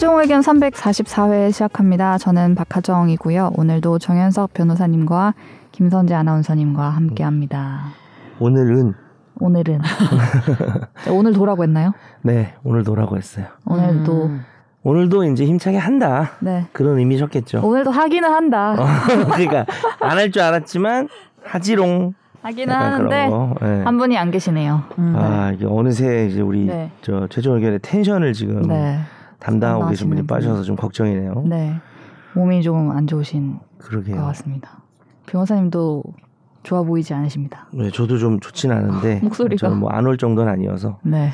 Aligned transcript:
최종 0.00 0.18
의견 0.18 0.40
344회 0.40 1.52
시작합니다. 1.52 2.16
저는 2.16 2.54
박하정이고요. 2.54 3.50
오늘도 3.58 3.98
정현석 3.98 4.54
변호사님과 4.54 5.34
김선재 5.72 6.14
아나운서님과 6.14 6.88
함께합니다. 6.88 7.80
오늘은 8.38 8.94
오늘은 9.40 9.80
오늘 11.10 11.34
도라고 11.34 11.64
했나요? 11.64 11.92
네 12.22 12.54
오늘 12.64 12.82
도라고 12.82 13.18
했어요. 13.18 13.44
오늘도 13.66 14.24
음. 14.28 14.40
오늘도 14.84 15.24
이제 15.24 15.44
힘차게 15.44 15.76
한다 15.76 16.30
네 16.40 16.64
그런 16.72 16.98
의미셨겠죠. 16.98 17.60
오늘도 17.62 17.90
하기는 17.90 18.26
한다. 18.26 18.72
어, 18.78 18.86
그러니까 19.36 19.66
안 20.00 20.16
할 20.16 20.30
줄 20.30 20.40
알았지만 20.40 21.10
하지롱. 21.44 22.14
하기는 22.40 22.74
하는데. 22.74 23.28
네. 23.60 23.82
한 23.84 23.98
분이 23.98 24.16
안 24.16 24.30
계시네요. 24.30 24.82
음. 24.98 25.14
아 25.18 25.52
이게 25.52 25.66
어느새 25.68 26.26
이제 26.30 26.40
우리 26.40 26.64
네. 26.64 26.90
저 27.02 27.26
최종 27.28 27.56
의견의 27.56 27.80
텐션을 27.82 28.32
지금 28.32 28.62
네, 28.62 28.98
담당하고 29.40 29.88
계신 29.88 30.08
분이 30.08 30.26
빠져서 30.26 30.62
좀 30.62 30.76
걱정이네요. 30.76 31.44
네 31.46 31.74
몸이 32.34 32.62
조금 32.62 32.90
안 32.90 33.06
좋으신 33.06 33.58
그러게요. 33.78 34.16
것 34.16 34.22
같습니다. 34.26 34.82
변호사님도 35.26 36.02
좋아 36.62 36.82
보이지 36.82 37.14
않으십니다. 37.14 37.66
네, 37.72 37.90
저도 37.90 38.18
좀 38.18 38.38
좋진 38.38 38.70
않은데 38.70 39.20
목소리가. 39.24 39.66
저는 39.66 39.80
뭐 39.80 39.90
안 39.92 40.06
올 40.06 40.16
정도는 40.18 40.52
아니어서 40.52 40.98
네. 41.02 41.30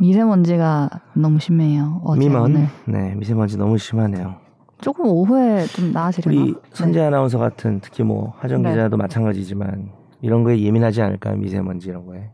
미세먼지가 0.00 0.90
너무 1.14 1.38
심해요. 1.38 2.00
어제 2.04 2.18
미먼 2.20 2.42
오늘. 2.42 2.66
네 2.86 3.14
미세먼지 3.16 3.56
너무 3.56 3.78
심하네요. 3.78 4.36
조금 4.80 5.06
오후에 5.06 5.66
좀 5.66 5.92
나아지려나? 5.92 6.40
우리 6.40 6.54
선재 6.72 7.00
아나운서 7.00 7.38
같은 7.38 7.80
특히 7.80 8.02
뭐 8.02 8.32
하정 8.38 8.62
네. 8.62 8.70
기자도 8.70 8.96
마찬가지지만 8.96 9.90
이런 10.22 10.42
거에 10.42 10.60
예민하지 10.60 11.02
않을까요 11.02 11.36
미세먼지 11.36 11.88
이런 11.88 12.06
거에 12.06 12.30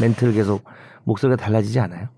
멘트를 0.00 0.32
계속 0.32 0.62
목소리가 1.04 1.36
달라지지 1.42 1.80
않아요? 1.80 2.08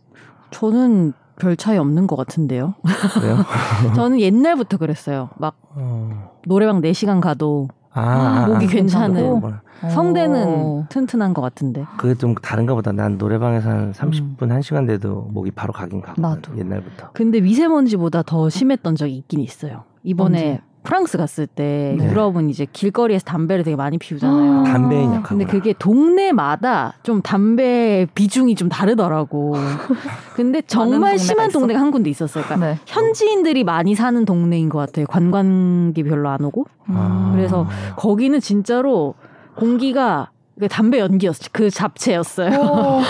저는 0.50 1.12
별 1.40 1.56
차이 1.56 1.78
없는 1.78 2.06
것 2.06 2.16
같은데요. 2.16 2.74
그래요? 3.14 3.38
저는 3.96 4.20
옛날부터 4.20 4.76
그랬어요. 4.76 5.30
막 5.38 5.56
어. 5.74 6.30
노래방 6.46 6.80
4시간 6.80 7.20
가도 7.20 7.68
아, 7.92 8.46
목이 8.46 8.66
아, 8.66 8.68
괜찮은. 8.68 9.40
그렇구나. 9.40 9.62
성대는 9.90 10.46
오. 10.46 10.84
튼튼한 10.90 11.32
것 11.34 11.40
같은데. 11.40 11.84
그게 11.96 12.14
좀 12.14 12.34
다른가 12.34 12.74
보다. 12.74 12.92
난 12.92 13.16
노래방에서 13.16 13.68
한 13.70 13.92
30분, 13.92 14.42
음. 14.42 14.48
1시간 14.48 14.86
돼도 14.86 15.28
목이 15.32 15.50
바로 15.50 15.72
가긴 15.72 16.02
가거든. 16.02 16.22
나도. 16.22 16.56
옛날부터. 16.58 17.10
근데 17.14 17.40
미세먼지보다 17.40 18.22
더 18.22 18.48
심했던 18.50 18.94
적이 18.96 19.16
있긴 19.16 19.40
있어요. 19.40 19.84
이번에 20.04 20.38
언제? 20.38 20.60
프랑스 20.82 21.18
갔을 21.18 21.46
때 21.46 21.94
네. 21.98 22.06
유럽은 22.06 22.48
이제 22.50 22.66
길거리에서 22.72 23.24
담배를 23.24 23.64
되게 23.64 23.76
많이 23.76 23.98
피우잖아요. 23.98 24.64
담배에 24.70 25.04
약하구나. 25.04 25.22
근데 25.22 25.44
그게 25.44 25.74
동네마다 25.78 26.94
좀 27.02 27.20
담배 27.22 28.06
비중이 28.14 28.54
좀 28.54 28.68
다르더라고. 28.68 29.54
근데 30.34 30.62
정말 30.62 30.90
동네가 31.00 31.16
심한 31.18 31.48
있어? 31.48 31.58
동네가 31.58 31.80
한 31.80 31.90
군데 31.90 32.10
있었어요. 32.10 32.44
그러니까 32.44 32.66
네. 32.68 32.78
현지인들이 32.86 33.64
많이 33.64 33.94
사는 33.94 34.24
동네인 34.24 34.68
것 34.68 34.78
같아요. 34.78 35.06
관광객 35.06 36.04
별로 36.04 36.28
안 36.28 36.42
오고. 36.44 36.66
아. 36.88 37.32
그래서 37.34 37.66
거기는 37.96 38.40
진짜로 38.40 39.14
공기가 39.56 40.30
그 40.58 40.68
담배 40.68 40.98
연기였어. 40.98 41.48
그 41.52 41.70
잡채였어요. 41.70 42.50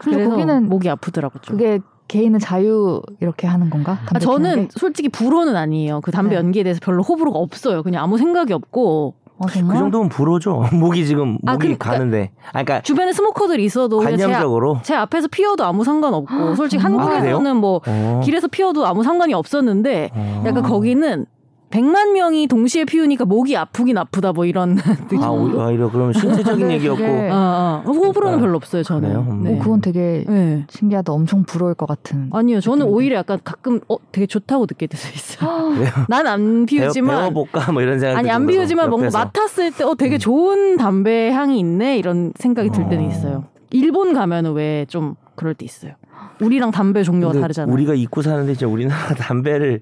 그래서 0.00 0.30
거기는 0.30 0.68
목이 0.68 0.88
아프더라고 0.88 1.38
좀. 1.40 1.56
그게 1.56 1.80
개인의 2.08 2.40
자유 2.40 3.02
이렇게 3.20 3.46
하는 3.46 3.70
건가? 3.70 3.98
아, 4.02 4.06
담배 4.06 4.18
피우는 4.20 4.50
저는 4.50 4.62
게? 4.64 4.68
솔직히 4.78 5.08
불호는 5.08 5.56
아니에요. 5.56 6.00
그 6.02 6.10
담배 6.10 6.30
네. 6.30 6.36
연기에 6.36 6.62
대해서 6.62 6.80
별로 6.82 7.02
호불호가 7.02 7.38
없어요. 7.38 7.82
그냥 7.82 8.02
아무 8.04 8.16
생각이 8.18 8.52
없고 8.52 9.14
아, 9.38 9.46
정말? 9.48 9.76
그 9.76 9.80
정도면 9.80 10.08
불호죠. 10.08 10.64
목이 10.72 11.04
지금, 11.04 11.36
아, 11.46 11.52
목이 11.52 11.62
그러니까 11.64 11.90
가는데. 11.90 12.30
아, 12.46 12.50
그러니까 12.62 12.80
주변에 12.80 13.12
스모커들이 13.12 13.64
있어도 13.64 13.98
그냥 13.98 14.16
제, 14.16 14.24
앞- 14.24 14.30
관념적으로. 14.30 14.78
제 14.82 14.94
앞에서 14.94 15.28
피워도 15.28 15.62
아무 15.64 15.84
상관 15.84 16.14
없고 16.14 16.54
솔직히 16.54 16.82
정말? 16.82 17.06
한국에서는 17.16 17.56
뭐 17.56 17.80
어. 17.86 18.20
길에서 18.24 18.48
피워도 18.48 18.86
아무 18.86 19.02
상관이 19.02 19.34
없었는데 19.34 20.10
어. 20.14 20.44
약간 20.46 20.62
거기는 20.62 21.26
100만 21.70 22.12
명이 22.12 22.46
동시에 22.46 22.84
피우니까 22.84 23.24
목이 23.24 23.56
아프긴 23.56 23.98
아프다 23.98 24.32
뭐 24.32 24.44
이런 24.46 24.78
아, 25.20 25.28
오- 25.28 25.50
오히려 25.66 25.90
그러면 25.90 26.12
신체적인 26.12 26.60
근데 26.60 26.74
얘기였고. 26.74 26.96
그게- 26.98 27.28
어, 27.30 27.82
어. 27.84 27.90
호불호는 27.90 28.38
아, 28.38 28.40
별로 28.40 28.56
없어요 28.56 28.82
저는. 28.84 29.02
그래요? 29.08 29.26
음. 29.28 29.42
네. 29.42 29.54
오, 29.54 29.58
그건 29.58 29.80
되게 29.80 30.24
네. 30.28 30.64
신기하다. 30.68 31.12
엄청 31.12 31.42
부러울 31.44 31.74
것 31.74 31.86
같은. 31.86 32.30
아니요 32.32 32.60
저는 32.60 32.78
느낌인데. 32.78 32.96
오히려 32.96 33.16
약간 33.16 33.38
가끔 33.42 33.80
어 33.88 33.96
되게 34.12 34.26
좋다고 34.26 34.66
느낄 34.66 34.88
때도 34.88 35.02
있어요. 35.14 35.70
그래요? 35.74 35.90
난안 36.08 36.66
배워, 36.66 36.66
피우지만 36.66 37.16
배워 37.18 37.30
볼까? 37.30 37.72
뭐 37.72 37.82
이런 37.82 37.98
생각 37.98 38.18
아니 38.18 38.30
안 38.30 38.46
피우지만 38.46 38.88
뭔가 38.88 39.10
맡았을 39.10 39.72
때어 39.72 39.90
음. 39.90 39.96
되게 39.96 40.18
좋은 40.18 40.76
담배 40.76 41.30
향이 41.32 41.58
있네 41.58 41.98
이런 41.98 42.32
생각이 42.36 42.70
들 42.70 42.88
때는 42.88 43.06
어. 43.06 43.08
있어요. 43.08 43.44
일본 43.70 44.12
가면은 44.14 44.52
왜 44.52 44.86
좀 44.88 45.16
그럴 45.34 45.52
때 45.54 45.64
있어요. 45.64 45.92
우리랑 46.40 46.70
담배 46.70 47.02
종류가 47.02 47.40
다르잖아요. 47.40 47.72
우리가 47.74 47.94
입고 47.94 48.22
사는데 48.22 48.52
진짜 48.54 48.66
우리나라 48.72 49.14
담배를 49.18 49.80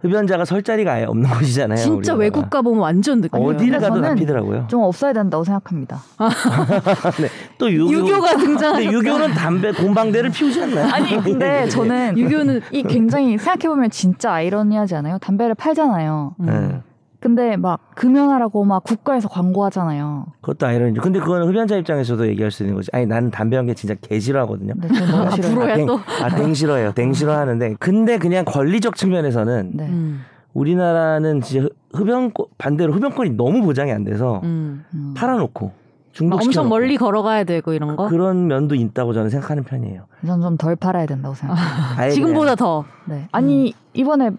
흡연자가 0.00 0.44
설 0.44 0.62
자리가 0.62 0.92
아예 0.92 1.04
없는 1.04 1.28
곳이잖아요. 1.30 1.76
진짜 1.78 1.94
우리나라가. 2.14 2.18
외국 2.20 2.50
가보면 2.50 2.80
완전 2.80 3.20
느껴요. 3.20 3.42
어디를 3.42 3.80
가도 3.80 3.94
다 3.96 4.02
저는 4.02 4.14
피더라고요. 4.16 4.66
좀 4.68 4.82
없어야 4.82 5.12
된다고 5.12 5.42
생각합니다. 5.44 6.02
네. 7.20 7.28
또 7.58 7.70
유교, 7.72 7.92
유교가 7.92 8.36
등장하니까. 8.36 8.72
근데 8.72 8.92
유교는 8.92 9.34
담배 9.34 9.72
곰방대를 9.72 10.30
피우지 10.30 10.62
않나요? 10.62 10.92
아니 10.92 11.20
근데 11.22 11.66
저는 11.70 12.18
유교는 12.18 12.60
이 12.72 12.82
굉장히 12.82 13.38
생각해 13.38 13.68
보면 13.74 13.90
진짜 13.90 14.32
아이러니하지 14.34 14.94
않아요? 14.96 15.18
담배를 15.18 15.54
팔잖아요. 15.54 16.34
음. 16.40 16.82
네. 17.26 17.36
근데 17.36 17.56
막 17.56 17.80
금연하라고 17.96 18.64
막 18.64 18.84
국가에서 18.84 19.28
광고하잖아요. 19.28 20.26
그것도 20.40 20.66
아이러니죠. 20.66 21.02
근데 21.02 21.18
그거는 21.18 21.48
흡연자 21.48 21.76
입장에서도 21.76 22.28
얘기할 22.28 22.52
수 22.52 22.62
있는 22.62 22.76
거지. 22.76 22.88
아니 22.92 23.04
나는 23.06 23.32
담배 23.32 23.56
연기 23.56 23.74
진짜 23.74 23.96
개 24.00 24.20
싫어하거든요. 24.20 24.74
너무 24.74 25.22
아, 25.22 25.30
싫어요. 25.30 25.86
또. 25.86 25.98
아, 26.22 26.28
댕 26.36 26.54
싫어해요. 26.54 26.92
댕 26.92 27.12
싫어하는데 27.12 27.74
근데 27.80 28.18
그냥 28.18 28.44
권리적 28.44 28.94
측면에서는 28.94 29.70
네. 29.74 29.88
음. 29.88 30.24
우리나라는 30.54 31.40
진짜 31.40 31.68
흡연 31.92 32.30
반대로 32.58 32.92
흡연권이 32.92 33.30
너무 33.30 33.62
보장이 33.62 33.90
안 33.90 34.04
돼서 34.04 34.40
음. 34.44 34.84
음. 34.94 35.14
팔아놓고 35.16 35.66
막 35.66 35.74
중독시켜 36.16 36.48
엄청 36.48 36.68
멀리 36.70 36.96
걸어가야 36.96 37.44
되고 37.44 37.72
이런 37.74 37.94
거. 37.96 38.08
그런 38.08 38.46
면도 38.46 38.74
있다고 38.74 39.12
저는 39.12 39.28
생각하는 39.30 39.64
편이에요. 39.64 40.06
전 40.26 40.40
좀 40.40 40.56
덜 40.56 40.74
팔아야 40.76 41.06
된다고 41.06 41.34
생각해요. 41.34 41.64
아예 41.98 42.10
지금보다 42.10 42.54
더. 42.54 42.84
네. 43.06 43.28
아니 43.32 43.74
이번에 43.92 44.30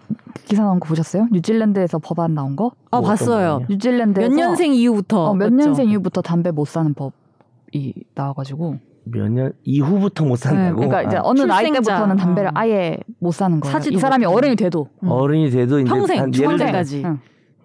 기사 0.44 0.64
나온 0.64 0.80
거 0.80 0.88
보셨어요? 0.88 1.28
뉴질랜드에서 1.30 1.98
법안 2.00 2.34
나온 2.34 2.56
거? 2.56 2.72
아 2.90 2.98
뭐 3.00 3.08
봤어요. 3.08 3.62
뉴질랜드에서 3.70 4.28
몇 4.30 4.34
년생 4.36 4.74
이후부터. 4.74 5.26
어, 5.26 5.34
몇 5.34 5.52
맞죠? 5.52 5.66
년생 5.68 5.88
이후부터 5.90 6.20
담배 6.22 6.50
못 6.50 6.66
사는 6.66 6.92
법이 6.94 7.94
나와가지고 8.14 8.78
몇 9.04 9.28
년 9.30 9.52
이후부터 9.62 10.24
못 10.24 10.36
산다고. 10.36 10.76
그러니까 10.76 11.02
이제 11.02 11.16
아, 11.16 11.20
어느 11.24 11.40
나이 11.42 11.64
출생자. 11.66 11.92
때부터는 11.92 12.16
담배를 12.16 12.48
어. 12.48 12.52
아예 12.54 12.98
못 13.20 13.32
사는 13.32 13.60
거예요. 13.60 13.78
이 13.90 13.98
사람이. 13.98 14.24
어른이 14.26 14.56
돼도 14.56 14.88
음. 15.04 15.08
어른이 15.08 15.50
돼도 15.50 15.80
이제 15.80 15.88
평생. 15.88 16.32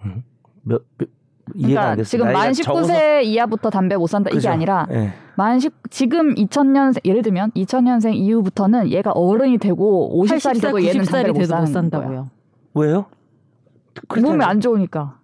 응. 0.05 0.23
몇, 0.63 0.81
몇 0.97 1.07
이해가 1.55 1.81
그러니까. 1.81 2.03
지금 2.03 2.31
만 2.31 2.51
적어서- 2.53 2.93
19세 2.93 3.23
이하부터 3.23 3.69
담배 3.69 3.95
못 3.97 4.07
산다 4.07 4.29
이게 4.29 4.37
그죠? 4.37 4.49
아니라 4.49 4.87
예. 4.91 5.13
만 5.35 5.59
10, 5.59 5.73
지금 5.89 6.35
2000년생 6.35 6.99
예를 7.05 7.21
들면 7.21 7.51
2000년생 7.51 8.13
이후부터는 8.15 8.89
얘가 8.91 9.11
어른이 9.11 9.57
되고 9.57 10.23
50살이 10.23 10.57
80살, 10.57 10.61
되고 10.61 10.81
얘는 10.83 11.01
90살이 11.01 11.05
담배를 11.11 11.33
못 11.33 11.39
돼도 11.39 11.55
못. 11.57 11.65
산다고요. 11.67 12.29
왜요? 12.75 13.05
몸이 14.21 14.43
안 14.43 14.59
좋으니까. 14.59 15.17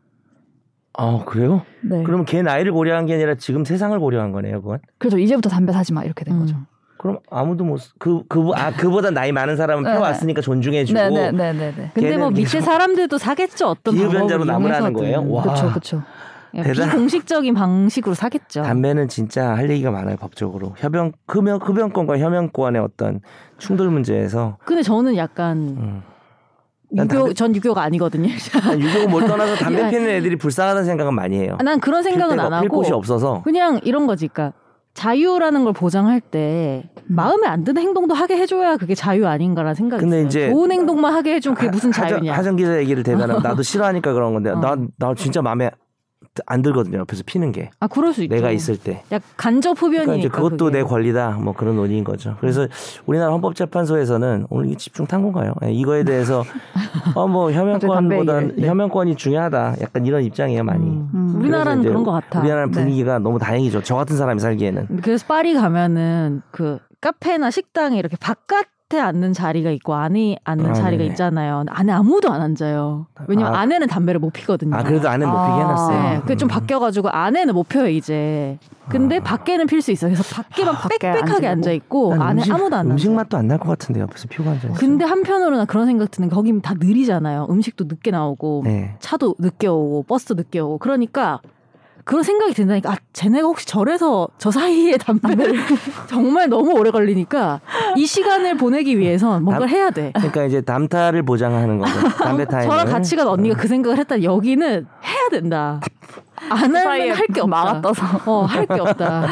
아 0.93 1.23
그래요? 1.25 1.61
네. 1.81 2.03
그러면 2.03 2.25
걔 2.25 2.41
나이를 2.41 2.71
고려한 2.73 3.05
게 3.05 3.13
아니라 3.13 3.35
지금 3.35 3.63
세상을 3.63 3.97
고려한 3.99 4.31
거네요, 4.31 4.61
그건. 4.61 4.79
그래서 4.97 5.17
이제부터 5.17 5.49
담배 5.49 5.71
사지 5.71 5.93
마 5.93 6.03
이렇게 6.03 6.25
된 6.25 6.35
음. 6.35 6.39
거죠. 6.41 6.55
그럼 6.99 7.19
아무도 7.31 7.63
못그그아 7.63 8.71
그보다 8.75 9.09
나이 9.09 9.31
많은 9.31 9.55
사람은 9.55 9.83
네, 9.85 9.93
펴왔으니까 9.93 10.41
존중해 10.41 10.83
주고 10.83 10.99
네네네 10.99 11.53
네 11.53 11.73
네. 11.75 11.91
근데 11.93 12.17
뭐 12.17 12.29
밑에 12.29 12.59
사람들도 12.59 13.17
사겠죠. 13.17 13.67
어떤 13.67 13.97
방법을 13.97 14.45
남으라는 14.45 14.91
거예요? 14.93 15.25
와. 15.31 15.43
그렇죠, 15.43 15.69
그렇죠. 15.69 16.03
예, 16.55 16.61
대단- 16.61 16.89
비공식적인 16.89 17.53
방식으로 17.53 18.15
사겠죠. 18.15 18.63
담배는 18.63 19.07
진짜 19.07 19.55
할 19.55 19.69
얘기가 19.69 19.91
많아요 19.91 20.17
법적으로 20.17 20.73
협연 20.77 21.13
흡연 21.25 21.61
흡연권과 21.61 22.17
혐연권의 22.17 22.81
어떤 22.81 23.21
충돌 23.59 23.89
문제에서 23.91 24.57
근데 24.65 24.81
저는 24.81 25.15
약간 25.15 25.57
음. 25.57 26.03
난 26.91 27.05
유교 27.05 27.17
담배- 27.19 27.33
전 27.33 27.55
유교가 27.55 27.81
아니거든요. 27.83 28.27
아, 28.67 28.73
유교고 28.75 29.07
뭘 29.07 29.25
떠나서 29.25 29.55
담배 29.55 29.79
야. 29.83 29.87
피는 29.89 30.09
애들이 30.09 30.35
불쌍하다는 30.35 30.85
생각은 30.85 31.13
많이 31.13 31.37
해요. 31.37 31.55
아, 31.59 31.63
난 31.63 31.79
그런 31.79 32.03
생각은 32.03 32.35
필안 32.35 32.51
하고 32.51 32.67
곳이 32.67 32.91
없어서 32.91 33.41
그냥 33.43 33.79
이런 33.83 34.05
거지. 34.05 34.27
그러니까 34.27 34.57
자유라는 34.99 35.63
걸 35.63 35.71
보장할 35.71 36.19
때 36.19 36.83
마음에 37.07 37.47
안 37.47 37.63
드는 37.63 37.81
행동도 37.81 38.13
하게 38.13 38.35
해줘야 38.35 38.75
그게 38.75 38.95
자유 38.95 39.25
아닌가라는 39.27 39.73
생각이 39.73 40.01
근데 40.01 40.17
있어요. 40.17 40.27
이제 40.27 40.49
좋은 40.49 40.71
행동만 40.73 41.13
하게 41.13 41.35
해주면 41.35 41.55
그게 41.55 41.69
무슨 41.69 41.89
하정- 41.91 42.09
자유냐. 42.09 42.33
하정 42.33 42.57
기자 42.57 42.77
얘기를 42.79 43.01
대변하면 43.03 43.41
나도 43.41 43.61
싫어하니까 43.63 44.11
그런 44.11 44.33
건데 44.33 44.49
어. 44.49 44.55
나나 44.59 45.15
진짜 45.15 45.41
마음에 45.41 45.71
안 46.45 46.61
들거든요. 46.61 46.99
옆에서 46.99 47.23
피는 47.25 47.51
게 47.51 47.69
아 47.79 47.87
그럴 47.87 48.13
수 48.13 48.23
있죠. 48.23 48.33
내가 48.35 48.51
있을 48.51 48.77
때. 48.77 49.03
약 49.11 49.21
간접 49.37 49.77
흡연이니까 49.81 50.05
그러니까 50.05 50.19
이제 50.19 50.27
그것도 50.29 50.65
그게. 50.65 50.77
내 50.79 50.83
권리다. 50.83 51.31
뭐 51.41 51.53
그런 51.53 51.75
논의인 51.75 52.03
거죠. 52.03 52.35
그래서 52.39 52.67
우리나라 53.05 53.31
헌법재판소에서는 53.33 54.47
오늘 54.49 54.67
이게 54.67 54.77
집중 54.77 55.05
탐구인가요? 55.07 55.53
예, 55.65 55.71
이거에 55.71 56.03
대해서 56.03 56.43
어뭐 57.15 57.51
혐연권보다 57.51 58.37
얘기를, 58.37 58.55
네. 58.61 58.67
혐연권이 58.67 59.15
중요하다. 59.15 59.75
약간 59.81 60.05
이런 60.05 60.23
입장이에요 60.23 60.63
많이. 60.63 60.85
음. 60.85 61.09
음. 61.13 61.35
우리나라는 61.39 61.83
그런 61.83 62.03
것 62.03 62.11
같아. 62.11 62.39
우리나라 62.39 62.65
네. 62.65 62.71
분위기가 62.71 63.19
너무 63.19 63.39
다행이죠. 63.39 63.83
저 63.83 63.95
같은 63.95 64.17
사람이 64.17 64.39
살기에는. 64.39 65.01
그래서 65.01 65.25
파리 65.27 65.53
가면은 65.53 66.41
그 66.51 66.79
카페나 67.01 67.51
식당에 67.51 67.97
이렇게 67.97 68.17
바깥 68.19 68.65
겉에 68.89 68.99
앉는 68.99 69.33
자리가 69.33 69.69
있고 69.71 69.93
안에 69.93 70.37
앉는 70.43 70.71
아, 70.71 70.73
자리가 70.73 71.01
네네. 71.03 71.11
있잖아요. 71.11 71.63
안에 71.69 71.91
아무도 71.91 72.31
안 72.31 72.41
앉아요. 72.41 73.05
왜냐면 73.27 73.53
아, 73.53 73.59
안에는 73.59 73.87
담배를 73.87 74.19
못 74.19 74.33
피거든요. 74.33 74.75
아 74.75 74.81
그래도 74.83 75.07
안에 75.07 75.27
못 75.27 75.31
아. 75.37 75.45
피게 75.45 75.61
해놨어요. 75.61 76.01
네, 76.01 76.19
그게 76.21 76.35
좀 76.35 76.47
음. 76.47 76.49
바뀌어가지고 76.49 77.09
안에는 77.09 77.53
못 77.53 77.69
펴요 77.69 77.87
이제. 77.87 78.57
근데 78.89 79.17
아. 79.17 79.23
밖에는 79.23 79.67
필 79.67 79.83
수 79.83 79.91
있어요. 79.91 80.11
그래서 80.11 80.23
밖에만 80.41 80.73
밖에 80.73 80.97
빽빽하게? 81.11 81.47
앉아 81.47 81.71
있고 81.73 82.15
난 82.15 82.21
안에 82.29 82.41
음식, 82.41 82.51
아무도 82.53 82.75
안 82.75 82.89
음식 82.91 83.07
앉아요. 83.09 83.15
맛도 83.17 83.37
안 83.37 83.47
날 83.47 83.59
것 83.59 83.67
같은데 83.69 83.99
옆에서 84.01 84.27
피고 84.27 84.49
앉아. 84.49 84.69
근데 84.69 85.05
한편으로는 85.05 85.67
그런 85.67 85.85
생각 85.85 86.09
드는 86.09 86.29
게 86.29 86.35
거긴 86.35 86.59
다 86.61 86.73
느리잖아요. 86.73 87.45
음식도 87.49 87.85
늦게 87.87 88.09
나오고 88.09 88.63
네. 88.65 88.95
차도 88.99 89.35
늦게 89.37 89.67
오고 89.67 90.03
버스도 90.07 90.33
늦게 90.33 90.59
오고 90.59 90.79
그러니까 90.79 91.41
그런 92.09 92.23
생각이 92.23 92.53
든다니까 92.55 92.91
아 92.91 92.95
쟤네가 93.13 93.45
혹시 93.47 93.67
저래서 93.67 94.27
저 94.39 94.49
사이에 94.49 94.97
담배를 94.97 95.53
정말 96.09 96.49
너무 96.49 96.71
오래 96.71 96.89
걸리니까 96.89 97.61
이 97.95 98.03
시간을 98.07 98.57
보내기 98.57 98.97
위해선 98.97 99.43
뭔가를 99.43 99.69
해야 99.69 99.91
돼. 99.91 100.11
그러니까 100.15 100.45
이제 100.45 100.59
담타를 100.61 101.21
보장하는 101.21 101.77
거죠. 101.77 101.93
담배 102.17 102.45
타임을. 102.49 102.67
저랑 102.67 102.87
같이 102.87 103.15
간 103.15 103.27
언니가 103.27 103.55
그 103.55 103.67
생각을 103.67 103.99
했다. 103.99 104.23
여기는 104.23 104.87
해야 105.03 105.29
된다. 105.29 105.79
안 106.49 106.71
사이에 106.71 107.09
하면 107.11 107.15
할 107.17 107.27
게 107.27 107.41
없다. 107.41 107.47
막아 107.47 107.81
떠서. 107.81 108.01
어, 108.25 108.41
할 108.45 108.65
게 108.65 108.73
없다. 108.79 109.27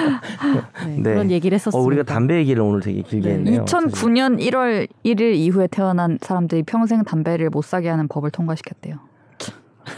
네, 0.86 0.96
네. 0.98 1.02
그런 1.02 1.32
얘기를 1.32 1.56
했었어요. 1.56 1.82
어, 1.82 1.84
우리가 1.84 2.04
담배 2.04 2.36
얘기를 2.36 2.62
오늘 2.62 2.82
되게 2.82 3.02
길게 3.02 3.28
네. 3.28 3.36
했네요. 3.38 3.66
2009년 3.66 4.40
1월 4.40 4.88
1일 5.04 5.34
이후에 5.34 5.66
태어난 5.66 6.20
사람들이 6.22 6.62
평생 6.62 7.04
담배를 7.04 7.50
못 7.50 7.66
사게 7.66 7.90
하는 7.90 8.08
법을 8.08 8.30
통과시켰대요. 8.30 8.98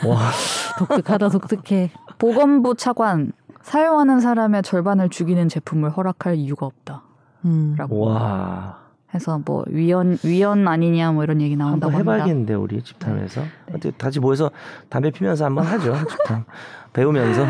와, 0.06 0.20
독특하다, 0.80 1.30
독특해. 1.30 1.92
보건부 2.18 2.76
차관 2.76 3.32
사용하는 3.62 4.20
사람의 4.20 4.64
절반을 4.64 5.10
죽이는 5.10 5.48
제품을 5.50 5.90
허락할 5.92 6.36
이유가 6.36 6.66
없다. 6.66 7.04
음. 7.46 7.76
라고 7.78 8.02
와. 8.08 8.78
해서 9.14 9.42
뭐 9.44 9.64
위헌 9.68 10.20
위헌 10.24 10.68
아니냐 10.68 11.12
뭐 11.14 11.24
이런 11.24 11.42
얘기 11.42 11.56
나온다고 11.56 11.92
한번 11.92 11.96
합니다. 11.96 12.14
해봐야겠는데 12.26 12.54
우리 12.54 12.82
집탐에서 12.84 13.42
어떻게 13.70 13.92
같이 13.98 14.20
모여서 14.20 14.52
담배 14.88 15.10
피면서 15.10 15.46
한번 15.46 15.66
하죠 15.66 15.96
집탐 16.08 16.46
배우면서 16.94 17.44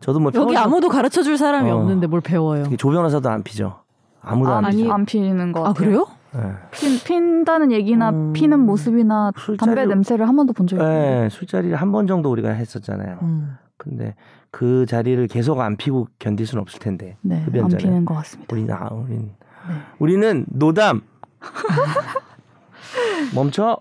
저도 0.00 0.20
뭐 0.20 0.30
여기 0.34 0.52
평소- 0.52 0.58
아무도 0.60 0.88
가르쳐 0.90 1.22
줄 1.22 1.38
사람이 1.38 1.70
어. 1.70 1.76
없는데 1.76 2.06
뭘 2.06 2.20
배워요. 2.20 2.64
조 2.76 2.90
변호사도 2.90 3.30
안 3.30 3.42
피죠 3.42 3.78
아무도 4.20 4.52
안 4.52 4.66
아니 4.66 4.76
피죠 4.76 4.92
안 4.92 5.06
피는 5.06 5.52
거 5.52 5.60
아, 5.60 5.62
같아요. 5.68 5.74
그래요? 5.86 6.06
네. 6.32 6.40
핀, 6.70 6.98
핀다는 7.04 7.72
얘기나 7.72 8.10
음. 8.10 8.32
피는 8.32 8.60
모습이나 8.60 9.32
담배 9.58 9.82
술자리를- 9.84 9.88
냄새를 9.88 10.28
한 10.28 10.36
번도 10.36 10.52
본 10.52 10.66
적이 10.66 10.82
없어요. 10.82 10.98
네, 11.22 11.28
술자리를 11.28 11.76
한 11.76 11.90
번 11.92 12.06
정도 12.06 12.30
우리가 12.30 12.50
했었잖아요 12.50 13.18
음. 13.22 13.56
근데 13.76 14.14
그 14.52 14.86
자리를 14.86 15.26
계속 15.28 15.58
안 15.60 15.76
피고 15.76 16.06
견딜 16.18 16.46
수는 16.46 16.62
없을 16.62 16.78
텐데 16.80 17.16
네, 17.22 17.36
안 17.36 17.42
흡연자는. 17.44 17.78
피는 17.78 18.04
것 18.04 18.14
같습니다. 18.14 18.52
우리는 18.54 18.74
아, 18.74 18.88
우리는 18.94 19.22
네. 19.26 19.74
우리는 19.98 20.46
노담 20.50 21.00
멈춰 23.34 23.78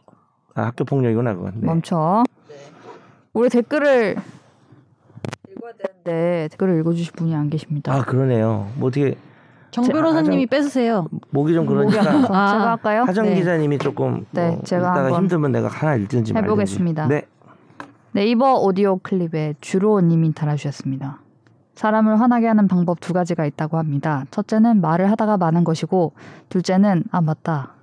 아, 0.55 0.63
학교 0.63 0.85
폭력이구나 0.85 1.35
그건 1.35 1.53
네. 1.55 1.65
멈춰. 1.67 2.23
우리 3.33 3.49
댓글을 3.49 4.15
읽어야 5.51 5.71
되는데 5.77 6.47
댓글을 6.51 6.79
읽어주실 6.79 7.13
분이 7.15 7.35
안 7.35 7.49
계십니다. 7.49 7.93
아 7.93 8.03
그러네요 8.03 8.69
뭐 8.75 8.87
어떻게 8.89 9.15
정 9.71 9.83
제- 9.83 9.91
변호사님이 9.93 10.47
뺏으세요. 10.47 11.07
목이 11.31 11.53
좀 11.53 11.65
그러니까 11.65 11.99
아, 12.01 12.51
제가 12.51 12.69
할까요? 12.71 13.03
하정 13.03 13.25
네. 13.25 13.35
기자님이 13.35 13.77
조금 13.77 14.25
네, 14.31 14.51
뭐 14.51 14.61
제가 14.63 14.81
이따가 14.81 15.03
한번 15.05 15.21
힘들면 15.23 15.51
내가 15.51 15.67
하나 15.67 15.95
읽든지 15.95 16.33
말든지. 16.33 16.51
해보겠습니다. 16.51 17.07
네. 17.07 17.23
네이버 18.11 18.55
오디오 18.55 18.97
클립에 18.97 19.55
주로님이 19.61 20.33
달아주셨습니다. 20.33 21.19
사람을 21.75 22.19
화나게 22.19 22.47
하는 22.47 22.67
방법 22.67 22.99
두 22.99 23.13
가지가 23.13 23.45
있다고 23.45 23.77
합니다. 23.77 24.25
첫째는 24.31 24.81
말을 24.81 25.09
하다가 25.11 25.37
마는 25.37 25.63
것이고, 25.63 26.11
둘째는 26.49 27.03
아 27.11 27.21
맞다. 27.21 27.73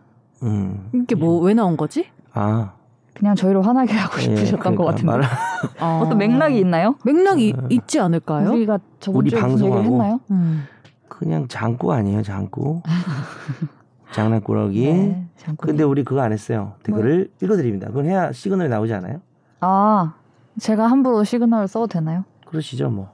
음. 0.42 0.90
이게 0.94 1.14
뭐 1.14 1.40
왜 1.42 1.54
나온 1.54 1.76
거지? 1.76 2.06
아. 2.34 2.72
그냥 3.14 3.34
저희를 3.34 3.66
화나게 3.66 3.94
하고 3.94 4.16
예, 4.18 4.22
싶으셨던 4.22 4.74
것 4.74 4.84
그러니까 4.84 4.84
같은데. 4.84 5.10
말- 5.12 5.22
어. 5.80 6.02
어떤 6.04 6.18
맥락이 6.18 6.58
있나요? 6.58 6.96
맥락이 7.04 7.54
있지 7.70 7.98
않을까요? 7.98 8.50
우리가 8.50 8.78
저번 9.00 9.20
우리 9.22 9.30
주에 9.30 9.40
무슨 9.40 9.52
얘기를 9.64 9.70
방송하고 9.70 10.02
했나요? 10.02 10.20
음. 10.32 10.66
그냥 11.08 11.48
장구 11.48 11.92
아니에요, 11.92 12.22
장구. 12.22 12.82
장난꾸러기. 14.12 14.92
네. 14.92 15.26
근데 15.58 15.82
우리 15.84 16.04
그거 16.04 16.20
안 16.22 16.32
했어요. 16.32 16.74
댓글을 16.84 17.30
읽어드립니다. 17.42 17.88
그건 17.88 18.06
해야 18.06 18.32
시그널이 18.32 18.68
나오지 18.68 18.92
않아요? 18.94 19.20
아 19.60 20.14
제가 20.60 20.86
함부로 20.86 21.24
시그널 21.24 21.68
써도 21.68 21.86
되나요? 21.86 22.24
그러시죠, 22.46 22.88
뭐. 22.90 23.10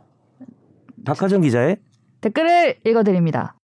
박하정 1.05 1.41
기자의 1.41 1.79
댓글을 2.21 2.77
읽어드립니다. 2.85 3.57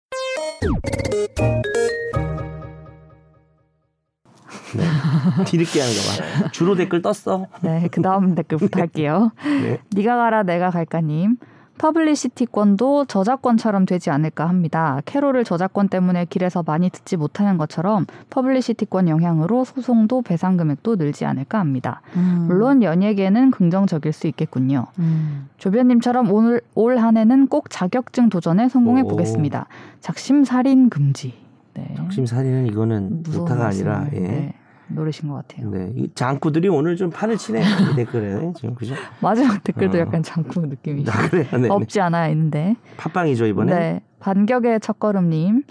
네. 4.75 5.43
뒤늦게 5.45 5.79
하는 5.79 5.93
거 5.93 6.43
봐. 6.43 6.51
주로 6.51 6.75
댓글 6.75 7.01
떴어. 7.01 7.47
네, 7.61 7.87
그 7.91 8.01
다음 8.01 8.35
댓글부터 8.35 8.79
할게요. 8.79 9.31
네. 9.43 9.79
니가 9.95 10.17
가라 10.17 10.43
내가 10.43 10.69
갈까님. 10.71 11.37
퍼블리시티권도 11.77 13.05
저작권처럼 13.05 13.85
되지 13.85 14.09
않을까 14.09 14.47
합니다. 14.49 15.01
캐롤을 15.05 15.43
저작권 15.43 15.87
때문에 15.89 16.25
길에서 16.25 16.63
많이 16.65 16.89
듣지 16.89 17.17
못하는 17.17 17.57
것처럼 17.57 18.05
퍼블리시티권 18.29 19.07
영향으로 19.07 19.63
소송도 19.63 20.21
배상 20.23 20.57
금액도 20.57 20.95
늘지 20.95 21.25
않을까 21.25 21.59
합니다. 21.59 22.01
음. 22.15 22.45
물론 22.47 22.83
연예계는 22.83 23.51
긍정적일 23.51 24.11
수 24.11 24.27
있겠군요. 24.27 24.87
음. 24.99 25.47
조변님처럼 25.57 26.31
오늘 26.31 26.61
올 26.75 26.97
한 26.97 27.15
해는 27.15 27.47
꼭 27.47 27.69
자격증 27.69 28.29
도전에 28.29 28.69
성공해 28.69 29.03
오. 29.03 29.07
보겠습니다. 29.07 29.67
작심 30.01 30.43
살인 30.43 30.89
금지. 30.89 31.35
네. 31.75 31.93
적심살인은 31.95 32.65
이거는 32.67 33.21
무서운 33.21 33.43
오타가 33.43 33.67
아니라 33.67 34.07
예. 34.13 34.19
네, 34.19 34.53
노리신 34.89 35.29
것 35.29 35.35
같아요. 35.35 35.69
네. 35.69 35.91
이 35.95 36.09
장구들이 36.13 36.69
오늘 36.69 36.95
좀 36.95 37.09
판을 37.09 37.37
치네. 37.37 37.61
이 37.61 37.95
댓글에 37.95 38.53
지금 38.55 38.75
그죠? 38.75 38.95
마지막 39.21 39.63
댓글도 39.63 39.97
어. 39.97 40.01
약간 40.01 40.23
장구 40.23 40.65
느낌이 40.65 41.05
아, 41.09 41.27
그래요. 41.29 41.45
네. 41.53 41.57
네. 41.59 41.67
없지 41.69 41.99
않아 42.01 42.29
있는데. 42.29 42.75
팟빵이죠 42.97 43.45
이번에. 43.45 43.73
네. 43.73 44.01
반격의 44.19 44.79
첫걸음님. 44.79 45.63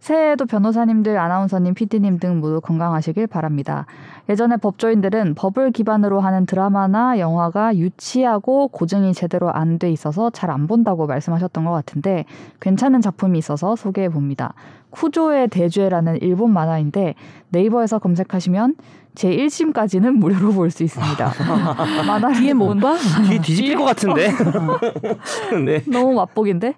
새해에도 0.00 0.46
변호사님들, 0.46 1.18
아나운서님, 1.18 1.74
PD님 1.74 2.18
등 2.18 2.38
모두 2.40 2.60
건강하시길 2.60 3.26
바랍니다. 3.26 3.84
예전에 4.28 4.56
법조인들은 4.56 5.34
법을 5.34 5.72
기반으로 5.72 6.20
하는 6.20 6.46
드라마나 6.46 7.18
영화가 7.18 7.76
유치하고 7.76 8.68
고증이 8.68 9.12
제대로 9.12 9.50
안 9.52 9.78
돼 9.78 9.90
있어서 9.92 10.30
잘 10.30 10.48
안 10.50 10.66
본다고 10.66 11.06
말씀하셨던 11.06 11.64
것 11.66 11.72
같은데 11.72 12.24
괜찮은 12.60 13.00
작품이 13.02 13.38
있어서 13.38 13.76
소개해 13.76 14.08
봅니다. 14.08 14.54
쿠조의 14.90 15.48
대죄라는 15.48 16.18
일본 16.22 16.52
만화인데 16.52 17.14
네이버에서 17.50 17.98
검색하시면 17.98 18.76
제 19.14 19.28
1심까지는 19.30 20.12
무료로 20.18 20.52
볼 20.52 20.70
수 20.70 20.84
있습니다. 20.84 21.32
만화 22.06 22.32
뒤에 22.32 22.54
못 22.54 22.78
봐? 22.80 22.96
뒤 23.28 23.38
뒤집힐 23.40 23.76
것 23.76 23.84
같은데. 23.84 24.30
네. 25.64 25.82
너무 25.90 26.14
맛보기인데 26.14 26.74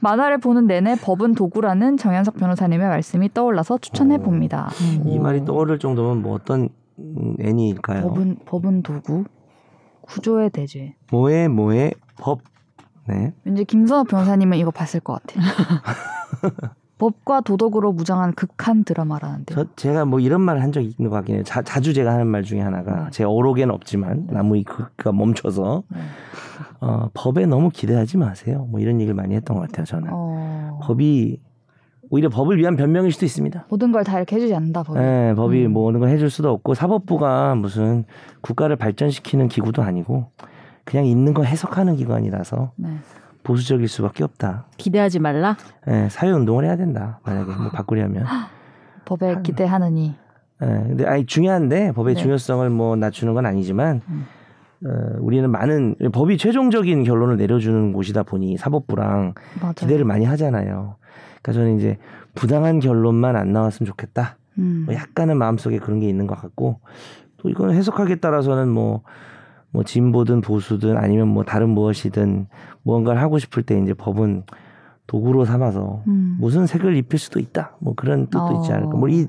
만화를 0.00 0.38
보는 0.38 0.66
내내 0.66 0.96
법은 0.96 1.34
도구라는 1.34 1.96
정현석 1.96 2.36
변호사님의 2.36 2.88
말씀이 2.88 3.32
떠올라서 3.34 3.78
추천해 3.78 4.18
봅니다. 4.18 4.70
이 5.04 5.18
말이 5.18 5.44
떠오를 5.44 5.78
정도면 5.78 6.22
뭐 6.22 6.34
어떤 6.34 6.68
음, 6.98 7.34
애니일까요? 7.40 8.02
법은 8.02 8.36
법은 8.44 8.82
도구 8.82 9.24
구조의 10.02 10.50
대죄. 10.50 10.94
뭐에 11.10 11.48
뭐에 11.48 11.92
법. 12.18 12.40
네. 13.06 13.32
왠지 13.44 13.64
김선호 13.64 14.04
변호사님은 14.04 14.58
이거 14.58 14.70
봤을 14.70 15.00
것 15.00 15.20
같아요. 15.22 15.44
법과 16.98 17.42
도덕으로 17.42 17.92
무장한 17.92 18.32
극한 18.32 18.84
드라마라는데. 18.84 19.54
저 19.54 19.64
제가 19.76 20.04
뭐 20.04 20.20
이런 20.20 20.40
말을 20.40 20.62
한 20.62 20.72
적이 20.72 20.92
있는 20.98 21.10
것 21.10 21.16
같긴 21.16 21.36
해요. 21.36 21.44
자, 21.44 21.62
자주 21.62 21.94
제가 21.94 22.12
하는 22.12 22.26
말 22.26 22.42
중에 22.42 22.60
하나가 22.60 23.04
네. 23.04 23.10
제 23.12 23.24
어록에는 23.24 23.72
없지만 23.72 24.26
나무의 24.30 24.64
그가 24.64 25.12
멈춰서 25.12 25.84
네. 25.88 25.98
어, 26.80 27.08
법에 27.14 27.46
너무 27.46 27.70
기대하지 27.70 28.16
마세요. 28.18 28.66
뭐 28.70 28.80
이런 28.80 28.96
얘기를 29.00 29.14
많이 29.14 29.34
했던 29.34 29.56
것 29.56 29.62
같아요. 29.62 29.84
저는 29.86 30.08
어, 30.12 30.80
법이 30.82 31.40
오히려 32.10 32.30
법을 32.30 32.56
위한 32.58 32.74
변명일 32.76 33.12
수도 33.12 33.26
있습니다. 33.26 33.66
모든 33.68 33.92
걸 33.92 34.02
다 34.02 34.16
이렇게 34.16 34.36
해주지 34.36 34.54
않는다 34.54 34.82
법이. 34.82 34.98
예, 34.98 35.34
법이 35.36 35.66
음. 35.66 35.72
뭐 35.72 35.88
어느 35.88 35.98
걸 35.98 36.08
해줄 36.08 36.30
수도 36.30 36.50
없고 36.50 36.74
사법부가 36.74 37.54
무슨 37.54 38.04
국가를 38.40 38.76
발전시키는 38.76 39.48
기구도 39.48 39.82
아니고 39.82 40.30
그냥 40.84 41.04
있는 41.04 41.34
거 41.34 41.42
해석하는 41.42 41.96
기관이라서 41.96 42.72
네. 42.76 42.88
보수적일 43.48 43.88
수밖에 43.88 44.24
없다. 44.24 44.66
기대하지 44.76 45.20
말라. 45.20 45.56
예, 45.88 46.08
사회 46.10 46.30
운동을 46.30 46.66
해야 46.66 46.76
된다. 46.76 47.18
만약에 47.24 47.50
뭐 47.54 47.70
바꾸려면. 47.70 48.26
법에 49.06 49.40
기대하느니. 49.42 50.14
예, 50.62 50.66
근데 50.66 51.06
아니 51.06 51.24
중요한데 51.24 51.92
법의 51.92 52.14
네. 52.14 52.20
중요성을 52.20 52.68
뭐 52.68 52.94
낮추는 52.96 53.32
건 53.32 53.46
아니지만 53.46 54.02
음. 54.06 54.26
어, 54.84 55.16
우리는 55.20 55.50
많은 55.50 55.94
법이 56.12 56.36
최종적인 56.36 57.04
결론을 57.04 57.38
내려주는 57.38 57.94
곳이다 57.94 58.24
보니 58.24 58.58
사법부랑 58.58 59.32
맞아요. 59.62 59.72
기대를 59.74 60.04
많이 60.04 60.26
하잖아요. 60.26 60.96
그러니까 61.40 61.52
저는 61.52 61.78
이제 61.78 61.96
부당한 62.34 62.80
결론만 62.80 63.34
안 63.34 63.52
나왔으면 63.54 63.86
좋겠다. 63.86 64.36
음. 64.58 64.82
뭐 64.84 64.94
약간은 64.94 65.38
마음속에 65.38 65.78
그런 65.78 66.00
게 66.00 66.08
있는 66.08 66.26
것 66.26 66.38
같고 66.38 66.80
또 67.38 67.48
이거는 67.48 67.74
해석하기에 67.76 68.16
따라서는 68.16 68.68
뭐, 68.68 69.04
뭐 69.70 69.84
진보든 69.84 70.40
보수든 70.40 70.96
아니면 70.96 71.28
뭐 71.28 71.44
다른 71.44 71.70
무엇이든 71.70 72.46
무언가를 72.82 73.20
하고 73.20 73.38
싶을 73.38 73.62
때 73.62 73.78
이제 73.80 73.94
법은 73.94 74.44
도구로 75.06 75.44
삼아서 75.44 76.02
음. 76.06 76.36
무슨 76.38 76.66
색을 76.66 76.96
입힐 76.96 77.18
수도 77.18 77.40
있다. 77.40 77.76
뭐 77.80 77.94
그런 77.94 78.26
뜻도 78.26 78.44
어. 78.44 78.60
있지 78.60 78.72
않을까. 78.72 78.96
뭐이 78.96 79.26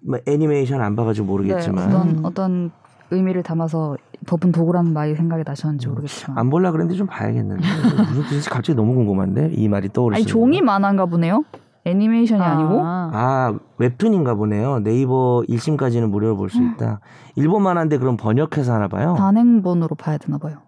뭐 0.00 0.18
애니메이션 0.26 0.80
안 0.80 0.96
봐가지고 0.96 1.26
모르겠지만 1.26 1.88
네, 1.88 1.94
어떤 1.94 2.08
음. 2.10 2.24
어떤 2.24 2.70
의미를 3.10 3.42
담아서 3.42 3.96
법은 4.26 4.52
도구라는 4.52 4.92
말이 4.92 5.14
생각이 5.14 5.42
나셨는지 5.44 5.86
음. 5.86 5.90
모르겠지만 5.90 6.38
안 6.38 6.50
볼라 6.50 6.70
그랬는데 6.70 6.96
좀 6.96 7.06
봐야겠는데 7.06 7.62
무슨 8.08 8.22
뜻인지 8.24 8.50
갑자기 8.50 8.76
너무 8.76 8.94
궁금한데 8.94 9.52
이 9.54 9.68
말이 9.68 9.88
떠오르시는 9.90 10.22
아니 10.22 10.26
종이 10.26 10.60
만화인가 10.60 11.06
보네요. 11.06 11.44
애니메이션이 11.84 12.40
아 12.42 12.54
니고 12.54 12.80
아 12.84 13.54
웹툰인가 13.78 14.34
보네요. 14.34 14.78
네이버 14.80 15.42
1심까지는 15.48 16.08
무료로 16.10 16.36
볼 16.36 16.48
수 16.48 16.62
있다. 16.62 17.00
일본 17.36 17.62
만화인데 17.62 17.98
그럼 17.98 18.16
번역해서 18.16 18.72
하나 18.74 18.88
봐요. 18.88 19.14
단행본으로 19.18 19.96
봐야 19.96 20.18
되나 20.18 20.38
봐요. 20.38 20.58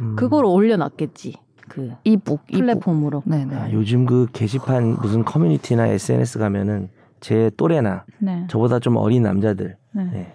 음. 0.00 0.14
그걸 0.16 0.44
올려놨겠지. 0.44 1.34
그 1.68 1.92
e-book 2.04 2.42
e-book. 2.48 2.60
플랫폼으로. 2.60 3.22
네네. 3.24 3.54
아, 3.56 3.70
요즘 3.72 4.04
그 4.06 4.26
게시판 4.32 4.96
무슨 5.00 5.24
커뮤니티나 5.24 5.86
SNS 5.88 6.38
가면은 6.38 6.90
제 7.20 7.50
또래나 7.56 8.04
네. 8.20 8.46
저보다 8.48 8.78
좀 8.78 8.96
어린 8.96 9.22
남자들 9.22 9.76
네. 9.92 10.04
네. 10.12 10.34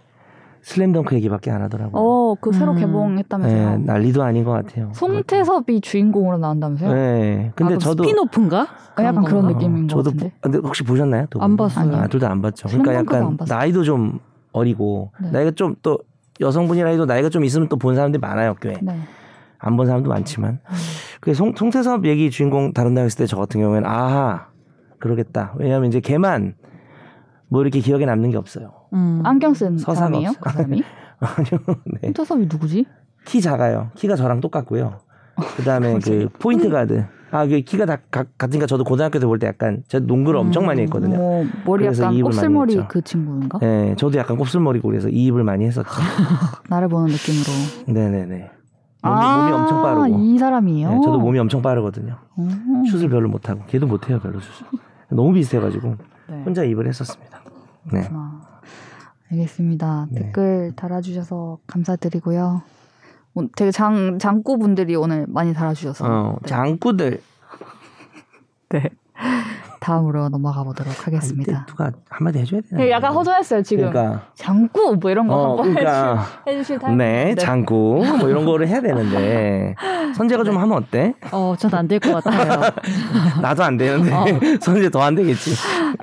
슬램덩크 0.67 1.15
얘기밖에 1.15 1.49
안 1.49 1.61
하더라고요. 1.61 1.93
어, 2.01 2.35
그 2.41 2.51
새로 2.51 2.73
음. 2.73 2.77
개봉했다면서요. 2.77 3.69
네, 3.77 3.85
난리도 3.85 4.21
아닌 4.21 4.43
것 4.43 4.51
같아요. 4.51 4.91
송태섭이 4.93 5.79
주인공으로 5.79 6.37
나온다면서요? 6.39 6.93
네. 6.93 7.51
근데 7.55 7.75
아, 7.75 7.77
저도 7.77 8.03
spin-off인가? 8.03 8.61
어, 8.63 9.01
약간 9.03 9.23
그런 9.23 9.43
건가? 9.43 9.57
느낌인 9.57 9.87
것 9.87 9.95
저도 9.95 10.03
같은데. 10.11 10.29
보- 10.29 10.35
근데 10.41 10.57
혹시 10.57 10.83
보셨나요? 10.83 11.25
두안 11.29 11.51
분? 11.51 11.57
봤어요. 11.57 11.85
아니요. 11.85 12.01
아, 12.01 12.07
둘 12.07 12.19
다 12.19 12.29
안 12.29 12.41
봤죠. 12.41 12.67
그러니까 12.67 12.91
안 12.91 12.97
약간 12.97 13.37
봤어요. 13.37 13.57
나이도 13.57 13.83
좀 13.83 14.19
어리고 14.51 15.11
네. 15.21 15.31
나이가 15.31 15.51
좀 15.51 15.75
또 15.81 15.99
여성분이라 16.41 16.89
해도 16.89 17.05
나이가 17.05 17.29
좀 17.29 17.45
있으면 17.45 17.69
또 17.69 17.77
본 17.77 17.95
사람들이 17.95 18.19
많아요, 18.19 18.55
꽤. 18.61 18.77
네. 18.81 18.99
안본 19.59 19.85
사람도 19.87 20.09
많지만. 20.09 20.59
그 21.21 21.33
송, 21.33 21.53
송태섭 21.55 22.05
얘기 22.05 22.29
주인공 22.29 22.73
다룬다 22.73 23.01
했을 23.03 23.19
때 23.19 23.25
저 23.25 23.37
같은 23.37 23.61
경우에는 23.61 23.87
아하 23.89 24.47
그러겠다. 24.99 25.53
왜냐하면 25.57 25.87
이제 25.87 26.01
걔만 26.01 26.55
뭐 27.47 27.61
이렇게 27.61 27.79
기억에 27.79 28.05
남는 28.05 28.31
게 28.31 28.37
없어요. 28.37 28.71
음. 28.93 29.21
안경 29.25 29.53
쓴? 29.53 29.73
없어요. 29.85 30.31
그 30.39 30.49
사람이? 30.51 30.83
아니요. 31.19 31.77
네. 31.85 31.99
송태섭이 32.03 32.47
누구지? 32.51 32.85
키 33.25 33.41
작아요. 33.41 33.89
키가 33.95 34.15
저랑 34.15 34.39
똑같고요. 34.41 34.99
그다음에 35.57 35.99
그 36.03 36.29
포인트 36.39 36.69
가드. 36.69 37.05
아, 37.29 37.45
그 37.45 37.59
키가 37.59 37.85
다 37.85 37.97
가- 38.09 38.23
같으니까 38.37 38.67
저도 38.67 38.85
고등학교 38.85 39.19
때 39.19 39.25
볼 39.27 39.37
때 39.37 39.47
약간 39.47 39.83
저 39.89 39.99
농구를 39.99 40.39
엄청 40.39 40.65
많이 40.65 40.81
했거든요. 40.83 41.17
뭐 41.17 41.45
머리 41.65 41.83
그래서 41.83 42.03
약간 42.05 42.21
곱슬머리. 42.21 42.87
그 42.87 43.01
친구인가? 43.01 43.59
네, 43.59 43.95
저도 43.97 44.17
약간 44.17 44.37
곱슬머리고 44.37 44.87
그래서 44.87 45.09
이입을 45.09 45.43
많이 45.43 45.65
했었죠. 45.65 45.89
나를 46.69 46.87
보는 46.87 47.07
느낌으로. 47.11 47.93
네네네. 47.93 48.51
몸이, 49.03 49.15
몸이 49.15 49.51
엄청 49.51 49.81
빠르고. 49.83 50.03
아, 50.03 50.07
이 50.07 50.37
사람이에요. 50.37 50.89
네, 50.89 50.99
저도 51.03 51.19
몸이 51.19 51.37
엄청 51.39 51.61
빠르거든요. 51.61 52.15
음. 52.39 52.83
슛을 52.89 53.09
별로 53.09 53.27
못하고 53.29 53.61
걔도 53.67 53.87
못해요 53.87 54.19
별로 54.19 54.39
슛을. 54.39 54.67
너무 55.09 55.33
비슷해가지고 55.33 55.95
네. 56.29 56.43
혼자 56.45 56.63
입을 56.63 56.87
했었습니다. 56.87 57.41
네. 57.91 58.07
아, 58.11 58.39
알겠습니다. 59.31 60.07
네. 60.11 60.21
댓글 60.21 60.73
달아주셔서 60.75 61.59
감사드리고요. 61.67 62.61
오- 63.35 63.47
되게 63.55 63.71
장 63.71 64.19
장구 64.19 64.57
분들이 64.57 64.95
오늘 64.95 65.25
많이 65.27 65.53
달아주셔서 65.53 66.05
어, 66.05 66.37
네. 66.41 66.47
장구들. 66.47 67.21
네. 68.69 68.89
다음으로 69.87 70.27
넘어가 70.27 70.63
보도록 70.63 71.07
하겠습니다. 71.07 71.65
누가 71.65 71.91
한마디 72.09 72.39
해줘야 72.39 72.59
되나? 72.69 72.83
네, 72.83 72.91
약간 72.91 73.13
허전했어요 73.13 73.61
지금. 73.63 73.89
그러니까. 73.89 74.21
장구 74.35 74.97
뭐 74.99 75.09
이런 75.11 75.27
거 75.27 75.33
어, 75.35 75.49
한번 75.57 75.73
그러니까. 75.73 76.25
해주실 76.45 76.79
타임. 76.79 76.97
네, 76.97 77.35
장구 77.35 78.03
뭐 78.19 78.27
이런 78.29 78.43
거를 78.45 78.67
해야 78.67 78.81
되는데 78.81 79.75
선재가 80.15 80.43
좀 80.43 80.57
하면 80.57 80.77
어때? 80.77 81.13
어, 81.31 81.55
전 81.57 81.71
안 81.73 81.87
될 81.87 81.99
것 81.99 82.21
같아요. 82.21 82.69
나도 83.41 83.63
안 83.63 83.77
되는데 83.77 84.11
어. 84.13 84.25
선재 84.59 84.89
더 84.89 85.01
안 85.01 85.15
되겠지. 85.15 85.51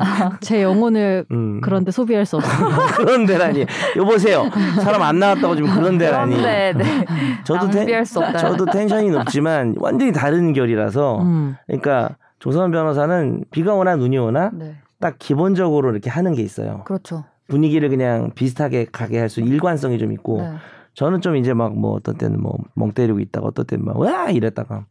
제 0.40 0.62
영혼을 0.62 1.26
음. 1.30 1.60
그런데 1.62 1.90
소비할 1.90 2.24
수 2.24 2.36
없습니다. 2.36 2.86
그런 2.96 3.26
데라니. 3.26 3.66
여보세요. 3.96 4.44
사람 4.82 5.02
안 5.02 5.18
나왔다고 5.18 5.56
지금 5.56 5.74
그런 5.74 5.98
데라니. 5.98 6.36
그런데 6.36 6.72
네. 6.76 7.06
저도 7.44 7.66
낭비할 7.68 8.06
수 8.06 8.18
없다. 8.20 8.38
저도 8.38 8.64
텐션이 8.66 9.10
높지만 9.10 9.74
완전히 9.78 10.10
다른 10.12 10.54
결이라서 10.54 11.20
음. 11.20 11.56
그러니까 11.66 12.16
조선 12.44 12.70
변호사는 12.70 13.44
비가 13.50 13.72
오나 13.74 13.96
눈이 13.96 14.18
오나 14.18 14.50
네. 14.52 14.74
딱 15.00 15.16
기본적으로 15.18 15.90
이렇게 15.92 16.10
하는 16.10 16.34
게 16.34 16.42
있어요. 16.42 16.82
그렇죠. 16.84 17.24
분위기를 17.48 17.88
그냥 17.88 18.32
비슷하게 18.34 18.88
가게 18.92 19.18
할 19.18 19.30
수 19.30 19.40
일관성이 19.40 19.96
좀 19.98 20.12
있고 20.12 20.42
네. 20.42 20.52
저는 20.92 21.22
좀 21.22 21.36
이제 21.36 21.54
막 21.54 21.72
뭐 21.74 21.92
어떤 21.92 22.18
때는 22.18 22.38
뭐 22.42 22.58
멍 22.74 22.92
때리고 22.92 23.20
있다가 23.20 23.46
어떤 23.46 23.64
때는 23.64 23.86
막 23.86 23.96
와 23.98 24.28
이랬다가 24.30 24.84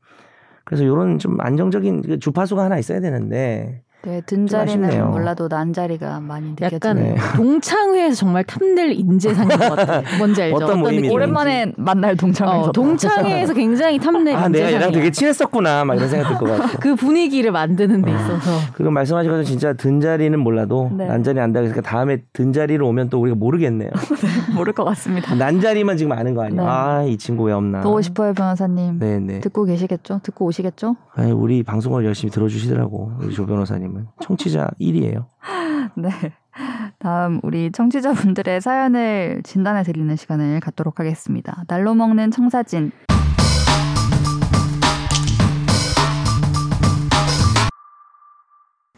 그래서 0.64 0.84
요런 0.84 1.20
좀 1.20 1.40
안정적인 1.40 2.02
그 2.02 2.18
주파수가 2.20 2.64
하나 2.64 2.80
있어야 2.80 3.00
되는데 3.02 3.84
네, 4.06 4.22
든 4.26 4.48
자리는. 4.48 5.12
몰라도 5.12 5.48
난 5.48 5.72
자리가 5.72 6.20
많이 6.20 6.54
약간 6.62 6.98
느껴지네요. 6.98 7.14
네. 7.16 7.20
동창회에서 7.38 8.16
정말 8.16 8.44
탐낼 8.44 8.92
인재상인 8.92 9.48
것 9.58 9.76
같아요. 9.76 10.04
뭔지 10.20 10.42
알죠? 10.42 10.56
어떤 10.58 10.68
모임이든. 10.80 10.96
느낌인지. 11.04 11.14
오랜만에 11.16 11.72
만날 11.78 12.18
동창회에서 12.18 12.70
어, 12.70 12.72
동창회에서 12.74 13.54
굉장히 13.54 14.00
탐낼 14.00 14.36
아 14.36 14.50
내가 14.50 14.68
얘랑 14.68 14.74
인재상이야. 14.74 14.92
되게 15.00 15.12
친했었구나 15.12 15.86
막 15.86 15.96
이런 15.96 16.10
생각 16.10 16.28
들 16.28 16.38
것 16.38 16.58
같고 16.58 16.80
그 16.80 16.96
분위기를 16.96 17.52
만드는 17.54 18.02
데 18.02 18.12
있어서 18.12 18.52
그리고 18.74 18.92
말씀하신 18.92 19.30
것처럼 19.32 19.46
진짜 19.46 19.72
든 19.72 20.02
자리는 20.02 20.38
몰라도 20.38 20.92
네. 20.98 21.08
난 21.08 21.24
자리 21.24 21.40
안다 21.40 21.62
그러니까 21.62 21.80
다음에 21.82 22.24
든 22.34 22.52
자리로 22.52 22.86
오면 22.90 23.10
또 23.10 23.22
우리가 23.22 23.38
모르겠네요. 23.38 23.90
모를 24.54 24.74
것 24.74 24.84
같습니다. 24.84 25.34
난 25.36 25.62
자리만 25.62 25.96
지금 25.96 26.12
아는 26.12 26.34
거 26.36 26.44
아니에요? 26.44 26.62
네. 26.62 26.68
아이 26.68 27.18
친구 27.18 27.46
왜 27.46 27.54
없나? 27.54 27.80
보고 27.80 28.02
싶어요 28.02 28.34
변호사님. 28.34 29.00
네네. 29.00 29.40
듣고 29.40 29.64
계시겠죠? 29.64 30.20
듣고 30.24 30.44
오시겠죠? 30.46 30.98
아니, 31.16 31.32
우리 31.32 31.64
방송을 31.64 32.04
열심히 32.04 32.32
들어주시더라고 32.32 33.14
우리 33.22 33.34
조 33.34 33.46
변호사님 33.46 33.93
은 33.98 34.08
청취자 34.22 34.72
1위예요. 34.80 35.26
네. 35.96 36.10
다음 37.00 37.40
우리 37.44 37.72
청취자분들의 37.72 38.62
사연을 38.62 39.42
진단해 39.44 39.84
드리는 39.84 40.16
시간을 40.16 40.60
갖도록 40.60 41.00
하겠습니다. 41.00 41.64
날로 41.68 41.94
먹는 41.94 42.32
청사진. 42.32 42.92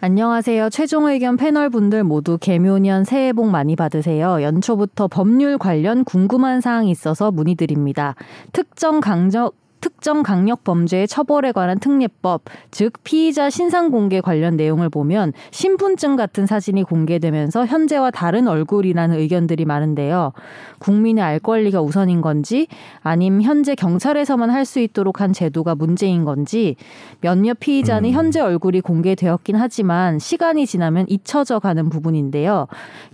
안녕하세요. 0.01 0.69
최종 0.69 1.07
의견 1.07 1.35
패널 1.35 1.71
분들 1.71 2.03
모두 2.03 2.37
개묘년 2.37 3.05
새해 3.05 3.33
복 3.33 3.49
많이 3.49 3.75
받으세요. 3.75 4.39
연초부터 4.43 5.07
법률 5.07 5.57
관련 5.57 6.03
궁금한 6.03 6.61
사항이 6.61 6.91
있어서 6.91 7.31
문의드립니다. 7.31 8.13
특정 8.51 8.99
강적 8.99 9.55
특정 9.85 10.23
강력 10.23 10.63
범죄의 10.63 11.07
처벌에 11.07 11.51
관한 11.51 11.77
특례법, 11.77 12.41
즉 12.71 12.93
피의자 13.03 13.51
신상 13.51 13.91
공개 13.91 14.19
관련 14.19 14.57
내용을 14.57 14.89
보면 14.89 15.31
신분증 15.51 16.15
같은 16.15 16.47
사진이 16.47 16.81
공개되면서 16.81 17.67
현재와 17.67 18.09
다른 18.09 18.47
얼굴이라는 18.47 19.15
의견들이 19.15 19.65
많은데요. 19.65 20.33
국민의 20.79 21.23
알 21.23 21.37
권리가 21.37 21.83
우선인 21.83 22.21
건지 22.21 22.65
아님 23.01 23.43
현재 23.43 23.75
경찰에서만 23.75 24.49
할 24.49 24.65
수 24.65 24.79
있도록 24.79 25.21
한 25.21 25.31
제도가 25.31 25.75
문제인 25.75 26.25
건지 26.25 26.75
몇몇 27.21 27.59
피의자는 27.59 28.09
음. 28.09 28.13
현재 28.15 28.39
얼굴이 28.39 28.81
공개되었긴 28.81 29.55
하지만 29.55 30.17
시간이 30.17 30.65
지나면 30.65 31.05
잊혀져 31.07 31.59
가는 31.59 31.87
부분인데요. 31.89 32.65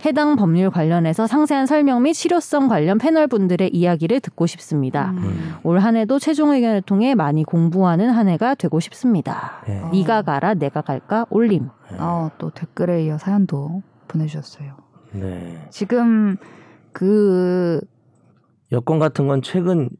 해당 0.06 0.36
법률 0.36 0.70
관련해서 0.70 1.26
상세한 1.26 1.66
설명 1.66 2.04
및 2.04 2.14
실효성 2.14 2.68
관련 2.68 2.96
패널 2.96 3.26
분들의 3.26 3.68
이야기를 3.74 4.20
듣고 4.20 4.46
싶습니다. 4.46 5.10
음. 5.18 5.56
올 5.62 5.78
한해도 5.78 6.18
최종 6.18 6.54
의 6.54 6.61
견을 6.62 6.80
통해 6.80 7.14
많이 7.14 7.44
공부하는 7.44 8.10
한 8.10 8.28
해가 8.28 8.54
되고 8.54 8.80
싶습니다. 8.80 9.62
네. 9.66 9.82
네가 9.92 10.22
가라 10.22 10.54
내가 10.54 10.80
갈까 10.80 11.26
올림. 11.28 11.68
아, 11.98 12.30
또 12.38 12.50
댓글에 12.50 13.04
이어 13.04 13.18
사연도 13.18 13.82
보내주셨어요. 14.08 14.76
네. 15.12 15.66
지금 15.70 16.36
그 16.92 17.80
여권 18.72 18.98
같은 18.98 19.28
건 19.28 19.42
최근 19.42 19.90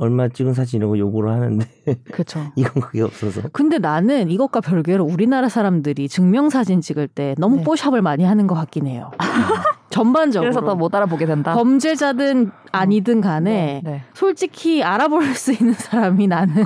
얼마 0.00 0.28
찍은 0.28 0.54
사진이라고 0.54 0.98
요구를 0.98 1.30
하는데 1.30 1.66
그렇죠. 2.10 2.40
이건 2.56 2.82
그게 2.82 3.02
없어서 3.02 3.42
근데 3.52 3.78
나는 3.78 4.30
이것과 4.30 4.60
별개로 4.62 5.04
우리나라 5.04 5.48
사람들이 5.50 6.08
증명 6.08 6.48
사진 6.48 6.80
찍을 6.80 7.06
때 7.08 7.34
너무 7.38 7.56
네. 7.56 7.64
뽀샵을 7.64 8.00
많이 8.00 8.24
하는 8.24 8.46
것 8.46 8.54
같긴 8.54 8.86
해요. 8.86 9.10
전반적으로. 9.90 10.50
그래서 10.50 10.64
더 10.64 10.74
못 10.74 10.94
알아보게 10.94 11.26
된다. 11.26 11.52
범죄자든 11.54 12.50
아니든 12.72 13.20
간에 13.20 13.82
네. 13.84 14.02
솔직히 14.14 14.82
알아볼 14.82 15.22
수 15.34 15.52
있는 15.52 15.74
사람이 15.74 16.26
나는 16.28 16.64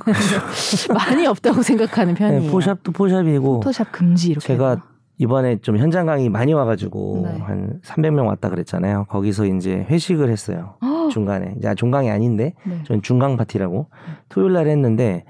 많이 0.94 1.26
없다고 1.26 1.62
생각하는 1.62 2.14
편이에요. 2.14 2.42
네, 2.42 2.50
포샵도 2.50 2.92
포샵이고 2.92 3.60
포토샵 3.60 3.90
금지 3.90 4.30
이렇게. 4.30 4.46
제가. 4.46 4.76
이번에 5.18 5.58
좀 5.58 5.78
현장 5.78 6.06
강의 6.06 6.28
많이 6.28 6.52
와가지고 6.52 7.22
네. 7.24 7.38
한 7.40 7.80
300명 7.84 8.26
왔다 8.26 8.48
그랬잖아요. 8.48 9.06
거기서 9.08 9.46
이제 9.46 9.86
회식을 9.88 10.28
했어요. 10.30 10.74
중간에 11.12 11.54
이제 11.58 11.72
종강이 11.76 12.10
아닌데 12.10 12.54
네. 12.64 12.80
전 12.84 13.00
중강 13.02 13.36
파티라고 13.36 13.86
토요일 14.28 14.54
날 14.54 14.66
했는데 14.66 15.24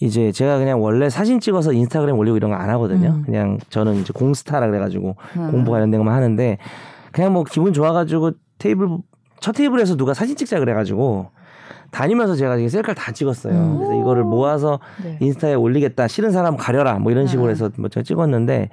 이제 0.00 0.30
제가 0.30 0.58
그냥 0.58 0.80
원래 0.80 1.10
사진 1.10 1.40
찍어서 1.40 1.72
인스타그램 1.72 2.16
올리고 2.16 2.36
이런 2.36 2.50
거 2.52 2.56
안 2.56 2.70
하거든요. 2.70 3.08
음. 3.16 3.22
그냥 3.24 3.58
저는 3.70 3.96
이제 3.96 4.12
공스타라 4.14 4.66
그래가지고 4.68 5.16
음. 5.36 5.50
공부 5.50 5.72
관련된 5.72 5.98
것만 5.98 6.14
하는데 6.14 6.58
그냥 7.10 7.32
뭐 7.32 7.42
기분 7.42 7.72
좋아가지고 7.72 8.32
테이블 8.58 8.88
첫 9.40 9.52
테이블에서 9.52 9.96
누가 9.96 10.14
사진 10.14 10.36
찍자 10.36 10.60
그래가지고 10.60 11.30
다니면서 11.90 12.36
제가 12.36 12.56
이게 12.58 12.68
셀카를 12.68 12.94
다 12.94 13.10
찍었어요. 13.12 13.54
음. 13.54 13.76
그래서 13.78 13.94
이거를 14.00 14.22
모아서 14.22 14.78
네. 15.02 15.16
인스타에 15.20 15.54
올리겠다. 15.54 16.06
싫은 16.06 16.30
사람 16.30 16.56
가려라. 16.56 16.98
뭐 17.00 17.10
이런 17.10 17.26
식으로 17.26 17.46
네. 17.46 17.52
해서 17.52 17.70
뭐 17.78 17.88
제가 17.88 18.04
찍었는데 18.04 18.68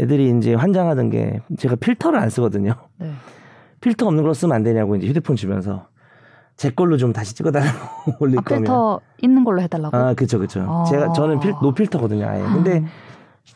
애들이 0.00 0.34
이제 0.38 0.54
환장하던 0.54 1.10
게 1.10 1.40
제가 1.58 1.76
필터를 1.76 2.18
안 2.18 2.30
쓰거든요. 2.30 2.74
네. 2.98 3.12
필터 3.80 4.06
없는 4.06 4.22
걸 4.22 4.34
쓰면 4.34 4.54
안 4.54 4.62
되냐고 4.62 4.96
이제 4.96 5.06
휴대폰 5.06 5.36
주면서 5.36 5.86
제 6.56 6.70
걸로 6.70 6.96
좀 6.96 7.12
다시 7.12 7.34
찍어달라고 7.34 7.78
올릴 8.20 8.38
아, 8.38 8.42
거면. 8.42 8.62
필터 8.62 9.00
있는 9.22 9.44
걸로 9.44 9.60
해달라고. 9.62 9.96
아, 9.96 10.14
그쵸, 10.14 10.38
그쵸. 10.38 10.60
아. 10.66 10.84
제가 10.84 11.12
저는 11.12 11.40
필, 11.40 11.54
노필터거든요, 11.62 12.26
아예. 12.26 12.42
근데 12.42 12.78
음. 12.78 12.86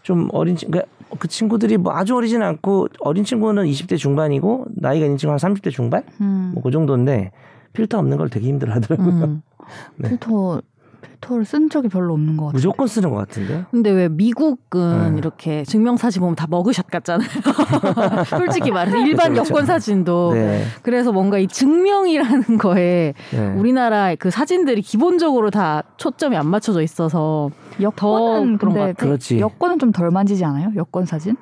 좀 0.02 0.28
어린 0.32 0.56
친구, 0.56 0.80
그 1.18 1.28
친구들이 1.28 1.76
뭐 1.78 1.92
아주 1.94 2.16
어리진 2.16 2.42
않고 2.42 2.88
어린 3.00 3.24
친구는 3.24 3.64
20대 3.64 3.96
중반이고 3.96 4.66
나이가 4.76 5.04
있는 5.06 5.16
친구 5.18 5.32
한 5.32 5.38
30대 5.38 5.70
중반? 5.70 6.02
음. 6.20 6.52
뭐그 6.54 6.70
정도인데 6.70 7.30
필터 7.72 7.98
없는 7.98 8.16
걸 8.18 8.28
되게 8.28 8.48
힘들어 8.48 8.72
하더라고요. 8.74 9.08
음. 9.08 9.42
네. 9.96 10.10
필터 10.10 10.60
필터를 11.04 11.44
쓴 11.44 11.68
적이 11.70 11.88
별로 11.88 12.12
없는 12.14 12.36
것 12.36 12.46
같아요. 12.46 12.56
무조건 12.56 12.86
쓰는 12.86 13.10
것 13.10 13.16
같은데. 13.16 13.64
근데 13.70 13.90
왜 13.90 14.08
미국은 14.08 15.12
네. 15.12 15.18
이렇게 15.18 15.64
증명사진 15.64 16.20
보면 16.20 16.34
다 16.36 16.46
머그샷 16.50 16.90
같잖아요. 16.90 17.28
솔직히 18.28 18.70
말해서 18.70 18.96
일반 18.98 19.32
그렇죠, 19.32 19.32
그렇죠. 19.32 19.50
여권 19.54 19.66
사진도. 19.66 20.32
네. 20.34 20.64
그래서 20.82 21.12
뭔가 21.12 21.38
이 21.38 21.46
증명이라는 21.46 22.58
거에 22.58 23.14
네. 23.32 23.46
우리나라 23.56 24.14
그 24.16 24.30
사진들이 24.30 24.82
기본적으로 24.82 25.50
다 25.50 25.82
초점이 25.96 26.36
안 26.36 26.46
맞춰져 26.48 26.82
있어서 26.82 27.50
여권은 27.80 28.58
그런 28.58 28.74
것 28.74 28.80
근데 28.80 28.92
같아. 28.92 29.06
그렇지. 29.06 29.38
여권은 29.38 29.78
좀 29.78 29.92
덜 29.94 30.10
만지지 30.10 30.44
않아요? 30.44 30.72
여권 30.76 31.04
사진? 31.06 31.36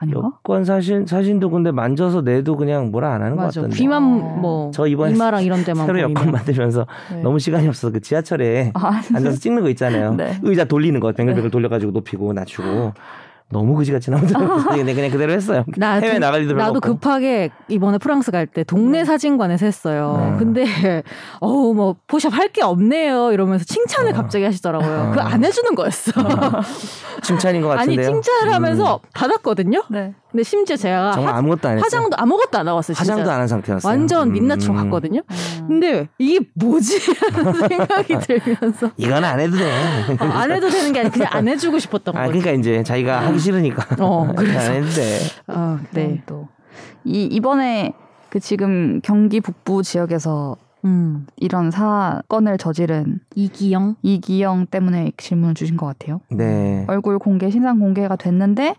아닌가? 0.00 0.20
여권 0.24 0.64
사진 0.64 1.06
사진도 1.06 1.50
근데 1.50 1.72
만져서 1.72 2.22
내도 2.22 2.56
그냥 2.56 2.90
뭐라 2.92 3.14
안 3.14 3.22
하는 3.22 3.36
것 3.36 3.42
맞아. 3.44 3.60
같던데. 3.60 3.76
귀만 3.76 4.02
어. 4.02 4.06
뭐저 4.40 4.86
이번에 4.86 5.12
이마랑 5.12 5.42
이런 5.42 5.64
데만 5.64 5.86
새로 5.86 5.98
보이면. 5.98 6.10
여권 6.12 6.32
만들면서 6.32 6.86
네. 7.12 7.22
너무 7.22 7.38
시간이 7.40 7.66
없어서 7.66 7.92
그 7.92 8.00
지하철에 8.00 8.70
아, 8.74 9.00
앉아서 9.12 9.38
찍는 9.38 9.62
거 9.62 9.68
있잖아요. 9.70 10.14
네. 10.14 10.38
의자 10.42 10.64
돌리는 10.64 10.98
거 11.00 11.10
뱅글뱅글 11.12 11.50
돌려가지고 11.50 11.90
높이고 11.92 12.32
낮추고 12.32 12.92
너무 13.50 13.74
그지같이 13.76 14.10
나오더라고요. 14.10 14.64
근데 14.76 14.92
그냥 14.94 15.10
그대로 15.10 15.32
했어요. 15.32 15.64
나 15.76 15.94
해외 15.94 16.14
도- 16.14 16.18
나갈 16.18 16.42
일도 16.42 16.54
별로 16.54 16.66
나도 16.66 16.76
없고. 16.78 16.94
급하게 16.94 17.48
이번에 17.68 17.96
프랑스 17.98 18.30
갈 18.30 18.46
때 18.46 18.62
동네 18.62 18.98
네. 18.98 19.04
사진관에서 19.06 19.64
했어요. 19.64 20.30
네. 20.32 20.38
근데 20.38 20.64
어우 21.40 21.72
뭐 21.74 21.96
포샵 22.06 22.32
할 22.34 22.48
게 22.52 22.62
없네요 22.62 23.32
이러면서 23.32 23.64
칭찬을 23.64 24.12
어. 24.12 24.14
갑자기 24.14 24.44
하시더라고요. 24.44 25.00
어. 25.00 25.10
그거 25.10 25.20
안 25.22 25.42
해주는 25.44 25.74
거였어. 25.74 26.12
칭찬인 27.22 27.62
것 27.62 27.70
아니 27.78 27.96
같은데요. 27.96 28.10
칭찬을 28.22 28.52
하면서 28.54 28.96
음, 28.96 29.08
받았거든요. 29.14 29.84
네. 29.90 30.14
근데 30.30 30.42
심지어 30.42 30.76
제가 30.76 31.12
정말 31.12 31.32
화, 31.34 31.38
아무것도 31.38 31.68
안 31.68 31.74
했어요. 31.76 31.84
화장도 31.84 32.16
아무것도 32.18 32.58
안 32.58 32.66
나왔어요. 32.66 32.94
진짜. 32.94 33.12
화장도 33.12 33.30
안 33.30 33.40
한 33.40 33.48
상태였어요. 33.48 33.90
완전 33.90 34.28
음. 34.28 34.32
민낯으로 34.34 34.74
갔거든요. 34.74 35.22
근데 35.66 36.08
이게 36.18 36.44
뭐지? 36.54 36.98
라는 37.32 37.52
생각이 37.68 38.18
들면서 38.20 38.90
이건 38.96 39.24
안 39.24 39.40
해도 39.40 39.56
돼. 39.56 39.70
어, 40.20 40.24
안 40.24 40.50
해도 40.50 40.68
되는 40.68 40.92
게 40.92 41.00
아니라 41.00 41.12
그냥 41.12 41.28
안 41.32 41.48
해주고 41.48 41.78
싶었던 41.78 42.14
아 42.16 42.26
거죠. 42.26 42.30
그러니까 42.38 42.52
이제 42.52 42.82
자기가 42.82 43.26
하기 43.26 43.38
싫으니까 43.38 43.96
어, 44.04 44.32
그래서. 44.36 44.58
안 44.70 44.76
해도 44.76 44.88
돼. 44.90 45.18
어, 45.48 45.78
네. 45.92 46.22
또 46.26 46.48
이 47.04 47.24
이번에 47.24 47.92
그 48.28 48.38
지금 48.38 49.00
경기 49.02 49.40
북부 49.40 49.82
지역에서 49.82 50.56
음. 50.84 51.26
이런 51.36 51.70
사건을 51.70 52.58
저지른 52.58 53.20
이기영. 53.34 53.96
이기영 54.02 54.66
때문에 54.66 55.12
질문을 55.16 55.54
주신 55.54 55.76
것 55.76 55.86
같아요. 55.86 56.20
네. 56.30 56.84
얼굴 56.86 57.18
공개, 57.18 57.50
신상 57.50 57.78
공개가 57.80 58.16
됐는데 58.16 58.74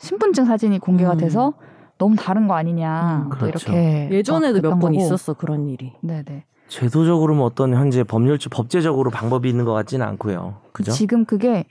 신분증 0.00 0.46
사진이 0.46 0.78
공개가 0.78 1.12
음. 1.12 1.18
돼서 1.18 1.52
너무 1.98 2.16
다른 2.16 2.48
거 2.48 2.54
아니냐. 2.54 3.24
음. 3.26 3.30
또 3.30 3.46
그렇죠. 3.46 3.70
이렇게 3.72 4.08
예전에도 4.10 4.54
막몇 4.54 4.62
그랬던 4.62 4.78
번 4.80 4.92
거고. 4.92 5.02
있었어 5.04 5.34
그런 5.34 5.68
일이. 5.68 5.92
네네. 6.00 6.44
제도적으로 6.68 7.34
뭐 7.34 7.44
어떤 7.46 7.74
현재 7.74 8.04
법률적 8.04 8.50
법제적으로 8.52 9.10
방법이 9.10 9.48
있는 9.48 9.64
것 9.64 9.72
같지는 9.72 10.06
않고요. 10.06 10.56
그죠? 10.72 10.92
지금 10.92 11.24
그게 11.24 11.66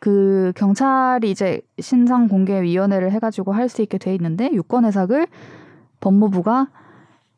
그 0.00 0.52
경찰이 0.56 1.30
이제 1.30 1.60
신상 1.78 2.26
공개 2.28 2.60
위원회를 2.60 3.12
해가지고 3.12 3.52
할 3.52 3.68
수 3.68 3.80
있게 3.82 3.96
돼 3.98 4.14
있는데 4.14 4.50
유권 4.52 4.84
해석을 4.84 5.26
법무부가 6.00 6.68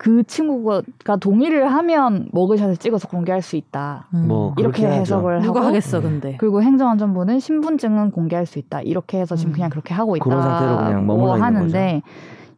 그 0.02 0.24
친구가 0.24 0.82
동의를 1.20 1.72
하면 1.72 2.28
머그샷을 2.32 2.76
찍어서 2.76 3.06
공개할 3.06 3.40
수 3.40 3.54
있다. 3.54 4.08
음. 4.14 4.26
뭐 4.26 4.52
이렇게 4.58 4.84
하죠. 4.84 5.00
해석을 5.00 5.42
누가 5.42 5.60
하고 5.60 5.68
하겠어 5.68 6.00
근데. 6.00 6.36
그리고 6.40 6.60
행정안전부는 6.60 7.38
신분증은 7.38 8.10
공개할 8.10 8.44
수 8.44 8.58
있다. 8.58 8.80
이렇게 8.80 9.20
해서 9.20 9.36
지금 9.36 9.52
음. 9.52 9.54
그냥 9.54 9.70
그렇게 9.70 9.94
하고 9.94 10.16
있다. 10.16 10.24
그런 10.24 10.42
상태로 10.42 10.76
그냥 10.78 11.06
머물러 11.06 11.34
있는 11.34 11.42
하는데 11.44 12.02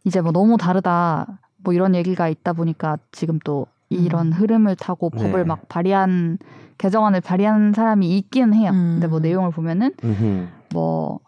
이제 0.04 0.22
뭐 0.22 0.32
너무 0.32 0.56
다르다. 0.56 1.38
뭐 1.58 1.74
이런 1.74 1.94
얘기가 1.94 2.30
있다 2.30 2.54
보니까 2.54 2.96
지금 3.12 3.38
또 3.44 3.66
이런 3.90 4.32
흐름을 4.32 4.76
타고 4.76 5.10
네. 5.14 5.24
법을 5.24 5.44
막 5.44 5.68
발의한 5.68 6.38
개정안을 6.78 7.20
발의한 7.20 7.74
사람이 7.74 8.16
있기는 8.16 8.54
해요. 8.54 8.70
음. 8.70 8.92
근데 8.94 9.06
뭐 9.06 9.20
내용을 9.20 9.50
보면은 9.50 9.92
음흠. 10.02 10.46
뭐 10.72 11.20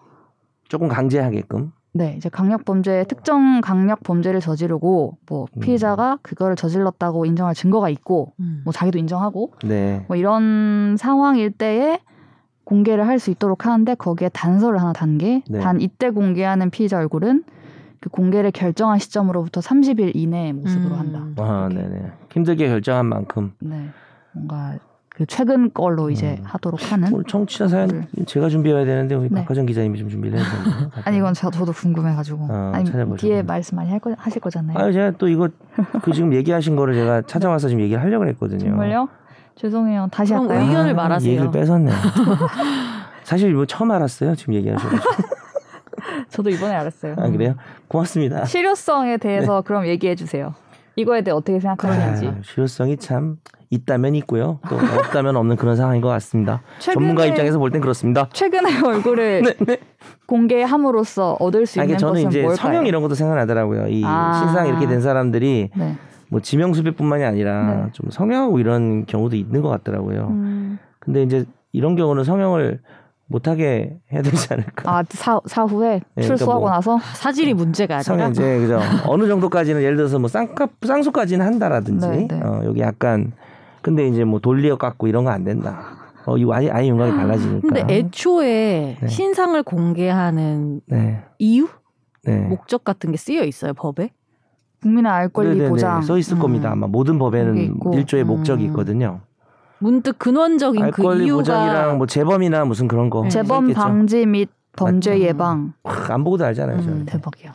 조금 0.69 0.89
강제하게끔. 0.89 1.73
네, 1.97 2.15
이제 2.17 2.29
강력 2.29 2.65
범죄 2.65 3.05
특정 3.09 3.61
강력 3.63 4.03
범죄를 4.03 4.41
저지르고 4.41 5.17
뭐 5.27 5.47
음. 5.57 5.61
피해자가 5.61 6.19
그거를 6.23 6.55
저질렀다고 6.57 7.25
인정할 7.25 7.55
증거가 7.55 7.89
있고 7.89 8.35
음. 8.39 8.61
뭐 8.65 8.73
자기도 8.73 8.99
인정하고 8.99 9.53
네. 9.65 10.05
뭐 10.09 10.17
이런 10.17 10.97
상황일 10.99 11.53
때에 11.53 12.01
공개를 12.65 13.07
할 13.07 13.19
수 13.19 13.31
있도록 13.31 13.65
하는데 13.65 13.95
거기에 13.95 14.29
단서를 14.29 14.79
하나 14.81 14.93
단게 14.93 15.43
네. 15.49 15.61
단 15.61 15.81
이때 15.81 16.11
공개하는 16.11 16.69
피의자 16.71 16.99
얼굴은 16.99 17.45
그 18.01 18.11
공개를 18.11 18.51
결정한 18.51 18.99
시점으로부터 18.99 19.61
30일 19.61 20.15
이내의 20.15 20.53
모습으로 20.53 20.95
음. 20.97 20.99
한다. 20.99 21.43
아. 21.43 21.69
네네. 21.73 22.13
힘들게 22.31 22.69
결정한 22.69 23.07
만큼. 23.07 23.53
네, 23.61 23.89
뭔가 24.33 24.79
그 25.17 25.25
최근 25.25 25.73
걸로 25.73 26.11
이제 26.11 26.37
음. 26.39 26.45
하도록 26.45 26.93
하는. 26.93 27.11
오늘 27.11 27.25
청취자 27.25 27.69
사연 27.69 28.07
네. 28.13 28.25
제가 28.27 28.51
준비해야 28.51 28.85
되는데 28.85 29.15
우리 29.15 29.31
네. 29.31 29.41
박하정 29.41 29.65
기자님이 29.65 29.99
좀 29.99 30.11
준비를 30.11 30.39
해주셨네요. 30.39 30.91
아니 31.05 31.17
이건 31.17 31.33
저, 31.33 31.51
저도 31.51 31.73
궁금해가지고 31.73 32.47
어, 32.51 32.73
아니. 32.75 32.91
뒤에 33.17 33.43
말씀 33.43 33.77
많이 33.77 33.91
할 33.91 33.99
거, 33.99 34.15
하실 34.19 34.43
거잖아요. 34.43 34.77
아유 34.79 34.93
제가 34.93 35.13
또 35.13 35.29
이거 35.29 35.49
그 36.03 36.13
지금 36.13 36.35
얘기하신 36.37 36.77
거를 36.77 36.93
제가 36.93 37.23
찾아와서 37.23 37.69
지금 37.69 37.83
얘기를 37.83 38.03
하려고 38.03 38.27
했거든요. 38.27 38.59
정말요? 38.59 39.09
죄송해요. 39.55 40.09
다시 40.13 40.35
그럼 40.35 40.51
할까요? 40.51 40.69
의견을 40.69 40.95
말하세요. 40.95 41.31
얘기를 41.33 41.51
뺏었네. 41.51 41.91
사실 43.25 43.55
뭐 43.55 43.65
처음 43.65 43.91
알았어요. 43.93 44.35
지금 44.35 44.53
얘기하셔가지고. 44.53 45.13
저도 46.29 46.51
이번에 46.51 46.75
알았어요. 46.75 47.15
아 47.17 47.31
그래요? 47.31 47.55
고맙습니다. 47.89 48.45
실효성에 48.45 49.17
대해서 49.17 49.63
그럼 49.63 49.87
얘기해 49.87 50.15
주세요. 50.15 50.53
이거에 50.97 51.23
대해 51.23 51.35
어떻게 51.35 51.61
생각하시는지. 51.61 52.27
아, 52.27 52.35
실효성이 52.43 52.97
참 52.97 53.37
있다면 53.71 54.15
있고요. 54.17 54.61
또 54.69 54.77
없다면 54.77 55.37
없는 55.37 55.57
그런 55.57 55.77
상황인 55.77 56.01
것 56.01 56.09
같습니다. 56.09 56.63
전문가 56.79 57.27
입장에서 57.27 57.59
볼 57.59 57.71
땐 57.71 57.81
그렇습니다. 57.81 58.29
최근에 58.33 58.81
얼굴을 58.81 59.43
네, 59.59 59.65
네. 59.67 59.79
공개함으로써 60.27 61.37
얻을 61.41 61.67
수 61.67 61.81
아니, 61.81 61.89
있는 61.89 61.99
저는 61.99 62.15
것은 62.15 62.29
이제 62.31 62.43
뭘까요? 62.43 62.57
성형 62.57 62.87
이런 62.87 63.03
것도 63.03 63.15
생각나더라고요. 63.15 63.89
이 63.89 64.03
아. 64.05 64.43
신상 64.45 64.69
이렇게 64.69 64.87
된 64.87 65.01
사람들이 65.01 65.71
네. 65.77 65.97
뭐 66.29 66.41
지명 66.41 66.73
수배뿐만이 66.73 67.25
아니라 67.25 67.85
네. 67.87 67.93
좀 67.93 68.11
성형하고 68.11 68.59
이런 68.59 69.05
경우도 69.07 69.37
있는 69.37 69.63
것 69.63 69.69
같더라고요. 69.69 70.29
음. 70.31 70.79
근데 70.99 71.23
이제 71.23 71.45
이런 71.73 71.95
경우는 71.97 72.25
성형을 72.25 72.81
못하게 73.29 73.99
해야 74.13 74.23
되지 74.23 74.53
않을까. 74.53 74.91
아 74.91 75.03
사, 75.11 75.41
사후에 75.47 76.01
네, 76.15 76.23
출소하고 76.23 76.61
그러니까 76.65 76.77
나서 76.77 76.99
사질이 77.15 77.55
문제가 77.55 77.97
아니라 78.07 78.29
이제 78.29 78.59
그죠. 78.59 78.79
어느 79.07 79.27
정도까지는 79.27 79.83
예를 79.83 79.97
들어서 79.97 80.19
뭐 80.19 80.29
쌍꺼 80.29 80.69
쌍수까지는 80.87 81.45
한다라든지 81.45 82.07
네, 82.07 82.29
네. 82.31 82.41
어, 82.41 82.63
여기 82.65 82.81
약간 82.81 83.33
근데 83.83 84.07
이제 84.09 84.25
뭐 84.25 84.39
돌리어 84.41 84.77
깎고 84.77 85.07
이런 85.09 85.25
거 85.25 85.31
안 85.31 85.45
된다. 85.45 85.81
어 86.27 86.37
이거 86.37 86.55
아예 86.55 86.71
아예 86.71 86.89
윤곽이 86.89 87.13
달라지니까. 87.13 87.61
근데 87.69 87.95
애초에 87.95 88.97
네. 89.01 89.07
신상을 89.09 89.61
공개하는 89.63 90.81
네. 90.87 91.23
이유, 91.39 91.69
네. 92.25 92.39
목적 92.41 92.83
같은 92.85 93.11
게 93.13 93.17
쓰여 93.17 93.45
있어요 93.45 93.75
법에. 93.75 94.11
국민의 94.83 95.11
알 95.11 95.29
권리 95.29 95.51
네네네. 95.51 95.69
보장 95.71 96.03
써 96.03 96.19
있을 96.19 96.37
음. 96.37 96.41
겁니다. 96.41 96.71
아마 96.73 96.87
모든 96.87 97.19
법에는. 97.19 97.79
일조의 97.95 98.25
음. 98.25 98.27
목적이 98.29 98.65
있거든요. 98.67 99.21
문득 99.79 100.19
근원적인 100.19 100.83
알그 100.83 101.03
권리 101.03 101.25
이유가 101.27 101.39
보장이랑 101.39 101.99
뭐 101.99 102.07
재범이나 102.07 102.65
무슨 102.65 102.89
그런 102.89 103.11
거 103.11 103.23
네. 103.23 103.29
재범 103.29 103.65
있겠죠. 103.71 103.81
방지 103.81 104.27
및 104.27 104.49
범죄 104.77 105.11
맞죠. 105.11 105.23
예방 105.23 105.73
확, 105.85 106.11
안 106.11 106.25
보고도 106.25 106.45
알잖아요. 106.45 106.79
음. 106.79 106.83
저는. 106.83 107.07
대박이야. 107.07 107.55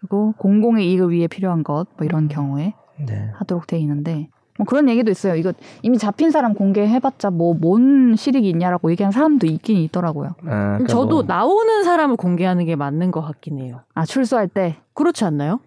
그리고 0.00 0.34
공공의 0.38 0.88
이익을 0.90 1.10
위해 1.10 1.26
필요한 1.28 1.62
것 1.62 1.86
뭐 1.96 2.04
이런 2.04 2.24
음. 2.24 2.28
경우에 2.28 2.74
네. 3.06 3.30
하도록 3.34 3.66
돼 3.66 3.78
있는데 3.78 4.28
뭐 4.58 4.66
그런 4.66 4.88
얘기도 4.88 5.10
있어요. 5.10 5.36
이거 5.36 5.52
이미 5.82 5.96
잡힌 5.96 6.30
사람 6.30 6.54
공개해봤자 6.54 7.30
뭐 7.30 7.54
뭔 7.54 8.14
실익이 8.16 8.48
있냐라고 8.50 8.90
얘기하는 8.90 9.12
사람도 9.12 9.46
있긴 9.46 9.76
있더라고요. 9.78 10.30
아, 10.44 10.76
그러니까 10.78 10.86
저도 10.88 11.16
뭐 11.16 11.22
나오는 11.22 11.82
사람을 11.84 12.16
공개하는 12.16 12.64
게 12.66 12.76
맞는 12.76 13.10
것 13.10 13.22
같긴 13.22 13.58
해요. 13.58 13.80
아 13.94 14.04
출소할 14.04 14.48
때 14.48 14.76
그렇지 14.94 15.24
않나요? 15.24 15.60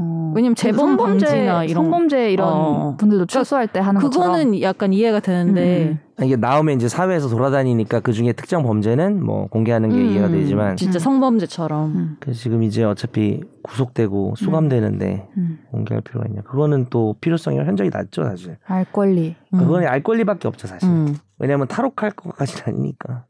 어, 0.00 0.32
왜냐면 0.36 0.54
재범 0.54 0.96
방지나 0.96 1.64
이런 1.64 1.84
성범죄 1.84 2.30
이런 2.30 2.48
어. 2.48 2.96
분들도 2.98 3.26
출소할 3.26 3.66
때 3.66 3.80
하는 3.80 4.00
것처럼 4.00 4.32
그거는 4.32 4.62
약간 4.62 4.92
이해가 4.92 5.18
되는데 5.18 5.98
음. 6.20 6.24
이게 6.24 6.36
나오면 6.36 6.76
이제 6.76 6.88
사회에서 6.88 7.28
돌아다니니까 7.28 7.98
그 8.00 8.12
중에 8.12 8.32
특정 8.32 8.62
범죄는 8.62 9.24
뭐 9.24 9.48
공개하는 9.48 9.88
게 9.88 9.96
음, 9.96 10.06
이해가 10.10 10.28
되지만 10.28 10.76
진짜 10.76 10.98
음. 10.98 11.00
성범죄처럼 11.00 11.96
음, 11.96 12.16
그 12.20 12.32
지금 12.32 12.62
이제 12.62 12.84
어차피 12.84 13.40
구속되고 13.62 14.34
수감되는데 14.36 15.28
음. 15.36 15.58
공개할 15.72 16.02
필요가 16.02 16.28
있냐? 16.28 16.42
그거는 16.42 16.86
또 16.90 17.16
필요성이 17.20 17.58
현저히 17.58 17.90
낮죠 17.92 18.22
사실. 18.22 18.56
알 18.66 18.84
권리 18.84 19.34
음. 19.52 19.58
그거는 19.58 19.88
알 19.88 20.04
권리밖에 20.04 20.46
없죠 20.46 20.68
사실. 20.68 20.88
음. 20.88 21.16
왜냐하면 21.40 21.66
탈옥할 21.66 22.12
것까지는 22.12 22.62
아니니까. 22.66 23.24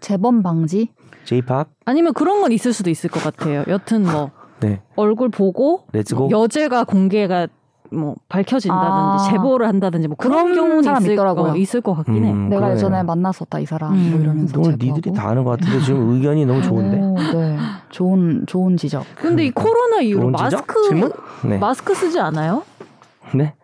재범 0.00 0.42
방지 0.42 0.88
J-팝, 1.24 1.68
아니면 1.84 2.14
그런 2.14 2.40
건 2.40 2.52
있을 2.52 2.72
수도 2.72 2.88
있을 2.88 3.10
것 3.10 3.22
같아요. 3.22 3.64
여튼 3.68 4.04
뭐 4.04 4.30
네, 4.60 4.80
얼굴 4.96 5.28
보고 5.28 5.82
let's 5.92 6.16
go. 6.16 6.30
여죄가 6.30 6.84
공개가 6.84 7.48
뭐 7.92 8.16
밝혀진다든지 8.28 9.28
아. 9.28 9.30
제보를 9.30 9.68
한다든지 9.68 10.08
뭐 10.08 10.16
그런 10.16 10.44
그런 10.44 10.54
경우는 10.56 10.82
사람 10.82 11.02
있을, 11.02 11.12
있더라고요. 11.12 11.52
어, 11.52 11.56
있을 11.56 11.80
것 11.80 11.94
같긴 11.94 12.24
해. 12.24 12.32
음, 12.32 12.48
내가 12.48 12.60
그러네요. 12.62 12.76
예전에 12.76 13.02
만났었다 13.04 13.60
이 13.60 13.66
사람 13.66 13.92
음. 13.92 14.10
뭐 14.10 14.20
이러면서 14.20 14.58
오늘 14.58 14.72
제보하고. 14.72 14.96
니들이 14.96 15.14
다 15.14 15.28
아는 15.28 15.44
것 15.44 15.50
같은데 15.50 15.84
지금 15.84 16.10
의견이 16.10 16.46
너무 16.46 16.62
좋은데. 16.62 16.98
오, 17.00 17.14
네, 17.38 17.56
좋은 17.90 18.44
좋은 18.46 18.76
지적. 18.76 19.04
근데 19.14 19.46
이 19.46 19.50
코로나 19.52 20.00
이후로? 20.00 20.30
마스크? 20.30 20.74
네. 21.46 21.58
마스크 21.58 21.94
쓰지 21.94 22.18
않아요? 22.18 22.64
네. 23.34 23.54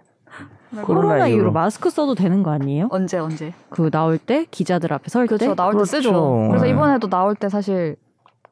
코로나, 0.83 1.27
이후로 1.27 1.29
이후로. 1.29 1.53
마스크 1.53 1.91
써도 1.91 2.15
되는 2.15 2.43
거 2.43 2.51
아니에요? 2.53 2.89
언제 2.91 3.19
언제? 3.19 3.53
그 3.71 3.91
나올 3.91 4.19
때 4.19 4.47
기자들 4.51 4.93
앞에 4.93 5.09
설 5.09 5.27
때. 5.27 5.37
그렇죠 5.37 5.55
나올 5.55 5.73
때 5.73 5.77
그렇죠. 5.79 5.97
쓰죠. 5.97 6.47
그래서 6.49 6.65
네. 6.65 6.71
이번에도 6.71 7.09
나올 7.09 7.35
때 7.35 7.49
사실 7.49 7.97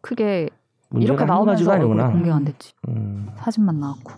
크게 0.00 0.50
이렇게 0.96 1.18
한 1.20 1.26
나오면서. 1.28 1.78
공개가 2.10 2.36
안 2.36 2.44
됐지. 2.44 2.72
음. 2.88 3.28
사진만 3.36 3.78
나왔고. 3.80 4.12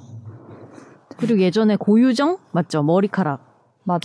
그리고 1.19 1.41
예전에 1.41 1.77
고유정 1.77 2.39
맞죠? 2.53 2.83
머리카락. 2.83 3.51
맞아요. 3.85 4.01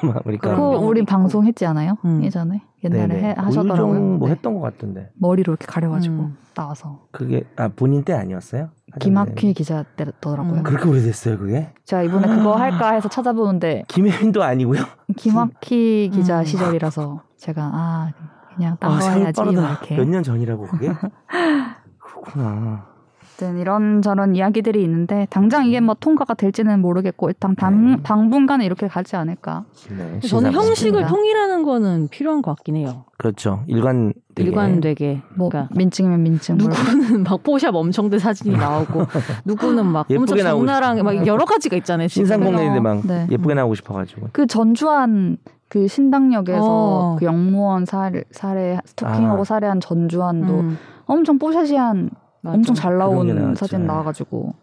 그런 0.24 0.38
그거 0.38 0.68
우리. 0.78 1.04
방송했지 1.04 1.64
않아요? 1.66 1.96
음. 2.04 2.22
예전에 2.22 2.62
옛날에. 2.84 3.22
해, 3.22 3.34
하셨더라고요. 3.36 3.86
고유정 3.86 4.18
뭐 4.18 4.28
네. 4.28 4.34
했던 4.34 4.54
것 4.54 4.60
같던데. 4.60 5.10
머리로 5.18 5.52
이렇게 5.54 5.66
가려가지고 5.66 6.14
음. 6.14 6.36
나와서 6.54 7.06
그게 7.12 7.44
아 7.56 7.68
본인 7.68 8.04
때 8.04 8.12
아니었어요? 8.12 8.68
김학휘 9.00 9.52
기자 9.54 9.82
때더라고요. 9.96 10.58
음. 10.58 10.62
그렇게 10.62 10.88
오래됐어요 10.88 11.38
그게? 11.38 11.72
제가 11.84 12.02
이번에 12.02 12.28
그거 12.28 12.54
할까 12.56 12.92
해서 12.92 13.08
찾아보는데 13.08 13.84
김혜민도 13.88 14.42
아니고요. 14.42 14.82
김학휘 15.16 16.10
기자 16.12 16.40
음. 16.40 16.44
시절이라서 16.44 17.22
제가 17.38 17.62
아 17.74 18.12
그냥 18.54 18.76
딴 18.78 18.92
아, 18.92 18.98
거 18.98 19.10
해야지. 19.10 19.42
이렇게. 19.50 19.96
몇 19.96 20.08
년 20.08 20.22
전이라고 20.22 20.66
그게? 20.66 20.88
그렇구나. 22.22 22.96
어쨌든 23.36 23.58
이런저런 23.58 24.34
이야기들이 24.34 24.82
있는데 24.82 25.26
당장 25.28 25.66
이게 25.66 25.80
뭐 25.80 25.94
통과가 25.98 26.34
될지는 26.34 26.80
모르겠고 26.80 27.28
일단 27.28 27.54
당, 27.54 27.90
네. 27.92 27.96
당분간은 28.02 28.64
이렇게 28.64 28.88
가지 28.88 29.14
않을까. 29.16 29.64
네, 29.90 30.20
저는 30.20 30.52
형식을 30.52 31.02
맞습니다. 31.02 31.08
통일하는 31.08 31.62
거는 31.62 32.08
필요한 32.08 32.40
것 32.40 32.56
같긴 32.56 32.76
해요. 32.76 33.04
그렇죠. 33.18 33.62
일관 33.66 34.14
되게. 34.34 34.48
일관 34.48 34.80
되게. 34.80 35.22
뭐 35.34 35.50
그러니까 35.50 35.74
민증이면 35.76 36.22
민증. 36.22 36.56
뭐 36.56 36.68
누구는 36.68 37.22
막 37.24 37.42
포샵 37.42 37.74
엄청 37.74 38.08
된 38.08 38.18
사진이 38.18 38.56
나오고 38.56 39.04
누구는 39.44 39.84
막 39.86 40.06
예쁘게 40.10 40.32
엄청 40.32 40.38
나오고 40.38 40.60
적나라하게 40.60 41.02
막 41.02 41.26
여러 41.26 41.44
가지가 41.44 41.76
있잖아요. 41.76 42.08
지금. 42.08 42.24
신상공례인데 42.24 42.80
막 42.80 43.06
네. 43.06 43.26
예쁘게 43.30 43.54
나오고 43.54 43.74
싶어가지고. 43.74 44.28
그 44.32 44.46
전주환 44.46 45.36
그 45.68 45.88
신당역에서 45.88 46.62
어. 46.62 47.16
그 47.18 47.24
영무원 47.24 47.84
살해, 47.84 48.22
살해 48.30 48.78
스토킹하고 48.84 49.40
아. 49.42 49.44
살해한 49.44 49.80
전주환도 49.80 50.60
음, 50.60 50.78
엄청 51.06 51.38
뽀샤시한 51.38 52.10
맞아. 52.42 52.54
엄청 52.56 52.74
잘게 52.74 52.98
나온. 52.98 53.54
사진 53.54 53.86
나와가지고 53.86 54.54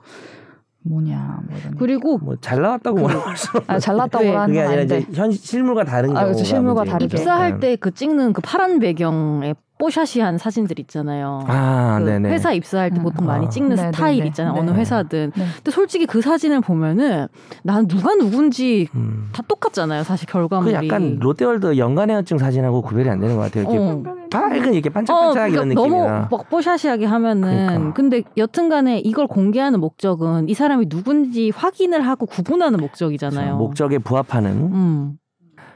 뭐냐 0.86 1.40
뭐 1.50 1.58
이런. 1.58 1.76
그리고 1.76 2.18
뭐 2.18 2.36
잘 2.42 2.62
나왔다고 2.62 2.98
뭐라고 3.00 3.36
수 3.36 3.50
아, 3.68 3.80
잘 3.80 3.96
나왔다고 3.96 4.24
네, 4.26 4.36
하는 4.36 4.48
그게 4.48 4.60
건 4.60 4.68
아니라 4.68 4.82
아닌데 4.82 4.98
이제 5.10 5.20
현 5.22 5.32
실물과 5.32 5.86
다른 5.86 6.10
아, 6.12 6.14
경우가 6.14 6.26
그렇죠. 6.26 6.44
실물과. 6.44 6.84
거죠. 6.84 7.06
입사할 7.06 7.54
네. 7.60 7.60
때그 7.72 7.92
찍는 7.92 8.34
그 8.34 8.42
파란 8.42 8.80
배경에 8.80 9.56
뽀샤시한 9.80 10.38
사진들 10.38 10.80
있잖아요. 10.80 11.44
아, 11.48 11.98
그 12.00 12.06
네네. 12.06 12.30
회사 12.30 12.54
입사할 12.54 12.92
때 12.92 12.98
음. 13.00 13.04
보통 13.04 13.26
많이 13.26 13.48
아. 13.48 13.50
찍는 13.50 13.76
네네네. 13.76 13.92
스타일 13.92 14.26
있잖아요. 14.28 14.54
어느 14.54 14.70
네. 14.70 14.78
회사든. 14.78 15.32
네. 15.36 15.46
근데 15.56 15.72
솔직히 15.72 16.06
그 16.06 16.22
사진을 16.22 16.62
보면은 16.62 17.28
난 17.64 17.88
누가 17.88 18.16
누군지 18.16 18.88
음. 18.96 19.30
다 19.34 19.44
똑같잖아요. 19.48 20.04
사실 20.04 20.28
그 20.28 20.34
결과물이. 20.34 20.74
약간 20.74 21.18
롯데월드 21.20 21.78
연간회원증 21.78 22.38
사진하고 22.38 22.82
구별이 22.82 23.10
안 23.10 23.20
되는 23.20 23.36
것 23.36 23.42
같아요. 23.42 23.64
이렇게 23.64 23.78
어. 23.78 24.04
밝은 24.32 24.74
이렇게 24.74 24.90
어, 24.90 24.94
반짝반짝 24.94 25.52
이런 25.52 25.70
그러니까 25.70 25.98
너무. 25.98 26.28
막 26.32 26.50
뽀샤시하게 26.50 27.06
하면은 27.06 27.68
그러니까. 27.68 27.94
근데 27.94 28.24
여튼간에 28.38 29.00
이걸 29.00 29.28
공개하는 29.28 29.80
목적은 29.80 30.50
이 30.50 30.54
사람이 30.54 30.88
누군지 30.90 31.52
확인을 31.54 32.08
하고 32.08 32.26
구분하는 32.26 32.80
목적이잖아요. 32.80 33.58
목적에 33.58 33.98
부합하는 33.98 34.52
음. 34.74 35.18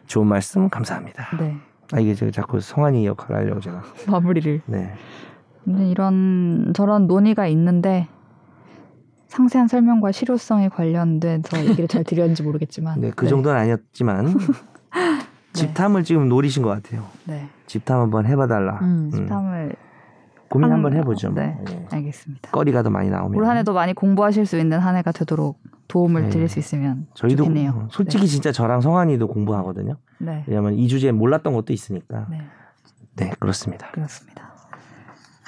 좋은 0.06 0.28
말씀 0.28 0.70
감사합니다. 0.70 1.28
네. 1.40 1.58
아 1.94 2.00
이게 2.00 2.14
제가 2.14 2.32
자꾸 2.32 2.60
성환이 2.60 3.06
역할을 3.06 3.36
하려고 3.38 3.60
제가. 3.62 3.82
마무리를. 4.10 4.62
네. 4.66 4.94
근데 5.64 5.88
이런 5.90 6.72
저런 6.76 7.08
논의가 7.08 7.48
있는데 7.48 8.08
상세한 9.28 9.68
설명과 9.68 10.12
실효성에 10.12 10.70
관련돼서 10.70 11.64
얘기를 11.66 11.88
잘 11.88 12.04
드렸는지 12.04 12.44
모르겠지만. 12.44 13.00
네, 13.02 13.12
그 13.16 13.28
정도는 13.28 13.60
아니었지만 13.60 14.34
집탐을 15.54 16.04
지금 16.04 16.30
노리신 16.30 16.64
것 16.64 16.70
같아요. 16.70 17.04
네. 17.26 17.48
집탐 17.66 18.00
한번 18.00 18.26
해봐달라. 18.26 18.80
음. 18.82 19.12
음. 19.14 19.26
탐을 19.28 19.76
고민 20.50 20.66
한- 20.66 20.74
한번 20.76 20.94
해보죠. 20.94 21.32
뭐. 21.32 21.42
네. 21.42 21.58
예. 21.70 21.86
알겠습니다. 21.92 22.52
거리가 22.52 22.84
더 22.84 22.90
많이 22.90 23.10
나오면. 23.10 23.38
올 23.38 23.46
한해도 23.46 23.74
많이 23.74 23.94
공부하실 23.94 24.46
수 24.46 24.58
있는 24.58 24.80
한 24.80 24.96
해가 24.96 25.12
되도록 25.12 25.60
도움을 25.88 26.24
네. 26.24 26.30
드릴 26.30 26.48
수 26.50 26.60
있으면 26.60 27.08
저희도 27.14 27.46
좋겠네요. 27.46 27.72
어, 27.72 27.88
솔직히 27.92 28.28
진짜 28.28 28.52
저랑 28.52 28.82
성환이도 28.82 29.28
공부하거든요. 29.28 29.96
네. 30.20 30.44
왜냐하면 30.48 30.74
이 30.74 30.88
주제에 30.88 31.12
몰랐던 31.12 31.54
것도 31.54 31.74
있으니까. 31.74 32.28
네. 32.30 32.42
네, 33.16 33.32
그렇습니다. 33.40 33.90
그렇습니다. 33.92 34.54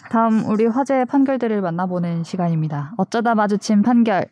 다음 0.10 0.43
우리 0.45 0.65
화제의 0.65 1.06
판결들을 1.06 1.62
만나보는 1.62 2.23
시간입니다. 2.23 2.93
어쩌다 2.97 3.36
마주친 3.36 3.84
판결. 3.84 4.25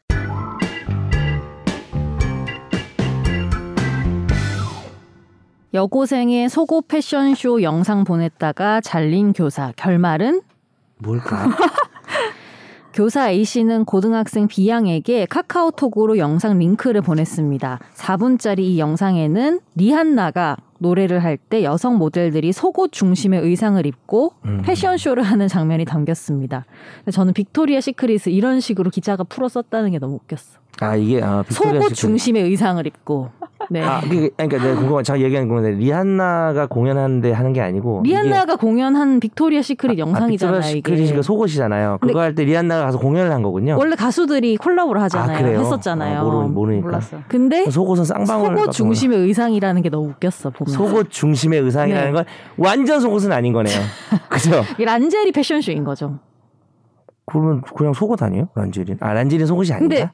여고생의 5.74 6.50
속옷 6.50 6.88
패션쇼 6.88 7.62
영상 7.62 8.04
보냈다가 8.04 8.82
잘린 8.82 9.34
교사. 9.34 9.72
결말은 9.76 10.42
뭘까? 10.98 11.46
교사 12.98 13.30
A씨는 13.30 13.86
고등학생 13.86 14.48
B양에게 14.48 15.28
카카오톡으로 15.28 16.18
영상 16.18 16.58
링크를 16.58 17.02
보냈습니다. 17.04 17.80
4분짜리 17.94 18.62
이 18.62 18.80
영상에는 18.80 19.60
리한나가 19.76 20.58
노래를 20.80 21.24
할 21.24 21.38
때 21.50 21.64
여성 21.64 21.98
모델들이 21.98 22.52
속옷 22.52 22.92
중심의 22.92 23.42
의상을 23.42 23.86
입고 23.86 24.34
음. 24.46 24.62
패션쇼를 24.66 25.24
하는 25.24 25.48
장면이 25.48 25.86
담겼습니다. 25.86 26.66
저는 27.12 27.34
빅토리아 27.34 27.80
시크릿을 27.82 28.34
이런 28.34 28.60
식으로 28.60 28.90
기자가 28.90 29.24
풀어 29.24 29.48
썼다는 29.48 29.92
게 29.92 30.00
너무 30.00 30.16
웃겼어. 30.16 30.60
아 30.80 30.96
이게 30.96 31.22
아, 31.24 31.44
빅토리아 31.48 31.72
속옷 31.74 31.82
시크릿. 31.84 31.96
중심의 31.96 32.44
의상을 32.44 32.86
입고. 32.86 33.30
네. 33.70 33.82
아, 33.82 34.00
그, 34.00 34.30
그러니까 34.38 34.64
내가 34.64 34.76
궁금한, 34.80 35.04
제가 35.04 35.20
얘기하는 35.20 35.50
건데 35.50 35.72
리한나가 35.72 36.68
공연하는데 36.68 37.32
하는 37.32 37.52
게 37.54 37.60
아니고 37.60 38.02
리한나가 38.06 38.56
공연한 38.56 39.20
빅토리아 39.20 39.62
시크릿 39.64 39.98
영상이잖아요, 39.98 40.62
빅토리아 40.62 40.70
이게. 40.70 40.78
시크릿이 40.78 41.14
그 41.16 41.22
속옷이잖아요. 41.24 41.98
그거 42.00 42.20
할 42.22 42.36
때 42.36 42.44
리한나가 42.46 42.86
가서 42.86 43.00
공연을 43.00 43.32
한 43.32 43.42
거군요. 43.42 43.76
원래 43.78 43.96
가수들이 43.96 44.58
콜라보를 44.58 45.02
하잖아요. 45.04 45.38
아, 45.38 45.42
그래요? 45.42 45.60
했었잖아요. 45.62 46.20
아, 46.20 46.24
모르, 46.24 46.48
모르니까. 46.48 46.86
몰랐어요. 46.88 47.22
근데 47.28 47.70
속옷은 47.70 48.06
쌍방울 48.06 48.58
속옷 48.58 48.72
중심의 48.74 49.18
의상이라는 49.20 49.82
게 49.82 49.90
너무 49.90 50.10
웃겼어 50.10 50.52
보면. 50.52 50.67
속옷 50.68 51.10
중심의 51.10 51.62
의상이라는 51.62 52.08
네. 52.08 52.12
건 52.14 52.26
완전 52.58 53.00
속옷은 53.00 53.32
아닌 53.32 53.54
거네요. 53.54 53.78
그죠? 54.30 54.64
란제리 54.78 55.32
패션쇼인 55.32 55.84
거죠. 55.84 56.20
그러면 57.26 57.62
그냥 57.76 57.94
속옷 57.94 58.22
아니에요? 58.24 58.50
란제린? 58.56 58.98
아 59.02 59.14
란제린 59.14 59.46
속옷이 59.46 59.74
아닌가? 59.74 60.12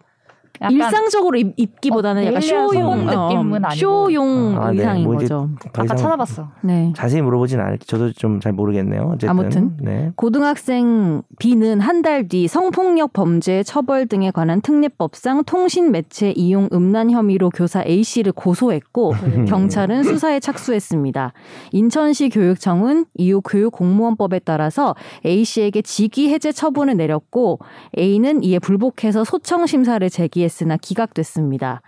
일상적으로 0.70 1.38
입, 1.38 1.82
기보다는 1.82 2.24
어, 2.24 2.26
약간 2.28 2.42
쇼용 2.42 3.08
속옷 3.10 3.30
느낌은 3.30 3.66
아니고. 3.66 3.76
쇼용 3.76 4.56
아, 4.58 4.72
네. 4.72 4.78
의상인 4.78 5.04
뭐 5.06 5.16
이제 5.16 5.24
거죠. 5.24 5.50
더 5.74 5.82
아까 5.82 5.84
이상 5.86 5.98
찾아봤어. 5.98 6.50
네. 6.62 6.94
자세히 6.96 7.22
물어보진 7.22 7.60
않을게. 7.60 7.86
저도 7.86 8.14
좀 8.14 8.40
잘 8.40 8.54
모르겠네요. 8.54 9.10
어쨌든. 9.16 9.30
아무튼. 9.30 9.78
네. 9.82 10.12
고등학생 10.16 11.22
B는 11.40 11.80
한 11.80 12.02
달 12.04 12.28
뒤 12.28 12.48
성폭력 12.48 13.14
범죄 13.14 13.64
처벌 13.64 14.08
등에 14.08 14.30
관한 14.32 14.62
특례법상 14.62 15.44
통신 15.46 15.92
매체 15.92 16.32
이용 16.32 16.70
음란 16.74 17.10
혐의로 17.12 17.50
교사 17.50 17.84
A 17.86 18.04
씨를 18.04 18.32
고소했고 18.34 19.12
음. 19.14 19.46
경찰은 19.46 20.04
수사에 20.04 20.40
착수했습니다. 20.40 21.34
인천시 21.72 22.30
교육청은 22.30 23.06
이후 23.16 23.42
교육공무원법에 23.42 24.40
따라서 24.40 24.96
A 25.26 25.44
씨에게 25.46 25.82
직위 25.82 26.30
해제 26.30 26.52
처분을 26.52 26.98
내렸고 26.98 27.60
A는 27.98 28.44
이에 28.44 28.60
불복해서 28.60 29.24
소청 29.24 29.66
심사를 29.66 30.08
제기 30.10 30.43
했으나 30.44 30.78
기각됐습니다. 30.78 31.82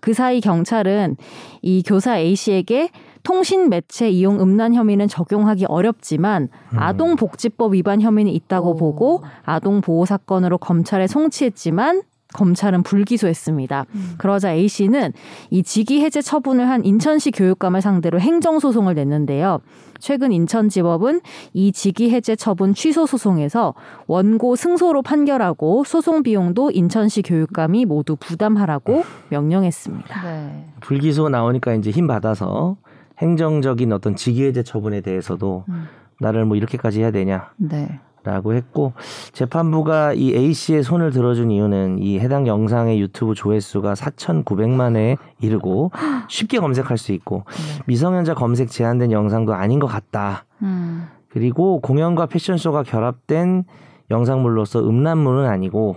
그 0.00 0.12
사이 0.12 0.40
경찰은 0.40 1.16
이 1.62 1.82
교사 1.84 2.18
A 2.18 2.34
씨에게 2.34 2.90
통신 3.22 3.68
매체 3.68 4.10
이용 4.10 4.40
음란 4.40 4.74
혐의는 4.74 5.08
적용하기 5.08 5.66
어렵지만 5.66 6.48
음. 6.72 6.78
아동복지법 6.78 7.74
위반 7.74 8.00
혐의는 8.00 8.32
있다고 8.32 8.70
오. 8.70 8.76
보고 8.76 9.22
아동 9.44 9.80
보호 9.80 10.04
사건으로 10.04 10.58
검찰에 10.58 11.06
송치했지만 11.06 12.02
검찰은 12.32 12.82
불기소했습니다. 12.82 13.86
음. 13.94 14.14
그러자 14.18 14.52
A 14.52 14.68
씨는 14.68 15.12
이 15.50 15.62
직위 15.62 16.00
해제 16.02 16.20
처분을 16.20 16.68
한 16.68 16.84
인천시 16.84 17.30
교육감을 17.30 17.80
상대로 17.80 18.18
행정 18.20 18.58
소송을 18.58 18.94
냈는데요. 18.94 19.60
최근 19.98 20.32
인천지법은 20.32 21.20
이 21.52 21.70
직위 21.70 22.10
해제 22.10 22.34
처분 22.34 22.74
취소 22.74 23.06
소송에서 23.06 23.74
원고 24.08 24.56
승소로 24.56 25.02
판결하고 25.02 25.84
소송 25.84 26.24
비용도 26.24 26.72
인천시 26.72 27.22
교육감이 27.22 27.84
모두 27.84 28.16
부담하라고 28.16 29.04
명령했습니다. 29.28 30.22
네. 30.22 30.66
불기소 30.80 31.28
나오니까 31.28 31.74
이제 31.74 31.90
힘 31.90 32.08
받아서 32.08 32.76
행정적인 33.18 33.92
어떤 33.92 34.16
직위 34.16 34.44
해제 34.44 34.64
처분에 34.64 35.02
대해서도 35.02 35.64
음. 35.68 35.86
나를 36.18 36.44
뭐 36.46 36.56
이렇게까지 36.56 37.00
해야 37.00 37.10
되냐 37.12 37.50
네. 37.56 38.00
라고 38.24 38.54
했고 38.54 38.92
재판부가 39.32 40.12
이 40.12 40.34
A 40.34 40.52
씨의 40.52 40.84
손을 40.84 41.10
들어준 41.10 41.50
이유는 41.50 41.98
이 41.98 42.20
해당 42.20 42.46
영상의 42.46 43.00
유튜브 43.00 43.34
조회수가 43.34 43.94
4,900만에 43.94 45.18
이르고 45.40 45.90
쉽게 46.28 46.58
검색할 46.58 46.98
수 46.98 47.12
있고 47.12 47.44
네. 47.48 47.82
미성년자 47.86 48.34
검색 48.34 48.70
제한된 48.70 49.10
영상도 49.10 49.54
아닌 49.54 49.80
것 49.80 49.88
같다. 49.88 50.44
음. 50.62 51.08
그리고 51.28 51.80
공연과 51.80 52.26
패션쇼가 52.26 52.84
결합된 52.84 53.64
영상물로서 54.10 54.86
음란물은 54.86 55.46
아니고 55.46 55.96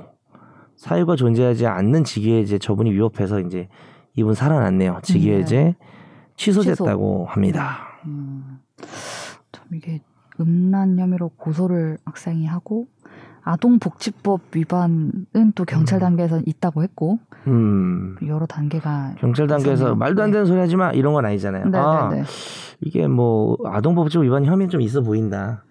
사유가 0.75 1.15
존재하지 1.15 1.67
않는 1.67 2.03
직위해제 2.05 2.57
처분이 2.57 2.91
위법해서 2.91 3.39
이제 3.41 3.67
이분 4.15 4.33
살아났네요. 4.33 4.99
직위해제 5.03 5.75
취소됐다고 6.37 7.25
합니다. 7.25 7.99
음. 8.05 8.59
참 9.51 9.65
이게 9.73 10.01
음란 10.39 10.97
혐의로 10.99 11.29
고소를 11.37 11.97
학생이 12.05 12.45
하고 12.45 12.87
아동복지법 13.43 14.41
위반은 14.55 15.51
또 15.53 15.65
경찰 15.65 15.99
음. 15.99 16.01
단계에서 16.01 16.41
있다고 16.45 16.81
했고 16.83 17.19
음. 17.47 18.15
여러 18.25 18.45
단계가 18.47 19.13
경찰 19.19 19.47
단계에서 19.47 19.73
있었네요. 19.73 19.95
말도 19.95 20.23
안 20.23 20.31
되는 20.31 20.45
소리 20.45 20.59
하지 20.59 20.75
마 20.75 20.91
이런 20.91 21.13
건 21.13 21.25
아니잖아요. 21.25 21.69
네, 21.69 21.77
아, 21.77 22.09
네, 22.09 22.21
네. 22.21 22.23
이게 22.81 23.07
뭐 23.07 23.57
아동법적 23.65 24.23
위반 24.23 24.45
혐의 24.45 24.67
좀 24.67 24.81
있어 24.81 25.01
보인다. 25.01 25.63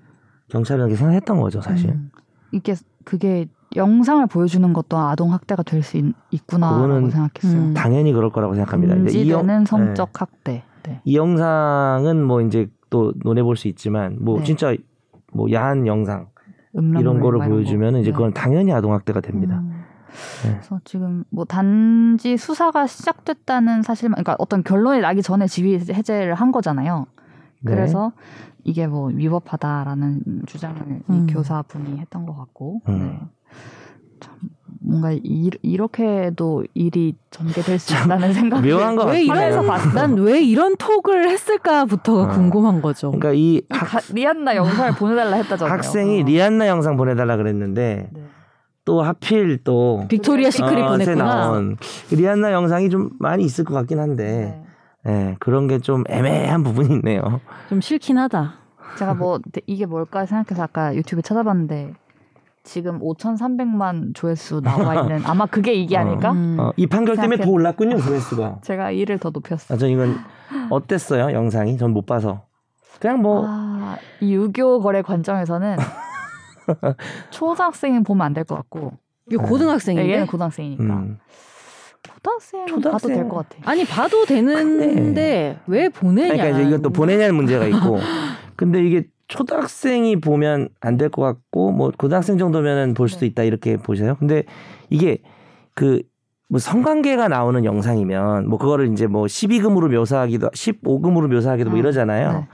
경찰은 0.48 0.84
그렇게 0.84 0.96
생각했던 0.96 1.40
거죠, 1.40 1.60
사실. 1.60 1.90
음. 1.90 2.10
이게 2.52 2.74
그게 3.04 3.46
영상을 3.74 4.24
보여주는 4.28 4.72
것도 4.72 4.96
아동 4.96 5.32
학대가 5.32 5.64
될 5.64 5.82
수 5.82 6.00
있구나라고 6.30 7.10
생각했어요. 7.10 7.60
음. 7.60 7.74
당연히 7.74 8.12
그럴 8.12 8.30
거라고 8.30 8.54
생각합니다. 8.54 8.94
영, 8.94 9.02
금지되는 9.02 9.64
성적 9.64 10.20
학대. 10.20 10.62
네. 10.84 11.00
이 11.04 11.16
영상은 11.16 12.22
뭐 12.22 12.40
이제 12.40 12.68
또 12.90 13.12
논해 13.22 13.42
볼 13.42 13.56
수 13.56 13.68
있지만 13.68 14.18
뭐 14.20 14.38
네. 14.38 14.44
진짜 14.44 14.74
뭐 15.32 15.50
야한 15.52 15.86
영상 15.86 16.28
이런 16.72 17.20
거를 17.20 17.40
보여주면 17.48 17.92
거. 17.92 17.98
이제 18.00 18.10
네. 18.10 18.16
그건 18.16 18.32
당연히 18.32 18.72
아동 18.72 18.92
학대가 18.92 19.20
됩니다. 19.20 19.58
음. 19.58 19.84
네. 20.44 20.50
그래서 20.52 20.80
지금 20.84 21.24
뭐 21.30 21.44
단지 21.44 22.36
수사가 22.36 22.86
시작됐다는 22.86 23.82
사실만, 23.82 24.14
그러니까 24.14 24.36
어떤 24.38 24.62
결론이 24.62 25.00
나기 25.00 25.22
전에 25.22 25.46
지휘 25.46 25.74
해제를 25.76 26.34
한 26.34 26.52
거잖아요. 26.52 27.06
네. 27.62 27.74
그래서 27.74 28.12
이게 28.62 28.86
뭐 28.86 29.08
위법하다라는 29.08 30.42
주장을 30.46 30.80
음. 31.10 31.26
이 31.28 31.32
교사분이 31.32 31.98
했던 31.98 32.26
것 32.26 32.36
같고, 32.36 32.80
음. 32.88 32.98
네. 32.98 33.20
참 34.20 34.34
뭔가 34.86 35.12
이, 35.12 35.50
이렇게도 35.62 36.64
일이 36.74 37.14
전개될 37.30 37.78
수 37.78 37.94
있다는 37.94 38.32
생각이 38.34 38.68
묘한 38.68 38.96
것왜 38.96 39.26
같긴 39.26 39.36
해요. 39.36 39.62
이런 39.62 39.94
난왜 39.94 40.42
이런 40.42 40.76
톡을 40.76 41.28
했을까부터가 41.30 42.24
어. 42.24 42.28
궁금한 42.28 42.82
거죠. 42.82 43.10
그러니까 43.10 43.32
이이 43.32 43.62
학, 43.70 43.86
가- 43.86 44.00
리안나 44.12 44.56
영상을 44.56 44.92
보내달라 44.96 45.36
했다잖아요. 45.38 45.72
학생이 45.72 46.22
어. 46.22 46.24
리안나 46.26 46.68
영상 46.68 46.96
보내달라 46.96 47.36
그랬는데 47.36 48.10
네. 48.12 48.22
또 48.84 49.00
하필 49.00 49.58
또 49.64 50.04
빅토리아 50.08 50.50
시크릿 50.50 50.84
어, 50.84 50.98
새 50.98 51.04
보냈구나. 51.14 51.62
리안나 52.10 52.52
영상이 52.52 52.90
좀 52.90 53.10
많이 53.18 53.42
있을 53.44 53.64
것 53.64 53.72
같긴 53.74 53.98
한데 53.98 54.60
네. 55.04 55.10
예, 55.30 55.36
그런 55.40 55.66
게 55.66 55.78
좀 55.78 56.04
애매한 56.08 56.62
부분이 56.62 56.94
있네요. 56.96 57.40
좀 57.70 57.80
싫긴 57.80 58.18
하다. 58.18 58.54
제가 58.98 59.14
뭐 59.14 59.38
이게 59.66 59.86
뭘까 59.86 60.24
생각해서 60.26 60.62
아까 60.62 60.94
유튜브 60.94 61.22
찾아봤는데 61.22 61.94
지금 62.64 62.98
5,300만 63.00 64.14
조회수 64.14 64.62
나와 64.62 65.02
있는 65.02 65.20
아마 65.28 65.46
그게 65.46 65.74
이게 65.74 65.96
어. 65.96 66.00
아닐까? 66.00 66.32
음. 66.32 66.56
어, 66.58 66.72
이 66.76 66.86
판결 66.86 67.16
때문에 67.16 67.36
생각해- 67.36 67.44
더 67.44 67.50
올랐군요, 67.50 67.98
조회수가. 68.00 68.58
제가 68.64 68.90
이를 68.90 69.18
더 69.18 69.30
높였어요. 69.30 69.76
아, 69.76 69.78
전 69.78 69.90
이건 69.90 70.16
어땠어요, 70.70 71.32
영상이? 71.34 71.76
전 71.78 71.92
못 71.92 72.06
봐서. 72.06 72.46
그냥 73.00 73.20
뭐 73.20 73.44
아, 73.46 73.96
이 74.20 74.34
유교 74.34 74.80
거래 74.80 75.02
관점에서는 75.02 75.76
초등학생은 77.30 78.02
보면 78.04 78.26
안 78.26 78.34
될 78.34 78.44
것 78.44 78.54
같고 78.56 78.92
이게 79.26 79.36
고등학생인데 79.36 80.10
얘는 80.12 80.26
고등학생이니까 80.26 80.82
음, 80.84 81.18
고등학생은 82.14 82.66
봐도 82.66 82.76
초등학생. 82.80 83.14
될것 83.16 83.48
같아. 83.48 83.70
아니 83.70 83.84
봐도 83.84 84.24
되는데 84.24 85.58
왜 85.66 85.88
보내냐? 85.88 86.32
그러니까 86.34 86.58
이제 86.58 86.68
이것도 86.68 86.90
보내냐는 86.90 87.34
문제가 87.34 87.66
있고. 87.66 87.98
근데 88.56 88.82
이게 88.84 89.04
초등학생이 89.28 90.16
보면 90.20 90.68
안 90.80 90.96
될 90.98 91.08
것 91.10 91.22
같고 91.22 91.72
뭐 91.72 91.90
고등학생 91.96 92.38
정도면은 92.38 92.94
볼 92.94 93.08
수도 93.08 93.20
네. 93.20 93.26
있다 93.26 93.42
이렇게 93.44 93.76
보세요. 93.76 94.16
근데 94.18 94.44
이게 94.90 95.18
그 95.74 96.02
뭐 96.50 96.60
성관계가 96.60 97.26
나오는 97.28 97.64
영상이면 97.64 98.48
뭐 98.48 98.58
그거를 98.58 98.92
이제 98.92 99.06
뭐 99.06 99.24
12금으로 99.24 99.90
묘사하기도 99.90 100.50
15금으로 100.50 101.26
묘사하기도 101.32 101.70
뭐 101.70 101.78
음, 101.78 101.80
이러잖아요. 101.80 102.32
네. 102.32 102.46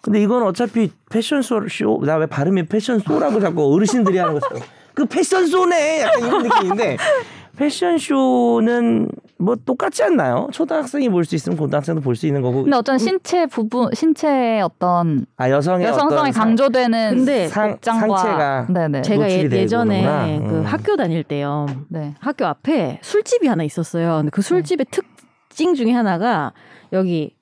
근데 0.00 0.22
이건 0.22 0.42
어차피 0.42 0.90
패션쇼 1.10 1.68
쇼 1.68 2.00
나 2.02 2.16
왜 2.16 2.24
발음이 2.26 2.64
패션쇼라고 2.66 3.38
자꾸 3.40 3.72
어르신들이 3.74 4.16
하는 4.16 4.32
것처럼 4.40 4.62
그 4.94 5.04
패션쇼네 5.04 6.00
약간 6.00 6.26
이런 6.26 6.42
느낌인데 6.44 6.96
패션쇼는 7.56 9.08
뭐 9.40 9.56
똑같지 9.64 10.02
않나요? 10.02 10.48
초등학생이 10.52 11.08
볼 11.08 11.24
수 11.24 11.34
있으면 11.34 11.56
고등학생도 11.58 12.00
볼 12.02 12.14
수 12.14 12.26
있는 12.26 12.42
거고 12.42 12.62
근데 12.64 12.76
어떤 12.76 12.98
신체 12.98 13.46
부분, 13.46 13.88
신체의 13.94 14.62
어떤 14.62 15.24
아 15.36 15.48
여성의 15.50 15.86
여성성이 15.86 16.32
강조되는 16.32 17.16
근데 17.16 17.48
상, 17.48 17.78
상체가 17.80 18.66
네네 18.68 19.02
제가 19.02 19.24
예, 19.24 19.36
노출이 19.36 19.48
되고 19.48 19.62
예전에 19.62 20.02
그러는구나. 20.02 20.50
그 20.50 20.56
음. 20.58 20.64
학교 20.64 20.96
다닐 20.96 21.24
때요. 21.24 21.66
네. 21.88 22.14
학교 22.20 22.44
앞에 22.46 22.98
술집이 23.02 23.46
하나 23.46 23.62
있었어요. 23.64 24.16
근데 24.18 24.30
그 24.30 24.42
술집의 24.42 24.86
특징 24.90 25.74
중에 25.74 25.92
하나가 25.92 26.52
여기 26.92 27.34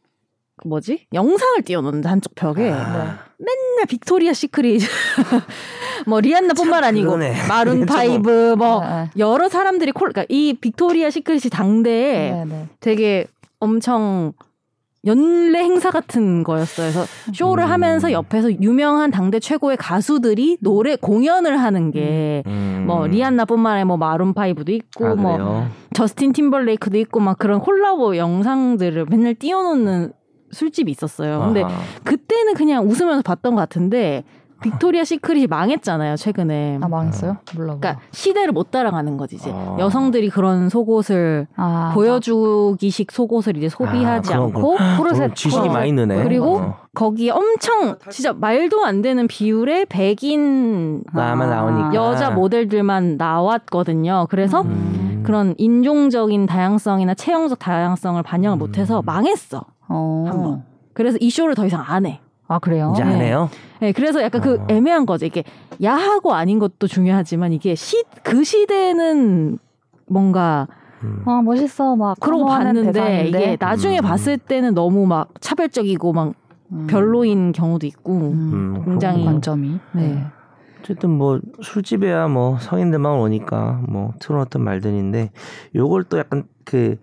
그 0.57 0.69
뭐지? 0.69 1.07
영상을 1.13 1.63
띄워놓는데 1.63 2.09
한쪽 2.09 2.35
벽에 2.35 2.71
아, 2.71 3.19
맨날 3.39 3.87
빅토리아 3.89 4.33
시크릿 4.33 4.83
뭐 6.09 6.21
리안나뿐만 6.21 6.85
아니고. 6.85 7.17
마룬. 7.49 7.87
파이브 7.87 8.55
뭐 8.59 8.81
네, 8.81 9.11
여러 9.19 9.49
사람들이 9.49 9.93
콜 9.93 10.09
그러니까 10.13 10.27
이 10.29 10.55
빅토리아 10.55 11.11
시크릿이 11.11 11.51
당대에 11.51 12.33
네, 12.33 12.45
네. 12.45 12.67
되게 12.81 13.27
엄청 13.61 14.33
연례 15.07 15.63
행사 15.63 15.91
같은 15.91 16.43
거였어요. 16.43 16.91
그래서 16.91 17.07
쇼를 17.33 17.65
음. 17.65 17.71
하면서 17.71 18.11
옆에서 18.11 18.53
유명한 18.61 19.11
당대 19.11 19.39
최고의 19.39 19.77
가수들이 19.77 20.59
노래 20.61 20.97
공연을 20.97 21.59
하는 21.59 21.91
게 21.91 22.43
음. 22.47 22.85
뭐 22.87 23.07
리안나뿐만 23.07 23.73
아니라 23.73 23.85
뭐 23.87 23.97
마룬 23.97 24.35
파이브도 24.35 24.73
있고 24.73 25.07
아, 25.07 25.15
뭐 25.15 25.33
그래요? 25.37 25.69
저스틴 25.95 26.33
팀벌레이크도 26.33 26.99
있고 26.99 27.21
막 27.21 27.39
그런 27.39 27.61
콜라보 27.61 28.17
영상들을 28.17 29.07
맨날 29.09 29.35
띄워놓는 29.35 30.13
술집이 30.51 30.91
있었어요. 30.91 31.41
근데 31.41 31.63
아하. 31.63 31.79
그때는 32.05 32.55
그냥 32.55 32.87
웃으면서 32.89 33.23
봤던 33.23 33.55
것 33.55 33.61
같은데 33.61 34.25
빅토리아 34.63 35.05
시크릿이 35.05 35.47
망했잖아요 35.47 36.17
최근에. 36.17 36.79
아 36.81 36.89
망했어요? 36.89 37.37
몰라. 37.55 37.75
몰라. 37.75 37.79
그러니까 37.81 38.03
시대를 38.11 38.53
못 38.53 38.71
따라가는 38.71 39.17
거지 39.17 39.37
이제 39.37 39.51
아. 39.55 39.77
여성들이 39.79 40.31
그런 40.31 40.69
속옷을 40.69 41.47
아, 41.57 41.93
보여주기식 41.95 43.13
속옷을 43.13 43.57
이제 43.57 43.69
소비하지 43.69 44.35
아, 44.35 44.39
않고 44.39 44.77
코르셋 44.97 45.35
지식이 45.35 45.69
어. 45.69 45.73
많이 45.73 45.93
느네. 45.93 46.23
그리고 46.25 46.59
어. 46.59 46.77
거기에 46.95 47.31
엄청 47.31 47.97
진짜 48.11 48.33
말도 48.33 48.85
안 48.85 49.03
되는 49.03 49.29
비율의 49.29 49.87
백인 49.87 51.05
나오니까. 51.13 51.95
여자 51.95 52.31
모델들만 52.31 53.17
나왔거든요. 53.17 54.27
그래서 54.31 54.63
음. 54.63 55.23
그런 55.25 55.55
인종적인 55.59 56.47
다양성이나 56.47 57.15
체형적 57.15 57.59
다양성을 57.59 58.23
반영을 58.23 58.57
음. 58.57 58.59
못해서 58.59 59.03
망했어. 59.03 59.65
어. 59.89 60.25
한번. 60.27 60.65
그래서 60.93 61.17
이 61.21 61.31
쇼를 61.31 61.55
더 61.55 61.65
이상 61.67 61.85
안 61.87 62.07
해. 62.07 62.21
아 62.49 62.59
그래요? 62.59 62.93
이제 62.95 63.03
안 63.03 63.19
네. 63.19 63.27
해요? 63.27 63.51
네, 63.81 63.93
그래서 63.93 64.23
약간 64.23 64.41
그 64.41 64.55
어. 64.55 64.67
애매한 64.69 65.05
거죠. 65.07 65.27
이게 65.27 65.45
야하고 65.83 66.35
아닌 66.35 66.59
것도 66.59 66.87
중요하지만 66.87 67.53
이게 67.53 67.75
시, 67.75 68.03
그 68.23 68.43
시대는 68.43 69.59
뭔가 70.07 70.67
음. 71.05 71.23
아 71.27 71.43
멋있어 71.43 71.95
막 71.95 72.19
그러고 72.19 72.47
봤는데 72.47 72.93
대상인데. 72.93 73.29
이게 73.29 73.57
나중에 73.61 73.99
음. 73.99 74.03
봤을 74.03 74.39
때는 74.39 74.75
너무 74.75 75.07
막 75.07 75.29
차별적이고 75.41 76.13
막 76.13 76.33
음. 76.73 76.87
별로인 76.89 77.53
경우도 77.53 77.87
있고 77.87 78.13
음. 78.15 78.53
음, 78.53 78.85
굉장히. 78.85 79.25
관점이 79.25 79.79
네. 79.93 80.25
어쨌든 80.81 81.11
뭐 81.11 81.41
술집에야 81.61 82.29
뭐 82.29 82.59
성인들만 82.59 83.13
오니까 83.13 83.83
뭐 83.89 84.15
틀어놓던 84.21 84.63
말들인데 84.65 85.31
요걸 85.75 86.05
또 86.05 86.19
약간 86.19 86.45
그 86.65 86.97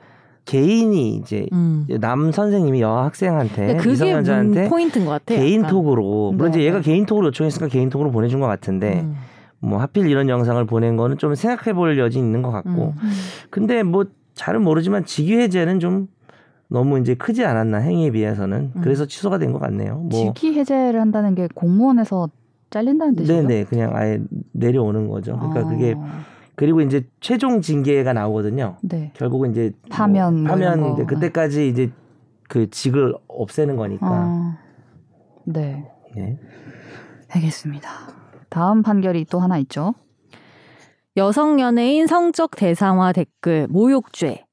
개인이 0.45 1.15
이제 1.17 1.47
음. 1.53 1.85
남 1.99 2.31
선생님이 2.31 2.81
여 2.81 2.91
학생한테 2.97 3.77
그게 3.77 3.89
미성년자한테 3.89 4.61
문 4.61 4.69
포인트인 4.69 5.05
것 5.05 5.11
같아요. 5.11 5.39
개인 5.39 5.59
약간. 5.61 5.71
톡으로 5.71 6.31
물론 6.33 6.51
네, 6.51 6.57
이제 6.59 6.67
얘가 6.67 6.77
네. 6.77 6.83
개인 6.83 7.05
톡으로 7.05 7.27
요청했으니까 7.27 7.67
개인 7.67 7.89
톡으로 7.89 8.11
보내준 8.11 8.39
것 8.39 8.47
같은데 8.47 9.01
음. 9.01 9.15
뭐 9.59 9.79
하필 9.79 10.07
이런 10.07 10.29
영상을 10.29 10.63
보낸 10.65 10.95
거는 10.97 11.17
좀 11.17 11.33
생각해 11.33 11.73
볼 11.73 11.97
여지 11.97 12.19
있는 12.19 12.41
것 12.43 12.51
같고. 12.51 12.93
음. 12.95 13.11
근데 13.49 13.81
뭐 13.81 14.05
잘은 14.35 14.61
모르지만 14.63 15.05
직위 15.05 15.35
해제는 15.37 15.79
좀 15.79 16.07
너무 16.67 16.99
이제 16.99 17.15
크지 17.15 17.43
않았나 17.45 17.77
행위에 17.77 18.11
비해서는 18.11 18.71
음. 18.75 18.81
그래서 18.81 19.05
취소가 19.05 19.39
된 19.39 19.51
것 19.51 19.59
같네요. 19.59 19.95
뭐 20.11 20.33
직위 20.35 20.53
해제를 20.59 20.99
한다는 21.01 21.33
게 21.33 21.47
공무원에서 21.55 22.29
잘린다는 22.69 23.15
뜻이에요? 23.15 23.41
네네 23.47 23.63
그냥 23.65 23.95
아예 23.95 24.19
내려오는 24.51 25.07
거죠. 25.07 25.37
그러니까 25.37 25.61
아, 25.61 25.63
그게 25.63 25.95
그리고 26.55 26.81
이제 26.81 27.05
최종 27.19 27.61
징계가 27.61 28.13
나오거든요. 28.13 28.77
네. 28.81 29.11
결국은 29.15 29.51
이제 29.51 29.71
파면 29.89 30.43
뭐뭐 30.43 30.57
이런 30.57 30.71
파면 30.73 30.81
거. 30.81 30.93
이제 30.93 31.05
그때까지 31.05 31.67
이제 31.67 31.91
그 32.47 32.69
직을 32.69 33.15
없애는 33.27 33.75
거니까. 33.75 34.07
아, 34.07 34.57
네. 35.45 35.85
네. 36.15 36.39
알겠습니다. 37.29 37.89
다음 38.49 38.83
판결이 38.83 39.25
또 39.25 39.39
하나 39.39 39.57
있죠. 39.59 39.93
여성 41.17 41.59
연예인 41.59 42.07
성적 42.07 42.51
대상화 42.55 43.11
댓글 43.11 43.67
모욕죄. 43.69 44.44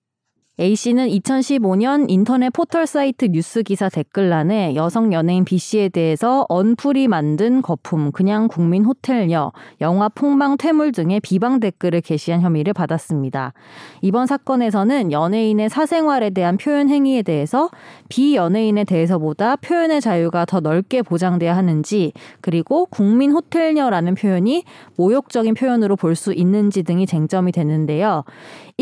A씨는 0.61 1.09
2015년 1.09 2.11
인터넷 2.11 2.51
포털 2.51 2.87
사이트 2.87 3.25
뉴스 3.25 3.63
기사 3.63 3.89
댓글란에 3.89 4.75
여성 4.75 5.15
연예인 5.15 5.47
B씨에 5.47 5.89
대해서 5.89 6.45
언플이 6.51 7.09
만든 7.09 7.63
거품, 7.63 8.13
그냥 8.13 8.49
국민 8.49 8.85
호텔녀, 8.85 9.53
영화 9.81 10.11
폭망 10.11 10.59
퇴물 10.59 10.93
등의 10.93 11.21
비방 11.21 11.59
댓글을 11.59 12.03
게시한 12.03 12.43
혐의를 12.43 12.75
받았습니다. 12.75 13.55
이번 14.03 14.27
사건에서는 14.27 15.11
연예인의 15.11 15.71
사생활에 15.71 16.29
대한 16.29 16.59
표현 16.59 16.91
행위에 16.91 17.23
대해서 17.23 17.71
비연예인에 18.11 18.85
대해서보다 18.85 19.57
표현의 19.57 20.03
자유가 20.03 20.45
더 20.45 20.61
넓게 20.61 21.01
보장돼야 21.01 21.57
하는지, 21.57 22.13
그리고 22.43 22.85
국민 22.91 23.33
호텔녀라는 23.33 24.17
표현이 24.17 24.65
모욕적인 24.99 25.55
표현으로 25.55 25.97
볼 25.97 26.15
수 26.15 26.35
있는지 26.35 26.83
등이 26.83 27.07
쟁점이 27.07 27.53
됐는데요. 27.53 28.25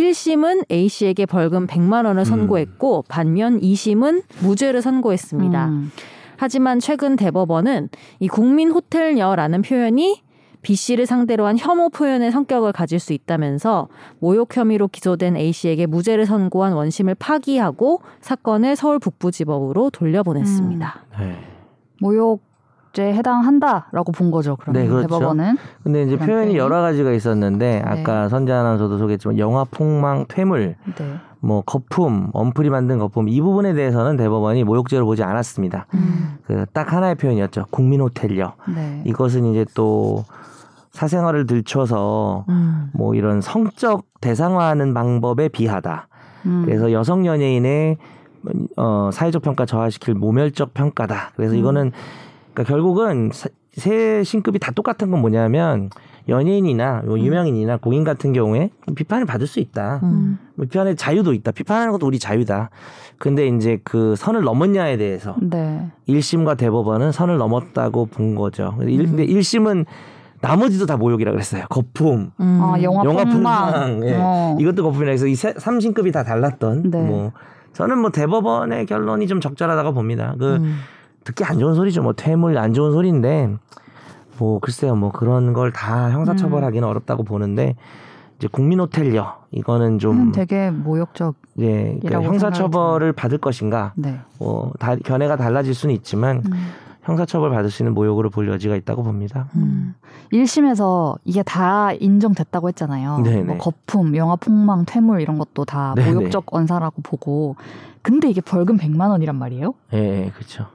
1심은 0.00 0.70
A씨에게 0.70 1.26
벌금 1.26 1.66
100만 1.66 2.06
원을 2.06 2.24
선고했고 2.24 3.04
반면 3.08 3.60
2심은 3.60 4.22
무죄를 4.42 4.82
선고했습니다. 4.82 5.68
음, 5.68 5.92
하지만 6.36 6.80
최근 6.80 7.16
대법원은 7.16 7.90
이 8.18 8.28
국민 8.28 8.70
호텔녀라는 8.70 9.62
표현이 9.62 10.22
B씨를 10.62 11.06
상대로 11.06 11.46
한 11.46 11.56
혐오 11.58 11.88
표현의 11.88 12.32
성격을 12.32 12.72
가질 12.72 12.98
수 12.98 13.12
있다면서 13.12 13.88
모욕 14.18 14.54
혐의로 14.54 14.88
기소된 14.88 15.36
A씨에게 15.36 15.86
무죄를 15.86 16.26
선고한 16.26 16.72
원심을 16.72 17.14
파기하고 17.14 18.02
사건을 18.20 18.76
서울 18.76 18.98
북부지법으로 18.98 19.90
돌려보냈습니다. 19.90 21.04
네. 21.18 21.36
모욕 22.00 22.42
죄에 22.92 23.14
해당한다라고 23.14 24.12
본 24.12 24.31
거죠. 24.31 24.57
그러면 24.57 24.83
네, 24.83 24.88
그렇죠. 24.88 25.07
대법원은 25.09 25.57
근데 25.83 26.03
이제 26.03 26.16
표현이? 26.16 26.57
여러 26.57 26.81
가지가 26.81 27.12
있었는데 27.12 27.83
네. 27.83 27.83
아까 27.85 28.29
선재 28.29 28.53
아나운서도 28.53 28.98
소개했지만 28.98 29.38
영화 29.38 29.64
폭망 29.64 30.26
퇴물 30.29 30.76
네. 30.96 31.14
뭐 31.40 31.62
거품 31.62 32.31
언플이 32.33 32.68
만든 32.68 32.98
거품 32.98 33.29
이 33.29 33.40
부분에 33.40 33.72
대해서는 33.74 34.16
대법원이 34.16 34.64
모욕죄로 34.64 35.07
보지 35.07 35.22
않았습니다. 35.22 35.87
음, 35.94 36.38
그딱 36.46 36.92
하나의 36.92 37.14
표현이었죠. 37.14 37.66
국민 37.70 38.00
호텔요. 38.00 38.53
네. 38.74 39.03
이것은 39.07 39.46
이제 39.46 39.64
또 39.74 40.24
사생활을 40.90 41.46
들춰서 41.46 42.44
음. 42.48 42.90
뭐 42.92 43.14
이런 43.14 43.40
성적 43.40 44.05
대상화하는 44.20 44.92
방법에 44.92 45.48
비하다. 45.48 46.09
음, 46.46 46.62
그래서 46.64 46.92
여성 46.92 47.24
연예인의 47.24 47.96
어, 48.76 49.11
사회적 49.12 49.42
평가 49.42 49.66
저하시킬 49.66 50.14
모멸적 50.14 50.74
평가다. 50.74 51.33
그래서 51.37 51.55
음. 51.55 51.59
이거는 51.59 51.92
그러니까 52.52 52.64
결국은 52.64 53.30
사- 53.32 53.48
세 53.72 54.22
신급이 54.24 54.58
다 54.58 54.72
똑같은 54.72 55.10
건 55.10 55.20
뭐냐면 55.20 55.90
연예인이나 56.28 57.02
뭐 57.06 57.18
유명인이나 57.18 57.78
공인 57.78 58.04
같은 58.04 58.32
경우에 58.32 58.70
비판을 58.94 59.26
받을 59.26 59.46
수 59.46 59.60
있다. 59.60 60.00
음. 60.02 60.38
뭐 60.54 60.66
비판의 60.66 60.96
자유도 60.96 61.32
있다. 61.32 61.52
비판하는 61.52 61.92
것도 61.92 62.06
우리 62.06 62.18
자유다. 62.18 62.70
근데 63.18 63.46
이제 63.48 63.78
그 63.84 64.14
선을 64.16 64.42
넘었냐에 64.42 64.96
대해서 64.96 65.36
네. 65.40 65.90
1심과 66.08 66.56
대법원은 66.56 67.12
선을 67.12 67.36
넘었다고 67.38 68.06
본 68.06 68.34
거죠. 68.34 68.74
음. 68.80 68.86
근데 68.86 69.26
1심은 69.26 69.86
나머지도 70.40 70.86
다 70.86 70.96
모욕이라 70.96 71.32
그랬어요. 71.32 71.64
거품, 71.68 72.30
음. 72.40 72.60
아, 72.62 72.80
영화, 72.82 73.04
영화. 73.04 73.24
폭망, 73.24 74.00
예. 74.04 74.16
어. 74.18 74.56
이것도 74.58 74.82
거품이라 74.82 75.10
해서 75.12 75.26
이 75.26 75.34
3신급이 75.34 76.12
다 76.12 76.22
달랐던 76.24 76.90
네. 76.90 76.98
뭐 77.02 77.32
저는 77.74 77.98
뭐 77.98 78.10
대법원의 78.10 78.86
결론이 78.86 79.26
좀 79.26 79.40
적절하다고 79.40 79.92
봅니다. 79.92 80.34
그 80.38 80.56
음. 80.56 80.76
듣기 81.24 81.44
안 81.44 81.59
좋은 81.59 81.74
소리죠. 81.74 82.02
뭐 82.02 82.12
퇴물 82.12 82.56
안 82.59 82.72
좋은 82.74 82.92
소리인데 82.92 83.54
뭐 84.38 84.59
글쎄요. 84.59 84.94
뭐 84.96 85.12
그런 85.12 85.52
걸 85.52 85.70
다 85.72 86.11
형사처벌하기는 86.11 86.87
어렵다고 86.87 87.24
보는데 87.24 87.76
이제 88.38 88.48
국민 88.50 88.80
호텔요. 88.80 89.35
이거는 89.50 89.98
좀 89.98 90.18
음, 90.18 90.33
되게 90.33 90.70
모욕적. 90.70 91.35
예, 91.59 91.98
그러니까 92.00 92.22
형사처벌을 92.22 93.12
받을 93.12 93.37
것인가? 93.38 93.92
네. 93.96 94.18
뭐 94.38 94.72
다, 94.78 94.96
견해가 94.96 95.37
달라질 95.37 95.74
수는 95.74 95.94
있지만 95.96 96.42
음. 96.46 96.52
형사처벌 97.02 97.50
받을 97.50 97.70
수 97.70 97.83
있는 97.83 97.92
모욕으로 97.94 98.30
볼 98.30 98.48
여지가 98.48 98.76
있다고 98.76 99.02
봅니다. 99.02 99.48
음. 99.56 99.94
1심에서 100.33 101.18
이게 101.24 101.42
다 101.42 101.92
인정됐다고 101.92 102.68
했잖아요. 102.68 103.18
네네. 103.24 103.42
뭐 103.42 103.59
거품, 103.59 104.16
영화 104.16 104.37
폭망, 104.37 104.85
퇴물 104.87 105.20
이런 105.20 105.37
것도 105.38 105.64
다 105.66 105.92
네네. 105.96 106.12
모욕적 106.12 106.44
언사라고 106.54 107.02
보고. 107.02 107.56
근데 108.02 108.30
이게 108.30 108.40
벌금 108.40 108.78
100만 108.78 109.11
원이란 109.11 109.37
말이에요? 109.37 109.74
예, 109.92 109.98
예 110.26 110.30
그렇죠. 110.35 110.66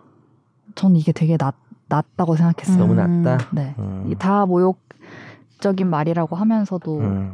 전 0.75 0.95
이게 0.95 1.11
되게 1.11 1.37
낮, 1.37 1.55
낮다고 1.87 2.35
생각했어요. 2.35 2.77
너무 2.77 2.93
음. 2.93 3.23
낮다. 3.23 3.47
네. 3.53 3.75
음. 3.79 4.13
다 4.19 4.45
모욕적인 4.45 5.87
말이라고 5.89 6.35
하면서도 6.35 6.99
음. 6.99 7.33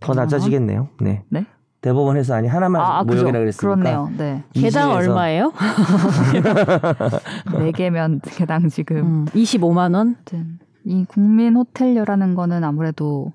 더 0.00 0.12
100만 0.12 0.18
원? 0.18 0.24
낮아지겠네요. 0.24 0.88
네. 1.00 1.22
네? 1.28 1.46
대법원에서 1.82 2.34
아니 2.34 2.48
하나만 2.48 2.80
아, 2.80 3.00
아. 3.00 3.04
모욕이라 3.04 3.38
그랬으니까. 3.38 3.60
그렇네요. 3.60 4.10
네. 4.16 4.42
개당 4.54 4.90
얼마예요? 4.92 5.52
네 7.58 7.72
개면 7.72 8.20
개당 8.24 8.68
지금 8.70 8.96
음. 8.96 9.24
25만 9.26 9.94
원? 9.94 9.96
아무튼 10.16 10.58
이 10.84 11.04
국민 11.06 11.56
호텔료라는 11.56 12.34
거는 12.34 12.64
아무래도 12.64 13.32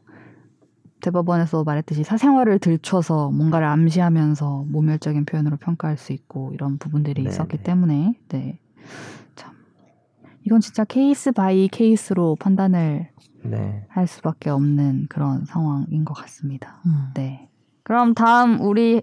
대법원에서 1.02 1.64
말했듯이 1.64 2.04
사생활을 2.04 2.58
들춰서 2.60 3.30
뭔가를 3.30 3.68
암시하면서 3.68 4.66
모멸적인 4.68 5.26
표현으로 5.26 5.58
평가할 5.58 5.98
수 5.98 6.12
있고 6.12 6.52
이런 6.54 6.78
부분들이 6.80 7.22
네네. 7.22 7.30
있었기 7.30 7.60
때문에 7.60 8.16
네. 8.30 8.60
참 9.36 9.54
이건 10.46 10.60
진짜 10.62 10.84
case 10.84 11.32
by 11.32 11.68
case로 11.68 12.36
판단을 12.40 13.10
네. 13.44 13.86
할 13.90 14.08
수밖에 14.08 14.50
없는 14.50 15.08
그런 15.10 15.46
상황인 15.46 16.06
것 16.06 16.14
같습니다. 16.14 16.82
음. 16.86 17.12
네. 17.16 17.50
그럼 17.84 18.14
다음 18.14 18.60
우리 18.62 19.02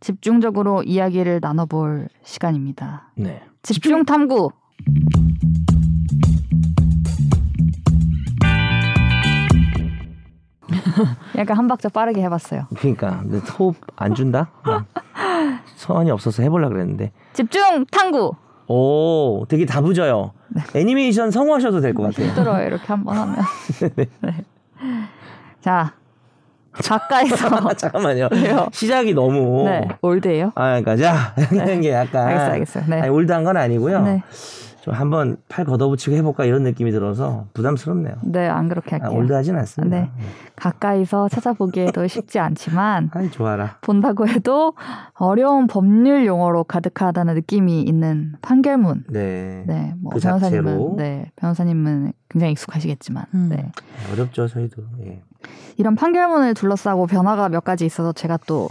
집중적으로 0.00 0.82
이야기를 0.82 1.40
나눠볼 1.42 2.08
시간입니다. 2.22 3.12
네. 3.16 3.42
집중 3.62 4.04
탐구. 4.04 4.50
약간 11.36 11.56
한 11.56 11.68
박자 11.68 11.88
빠르게 11.88 12.22
해봤어요. 12.22 12.66
그러니까 12.76 13.22
호흡 13.58 13.76
안 13.96 14.14
준다? 14.14 14.50
음. 14.66 15.58
소원이 15.76 16.10
없어서 16.10 16.42
해보려 16.42 16.68
그랬는데. 16.68 17.12
집중 17.32 17.84
탐구. 17.90 18.32
오, 18.68 19.44
되게 19.48 19.64
다부져요. 19.66 20.32
애니메이션 20.74 21.30
성우하셔도 21.30 21.80
될 21.80 21.94
것 21.94 22.04
같아요. 22.04 22.26
힘들어요 22.28 22.66
이렇게 22.66 22.84
한번 22.86 23.16
하면. 23.16 23.36
네. 23.96 24.06
자 25.60 25.92
가까이서 26.72 27.74
잠깐만요. 27.74 28.28
왜요? 28.30 28.68
시작이 28.72 29.14
너무. 29.14 29.64
네 29.64 29.88
올드예요. 30.02 30.52
아, 30.54 30.80
그러니까 30.80 30.96
자, 30.96 31.34
이런 31.52 31.80
게 31.80 31.92
약간. 31.92 32.28
알겠어요, 32.28 32.52
알겠어요. 32.52 32.84
네. 32.88 33.00
아니, 33.00 33.08
올드한 33.10 33.42
건 33.44 33.56
아니고요. 33.56 34.02
네, 34.02 34.22
좀 34.88 34.94
한번 34.94 35.36
팔 35.48 35.64
걷어붙이고 35.64 36.16
해볼까 36.16 36.44
이런 36.44 36.62
느낌이 36.62 36.90
들어서 36.90 37.46
부담스럽네요. 37.54 38.16
네 38.22 38.48
안 38.48 38.68
그렇게 38.68 38.96
아, 38.96 38.98
할게요. 39.02 39.18
올드하진 39.18 39.56
않습니다. 39.56 39.96
네. 40.00 40.10
가까이서 40.56 41.28
찾아보기에도 41.28 42.06
쉽지 42.08 42.38
않지만 42.38 43.10
아이 43.12 43.30
좋아라. 43.30 43.76
본다고 43.82 44.26
해도 44.26 44.72
어려운 45.14 45.66
법률 45.66 46.24
용어로 46.26 46.64
가득하다는 46.64 47.34
느낌이 47.34 47.82
있는 47.82 48.32
판결문. 48.40 49.04
네. 49.10 49.64
네, 49.66 49.94
뭐 50.00 50.12
그 50.12 50.20
변호사님은 50.20 50.64
자체로. 50.64 50.94
네 50.96 51.30
변호사님은 51.36 52.12
굉장히 52.30 52.52
익숙하시겠지만, 52.52 53.24
음. 53.34 53.48
네 53.50 53.70
어렵죠 54.12 54.46
저희도. 54.48 54.82
예. 55.06 55.22
이런 55.76 55.94
판결문을 55.94 56.54
둘러싸고 56.54 57.06
변화가 57.06 57.48
몇 57.50 57.62
가지 57.64 57.84
있어서 57.86 58.12
제가 58.12 58.38
또 58.46 58.68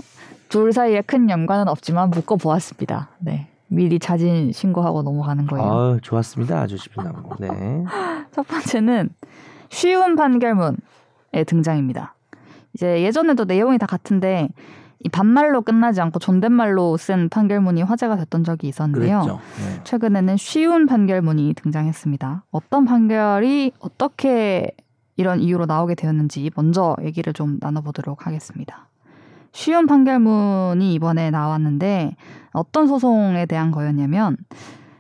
둘 0.50 0.72
사이에 0.72 1.02
큰 1.02 1.30
연관은 1.30 1.68
없지만 1.68 2.10
묶어 2.10 2.38
보았습니다. 2.38 3.10
네, 3.20 3.50
미리 3.68 4.00
자진 4.00 4.52
신고하고 4.52 5.04
넘어가는 5.04 5.46
거예요. 5.48 5.68
아 5.68 5.98
좋았습니다. 6.02 6.60
아주 6.60 6.78
쉽나고. 6.78 7.36
네. 7.40 7.84
첫 8.32 8.48
번째는 8.48 9.10
쉬운 9.70 10.16
판결문의 10.16 10.78
등장입니다. 11.46 12.16
이제 12.74 13.02
예전에도 13.04 13.46
내용이 13.46 13.78
다 13.78 13.86
같은데 13.86 14.50
이 15.00 15.10
반말로 15.10 15.62
끝나지 15.62 16.02
않고 16.02 16.20
존댓말로 16.20 16.98
쓴 16.98 17.30
판결문이 17.30 17.84
화제가 17.84 18.16
됐던 18.18 18.44
적이 18.44 18.68
있었는데요. 18.70 19.26
네. 19.26 19.82
최근에는 19.84 20.38
쉬운 20.38 20.86
판결문이 20.86 21.54
등장했습니다. 21.56 22.44
어떤 22.52 22.86
판결이 22.86 23.74
어떻게 23.80 24.72
이런 25.18 25.40
이유로 25.40 25.66
나오게 25.66 25.96
되었는지 25.96 26.52
먼저 26.56 26.96
얘기를 27.04 27.34
좀 27.34 27.58
나눠보도록 27.60 28.26
하겠습니다. 28.26 28.88
쉬운 29.54 29.88
판결문이 29.88 30.94
이번에 30.94 31.30
나왔는데 31.32 32.16
어떤 32.54 32.88
소송에 32.88 33.46
대한 33.46 33.72
거였냐면 33.72 34.38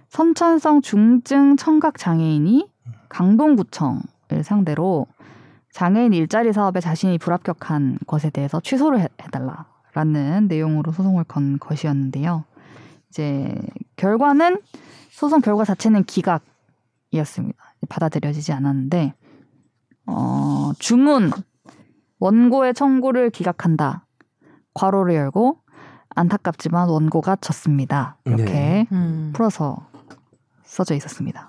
선천성 0.10 0.82
중증 0.82 1.58
청각 1.58 1.98
장애인이 1.98 2.68
강동구청을 3.10 4.44
상대로 4.44 5.08
장애인 5.72 6.14
일자리 6.14 6.54
사업에 6.54 6.80
자신이 6.80 7.18
불합격한 7.20 8.00
것에 8.08 8.30
대해서 8.30 8.60
취소를 8.60 9.00
해- 9.00 9.10
해달라라는 9.22 10.48
내용으로 10.48 10.92
소송을 10.92 11.24
건 11.26 11.60
것이었는데요. 11.60 12.46
이제 13.10 13.54
결과는 13.96 14.60
소송 15.10 15.40
결과 15.42 15.66
자체는 15.66 16.04
기각이었습니다. 16.06 17.58
받아들여지지 17.90 18.54
않았는데 18.54 19.14
어, 20.08 20.72
주문 20.80 21.32
원고의 22.20 22.74
청구를 22.74 23.30
기각한다. 23.30 24.07
괄호를 24.78 25.16
열고 25.16 25.58
안타깝지만 26.16 26.90
원고가 26.90 27.36
졌습니다. 27.38 28.18
이렇게 28.26 28.44
네. 28.46 28.88
음. 28.92 29.32
풀어서 29.34 29.88
써져 30.64 30.96
있었습니다. 30.96 31.48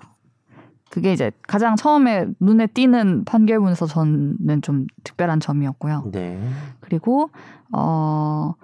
그게 0.89 1.13
이제 1.13 1.31
가장 1.47 1.75
처음에 1.75 2.25
눈에 2.39 2.65
띄는 2.67 3.25
판결문에서 3.25 3.85
저는 3.85 4.61
좀 4.63 4.87
특별한 5.03 5.39
점이었고요. 5.39 6.09
네. 6.11 6.41
그리고 6.79 7.29
어 7.71 8.55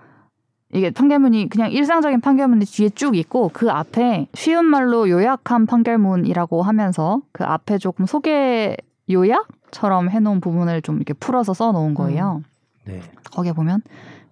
이게 0.73 0.89
판결문이 0.89 1.49
그냥 1.49 1.71
일상적인 1.71 2.21
판결문이 2.21 2.65
뒤에 2.65 2.89
쭉 2.89 3.15
있고 3.15 3.51
그 3.53 3.69
앞에 3.69 4.27
쉬운 4.33 4.65
말로 4.65 5.07
요약한 5.09 5.67
판결문이라고 5.67 6.63
하면서 6.63 7.21
그 7.31 7.43
앞에 7.43 7.77
조금 7.77 8.07
소개 8.07 8.75
요약처럼 9.09 10.09
해놓은 10.09 10.41
부분을 10.41 10.81
좀 10.81 10.95
이렇게 10.95 11.13
풀어서 11.13 11.53
써놓은 11.53 11.93
거예요. 11.93 12.41
네. 12.85 13.01
거기에 13.31 13.53
보면 13.53 13.81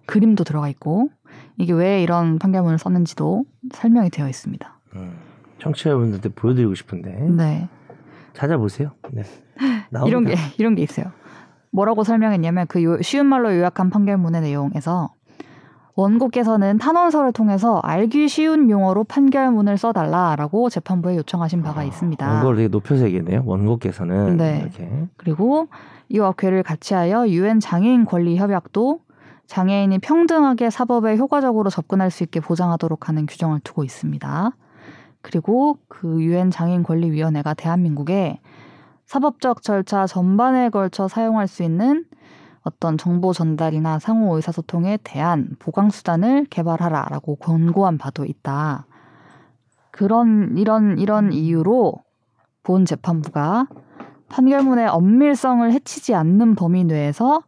그림도 0.06 0.44
들어가 0.44 0.68
있고 0.68 1.10
이게 1.56 1.72
왜 1.72 2.02
이런 2.02 2.38
판결문을 2.38 2.78
썼는지도 2.78 3.44
설명이 3.72 4.10
되어 4.10 4.28
있습니다. 4.28 4.78
음. 4.96 5.12
청취자분들한테 5.58 6.28
보여드리고 6.30 6.74
싶은데 6.74 7.10
네. 7.30 7.68
찾아보세요. 8.34 8.90
네. 9.12 9.22
이런 10.06 10.24
게 10.24 10.34
이런 10.58 10.74
게 10.74 10.82
있어요. 10.82 11.06
뭐라고 11.70 12.04
설명했냐면 12.04 12.66
그 12.68 12.82
요- 12.84 13.00
쉬운 13.02 13.26
말로 13.26 13.54
요약한 13.54 13.90
판결문의 13.90 14.40
내용에서 14.42 15.12
원고께서는 15.96 16.78
탄원서를 16.78 17.32
통해서 17.32 17.78
알기 17.84 18.28
쉬운 18.28 18.68
용어로 18.68 19.04
판결문을 19.04 19.78
써달라라고 19.78 20.68
재판부에 20.68 21.16
요청하신 21.16 21.62
바가 21.62 21.84
있습니다. 21.84 22.28
원고를 22.32 22.56
되게 22.56 22.68
높여서 22.68 23.04
얘기했네요. 23.06 23.42
원고께서는 23.46 24.36
네. 24.36 24.58
이렇게 24.62 24.90
그리고 25.16 25.68
이와 26.08 26.32
괴를 26.32 26.62
같이하여 26.64 27.28
유엔 27.28 27.60
장애인 27.60 28.06
권리 28.06 28.36
협약도 28.36 29.00
장애인이 29.46 29.98
평등하게 29.98 30.70
사법에 30.70 31.16
효과적으로 31.16 31.70
접근할 31.70 32.10
수 32.10 32.22
있게 32.22 32.40
보장하도록 32.40 33.08
하는 33.08 33.26
규정을 33.26 33.60
두고 33.60 33.84
있습니다. 33.84 34.50
그리고 35.22 35.78
그 35.88 36.22
유엔 36.22 36.50
장애인 36.50 36.82
권리 36.82 37.10
위원회가 37.10 37.54
대한민국에 37.54 38.40
사법적 39.06 39.62
절차 39.62 40.06
전반에 40.06 40.70
걸쳐 40.70 41.08
사용할 41.08 41.48
수 41.48 41.62
있는 41.62 42.04
어떤 42.62 42.96
정보 42.96 43.32
전달이나 43.32 43.98
상호 43.98 44.36
의사소통에 44.36 44.98
대한 45.02 45.56
보강 45.58 45.90
수단을 45.90 46.46
개발하라라고 46.46 47.36
권고한 47.36 47.98
바도 47.98 48.24
있다. 48.24 48.86
그런 49.90 50.56
이런 50.56 50.98
이런 50.98 51.32
이유로 51.32 51.94
본 52.62 52.84
재판부가 52.86 53.68
판결문의 54.28 54.88
엄밀성을 54.88 55.70
해치지 55.70 56.14
않는 56.14 56.54
범위 56.54 56.84
내에서 56.84 57.42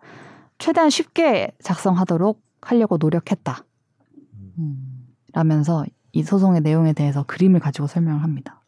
최대한 0.59 0.91
쉽게 0.91 1.53
작성하도록 1.63 2.41
하려고 2.63 2.97
노력했다. 2.97 3.65
음. 4.59 5.07
라면서 5.33 5.85
이 6.13 6.23
소송의 6.23 6.63
내용에 6.63 6.93
대해서 6.93 7.25
그림을 7.25 7.61
가지고 7.61 7.87
설명을 7.87 8.23
합니다. 8.23 8.63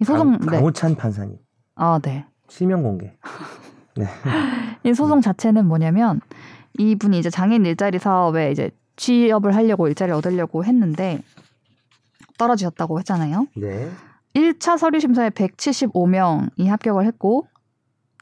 이 0.00 0.04
소송 0.04 0.38
강, 0.38 0.50
네. 0.50 0.56
강우찬 0.56 0.94
판사님 0.96 1.38
아, 1.74 1.98
네. 2.02 2.24
실명 2.48 2.82
공개. 2.82 3.12
네. 3.96 4.06
이 4.84 4.94
소송 4.94 5.20
자체는 5.20 5.66
뭐냐면 5.66 6.20
이분이 6.78 7.18
이제 7.18 7.30
장애인 7.30 7.64
일자리 7.66 7.98
사업에 7.98 8.50
이제 8.50 8.70
취업을 8.96 9.54
하려고 9.54 9.88
일자리를 9.88 10.16
얻으려고 10.16 10.64
했는데 10.64 11.20
떨어지셨다고 12.38 12.98
했잖아요. 13.00 13.46
네. 13.56 13.90
1차 14.34 14.78
서류 14.78 14.98
심사에 14.98 15.30
175명이 15.30 16.66
합격을 16.66 17.06
했고 17.06 17.46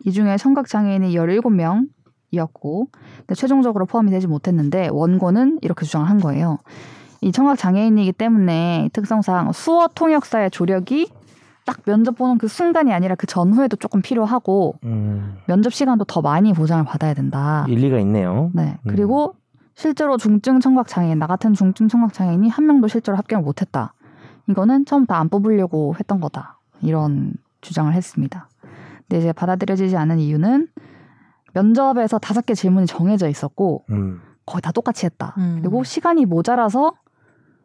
이 0.04 0.12
중에 0.12 0.36
청각 0.36 0.68
장애인이 0.68 1.14
17명 1.14 1.88
이었고 2.32 2.88
근데 3.18 3.34
최종적으로 3.34 3.86
포함이 3.86 4.10
되지 4.10 4.26
못했는데 4.26 4.88
원고는 4.90 5.60
이렇게 5.62 5.84
주장을 5.84 6.08
한 6.08 6.18
거예요. 6.18 6.58
이 7.20 7.30
청각 7.30 7.56
장애인이기 7.56 8.12
때문에 8.12 8.90
특성상 8.92 9.52
수어 9.52 9.88
통역사의 9.94 10.50
조력이 10.50 11.12
딱 11.64 11.82
면접 11.84 12.16
보는 12.16 12.38
그 12.38 12.48
순간이 12.48 12.92
아니라 12.92 13.14
그 13.14 13.28
전후에도 13.28 13.76
조금 13.76 14.02
필요하고 14.02 14.74
음, 14.82 15.38
면접 15.46 15.72
시간도 15.72 16.04
더 16.06 16.20
많이 16.20 16.52
보장을 16.52 16.84
받아야 16.84 17.14
된다. 17.14 17.64
일리가 17.68 18.00
있네요. 18.00 18.50
네. 18.52 18.76
음. 18.82 18.90
그리고 18.90 19.36
실제로 19.74 20.16
중증 20.16 20.58
청각 20.58 20.88
장애인 20.88 21.20
나 21.20 21.28
같은 21.28 21.54
중증 21.54 21.86
청각 21.86 22.12
장애인이 22.12 22.48
한 22.48 22.66
명도 22.66 22.88
실제로 22.88 23.16
합격을 23.16 23.44
못했다. 23.44 23.94
이거는 24.48 24.84
처음부터 24.86 25.14
안 25.14 25.28
뽑으려고 25.28 25.94
했던 26.00 26.20
거다. 26.20 26.58
이런 26.80 27.34
주장을 27.60 27.92
했습니다. 27.92 28.48
근데 29.08 29.18
이제 29.18 29.32
받아들여지지 29.32 29.96
않은 29.96 30.18
이유는 30.18 30.66
면접에서 31.54 32.18
다섯 32.18 32.46
개 32.46 32.54
질문이 32.54 32.86
정해져 32.86 33.28
있었고 33.28 33.84
음, 33.90 34.20
거의 34.46 34.62
다 34.62 34.72
똑같이 34.72 35.06
했다. 35.06 35.34
음. 35.38 35.58
그리고 35.60 35.84
시간이 35.84 36.24
모자라서 36.26 36.92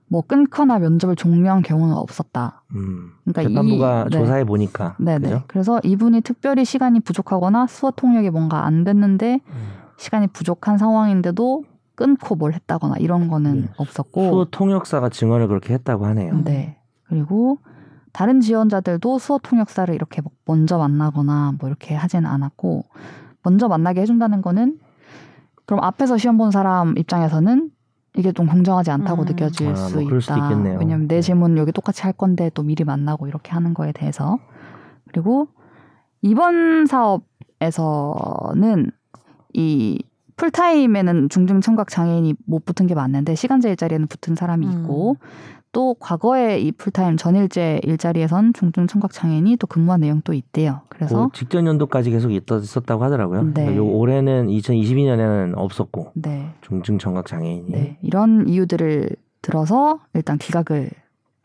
뭐 0.09 0.21
끊거나 0.21 0.79
면접을 0.79 1.15
종료한 1.15 1.61
경우는 1.63 1.93
없었다. 1.95 2.63
음. 2.75 3.11
그러니까 3.25 3.43
재판부가 3.43 4.01
이- 4.01 4.03
네. 4.05 4.09
조사해 4.19 4.43
보니까 4.45 4.95
네네. 4.99 5.19
그죠? 5.29 5.43
그래서 5.47 5.79
이분이 5.83 6.21
특별히 6.21 6.63
시간이 6.65 7.01
부족하거나 7.01 7.67
수어 7.67 7.91
통역이 7.91 8.29
뭔가 8.29 8.65
안 8.65 8.83
됐는데 8.83 9.41
음. 9.45 9.67
시간이 9.97 10.27
부족한 10.27 10.77
상황인데도 10.77 11.63
끊고 11.95 12.35
뭘 12.35 12.53
했다거나 12.53 12.95
이런 12.99 13.27
거는 13.27 13.61
네. 13.61 13.67
없었고 13.77 14.29
수어 14.29 14.47
통역사가 14.51 15.09
증언을 15.09 15.47
그렇게 15.47 15.73
했다고 15.73 16.05
하네요. 16.05 16.43
네 16.43 16.77
그리고 17.07 17.57
다른 18.13 18.39
지원자들도 18.39 19.19
수어 19.19 19.39
통역사를 19.41 19.93
이렇게 19.93 20.21
뭐 20.21 20.31
먼저 20.45 20.77
만나거나 20.77 21.53
뭐 21.59 21.67
이렇게 21.67 21.95
하지는 21.95 22.29
않았고 22.29 22.85
먼저 23.47 23.69
만나게 23.69 24.01
해준다는 24.01 24.41
거는 24.41 24.77
그럼 25.65 25.81
앞에서 25.81 26.17
시험 26.17 26.37
본 26.37 26.51
사람 26.51 26.97
입장에서는 26.97 27.69
이게 28.17 28.33
좀 28.33 28.45
공정하지 28.47 28.91
않다고 28.91 29.21
음. 29.21 29.25
느껴질 29.25 29.69
아, 29.69 29.75
수 29.75 29.93
뭐 29.93 30.01
있다. 30.01 30.09
그럴 30.09 30.21
수도 30.21 30.37
있겠네요. 30.37 30.79
왜냐면 30.79 31.07
내 31.07 31.15
네. 31.15 31.21
질문 31.21 31.57
여기 31.57 31.71
똑같이 31.71 32.01
할 32.03 32.11
건데 32.11 32.51
또 32.53 32.61
미리 32.63 32.83
만나고 32.83 33.27
이렇게 33.27 33.51
하는 33.51 33.73
거에 33.73 33.93
대해서 33.93 34.37
그리고 35.07 35.47
이번 36.21 36.87
사업에서는 36.87 38.91
이 39.53 40.03
풀타임에는 40.35 41.29
중증 41.29 41.61
청각 41.61 41.87
장애인이 41.89 42.33
못 42.45 42.65
붙은 42.65 42.85
게 42.85 42.95
맞는데 42.95 43.35
시간제 43.35 43.69
일자리에는 43.69 44.07
붙은 44.07 44.35
사람이 44.35 44.67
음. 44.67 44.71
있고 44.73 45.15
또 45.72 45.93
과거에 45.99 46.59
이 46.59 46.72
풀타임 46.72 47.18
전일제 47.18 47.82
일자리에선 47.84 48.53
중증 48.53 48.88
청각 48.88 49.11
장애인이 49.13 49.57
또 49.57 49.68
근무한 49.68 50.01
내용도 50.01 50.34
있대요. 50.34 50.82
그래서 50.89 51.30
그 51.32 51.38
직전 51.38 51.68
연도까지 51.68 52.09
계속 52.09 52.32
있- 52.32 52.49
있었다고 52.49 53.03
하더라고요. 53.03 53.43
네. 53.43 53.51
그러니까 53.53 53.76
요 53.78 53.86
올해는 53.86 54.47
2022년에는 54.47 55.53
없었고 55.55 56.11
네, 56.15 56.49
중증 56.61 56.97
청각 56.99 57.26
장애인이 57.28 57.70
네 57.72 57.97
이런 58.01 58.47
이유들을 58.47 59.09
들어서 59.41 59.99
일단 60.13 60.38
기각을 60.38 60.89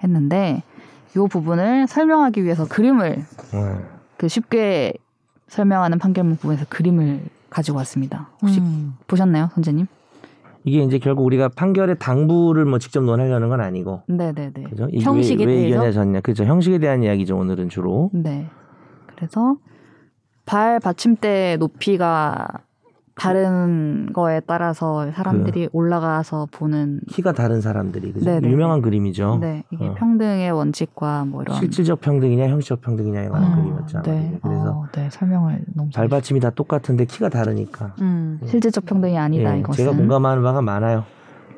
했는데 0.03 0.63
이 1.15 1.29
부분을 1.29 1.87
설명하기 1.87 2.43
위해서 2.45 2.67
그림을 2.67 3.17
네. 3.53 3.77
그 4.17 4.29
쉽게 4.29 4.95
설명하는 5.49 5.99
판결문 5.99 6.37
부분에서 6.37 6.65
그림을 6.69 7.21
가지고 7.51 7.79
왔습니다. 7.79 8.31
혹시 8.41 8.61
음. 8.61 8.95
보셨나요, 9.07 9.51
선재님? 9.55 9.87
이게 10.65 10.83
이제 10.83 10.99
결국 10.99 11.25
우리가 11.25 11.49
판결의 11.49 11.97
당부를 11.99 12.65
뭐 12.65 12.79
직접 12.79 13.03
논하려는 13.03 13.49
건 13.49 13.61
아니고 13.61 14.03
네네네. 14.07 14.65
그죠? 14.71 14.89
형식에 15.01 15.45
왜, 15.45 15.53
왜 15.53 15.59
대해서? 15.61 15.77
이겨내졌냐? 15.77 16.21
그죠? 16.21 16.45
형식에 16.45 16.79
대한 16.79 17.03
이야기죠. 17.03 17.37
오늘은 17.37 17.69
주로. 17.69 18.11
네. 18.13 18.47
그래서 19.15 19.57
발 20.45 20.81
받침대 20.81 21.57
높이가 21.59 22.47
다른 23.23 24.13
거에 24.13 24.41
따라서 24.41 25.11
사람들이 25.13 25.69
올라가서 25.73 26.49
보는 26.51 27.01
키가 27.09 27.33
다른 27.33 27.61
사람들이 27.61 28.13
그죠? 28.13 28.31
유명한 28.43 28.83
그림이죠. 28.83 29.39
네 29.41 29.63
이게 29.71 29.87
어. 29.87 29.95
평등의 29.95 30.51
원칙과 30.51 31.25
뭐 31.27 31.43
이런 31.43 31.57
실질적 31.59 32.01
평등이냐 32.01 32.49
형식적 32.49 32.81
평등이냐에 32.81 33.29
관한 33.29 33.53
어, 33.53 33.55
그림이었죠. 33.57 33.99
아마 33.99 34.07
네. 34.07 34.39
그래서 34.43 34.71
어, 34.71 34.87
네 34.93 35.09
설명을 35.11 35.65
너무 35.75 35.91
잘 35.91 36.09
발받침이 36.09 36.41
다 36.41 36.51
똑같은데 36.51 37.05
키가 37.05 37.29
다르니까. 37.29 37.95
음. 38.01 38.41
실질적 38.45 38.85
평등이 38.87 39.17
아니다 39.17 39.55
예, 39.55 39.61
이것은 39.61 39.85
제가 39.85 39.97
공감하는 39.97 40.43
바가 40.43 40.61
많아요. 40.63 41.05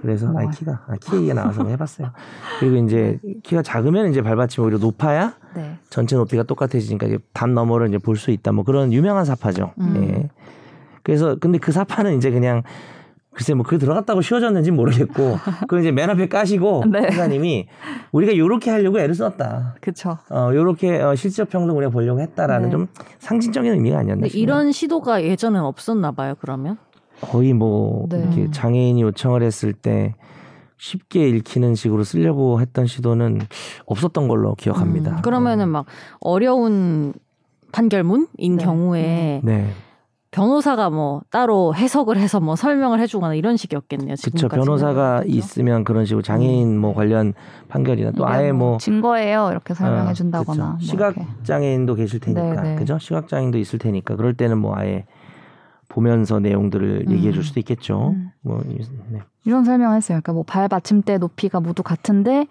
그래서 0.03 0.27
뭐. 0.31 0.41
아니 0.43 0.51
키가 0.51 0.83
아, 0.87 0.95
키 1.01 1.17
얘기가 1.17 1.33
나와서 1.35 1.67
해봤어요. 1.67 2.11
그리고 2.61 2.77
이제 2.85 3.19
키가 3.43 3.62
작으면 3.62 4.11
이제 4.11 4.21
발받침이 4.21 4.67
오히려 4.67 4.79
높아야 4.79 5.33
네. 5.55 5.79
전체 5.89 6.15
높이가 6.17 6.43
똑같아지니까 6.43 7.07
이제 7.07 7.19
담 7.33 7.55
너머를 7.55 7.89
이제 7.89 7.97
볼 7.97 8.17
수 8.17 8.31
있다. 8.31 8.53
뭐 8.53 8.65
그런 8.65 8.93
유명한 8.93 9.25
사파죠. 9.25 9.73
음. 9.81 9.95
예. 9.97 10.29
그래서 11.05 11.37
근데 11.37 11.59
그 11.59 11.71
사파는 11.71 12.17
이제 12.17 12.33
그냥 12.33 12.63
글쎄 13.33 13.53
뭐 13.55 13.65
그게 13.65 13.79
들어갔다고 13.79 14.23
쉬워졌는지 14.23 14.71
모르겠고 14.71 15.37
그 15.69 15.81
이제 15.81 15.93
맨 15.93 16.09
앞에 16.11 16.29
까시고 16.29 16.85
네. 16.91 17.01
회장님이 17.01 17.67
우리가 18.13 18.37
요렇게 18.37 18.71
하려고 18.71 18.99
애를 18.99 19.15
썼다. 19.15 19.77
그쵸. 19.81 20.19
어 20.31 20.51
요렇게 20.53 21.01
어, 21.01 21.15
실질적 21.15 21.51
평등 21.51 21.77
우리가 21.77 21.91
보려고 21.91 22.21
했다라는 22.21 22.69
네. 22.69 22.71
좀 22.71 22.87
상징적인 23.19 23.73
의미가 23.73 23.99
아니었나 23.99 24.29
싶네요. 24.29 24.43
이런 24.43 24.73
시도가 24.73 25.23
예전엔 25.23 25.63
없었나 25.63 26.13
봐요. 26.13 26.35
그러면 26.41 26.79
거의 27.21 27.53
뭐 27.53 28.07
네. 28.09 28.19
이렇게 28.19 28.51
장애인이 28.51 29.03
요청을 29.03 29.43
했을 29.43 29.73
때 29.73 30.15
쉽게 30.79 31.29
읽히는 31.29 31.75
식으로 31.75 32.05
쓰려고 32.05 32.61
했던 32.61 32.87
시도는 32.87 33.41
없었던 33.87 34.29
걸로 34.29 34.55
기억합니다. 34.55 35.13
음, 35.17 35.23
그러면은 35.23 35.69
막 35.69 35.87
어려운 36.21 37.15
판결문인 37.73 38.27
네. 38.39 38.65
경우에 38.65 39.41
네. 39.43 39.71
변호사가 40.35 40.91
뭐 40.91 41.22
따로 41.30 41.72
해석을 41.76 42.16
해서 42.18 42.41
뭐 42.41 42.57
설명을 42.57 42.99
해주거나 42.99 43.35
이런 43.35 43.57
식이었겠네요. 43.57 44.16
그렇죠. 44.20 44.49
변호사가 44.49 45.20
그죠? 45.20 45.37
있으면 45.37 45.85
그런 45.85 46.05
식으로 46.07 46.22
장애인 46.22 46.76
뭐 46.76 46.93
관련 46.93 47.35
판결이나 47.68 48.11
또 48.16 48.26
아예 48.26 48.51
뭐 48.51 48.78
증거예요 48.78 49.51
이렇게 49.53 49.74
설명해 49.74 50.11
어, 50.11 50.12
준다거나 50.12 50.64
그쵸. 50.64 50.64
뭐 50.72 50.78
시각. 50.80 51.14
장애인도 51.45 51.95
계실 51.95 52.18
테니까 52.18 52.62
네, 52.62 52.70
네. 52.70 52.74
그죠? 52.76 52.99
시각 52.99 53.28
장애인도 53.28 53.59
있을 53.59 53.78
테니까 53.78 54.16
그럴 54.16 54.35
때는 54.35 54.59
뭐 54.59 54.74
아예 54.76 55.05
보면서 55.89 56.41
내용들을 56.41 57.05
음. 57.07 57.12
얘기해 57.12 57.30
줄 57.32 57.45
수도 57.45 57.61
있겠죠. 57.61 58.14
음. 58.16 58.30
뭐 58.43 58.61
이- 58.68 58.85
네. 59.11 59.20
이런 59.45 59.64
설명을 59.64 59.97
했어요. 59.97 60.16
그러니까 60.20 60.32
뭐 60.32 60.43
발 60.45 60.66
받침대 60.66 61.18
높이가 61.18 61.61
모두 61.61 61.85
같은데 61.85 62.49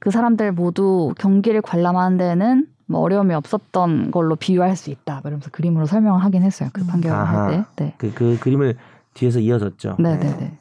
그 0.00 0.10
사람들 0.10 0.50
모두 0.50 1.14
경기를 1.16 1.62
관람하는 1.62 2.16
데는 2.18 2.66
뭐 2.86 3.00
어려움이 3.00 3.34
없었던 3.34 4.10
걸로 4.10 4.36
비유할 4.36 4.76
수 4.76 4.90
있다. 4.90 5.20
이러면서 5.24 5.50
그림으로 5.50 5.86
설명을 5.86 6.22
하긴 6.24 6.42
했어요. 6.42 6.68
그 6.72 6.82
음. 6.82 6.86
판결을 6.86 7.16
아하. 7.16 7.46
할 7.46 7.64
때. 7.76 7.84
네. 7.84 7.94
그, 7.98 8.12
그 8.14 8.38
그림을 8.40 8.76
뒤에서 9.14 9.40
이어졌죠. 9.40 9.96
네네 9.98 10.36
네. 10.36 10.58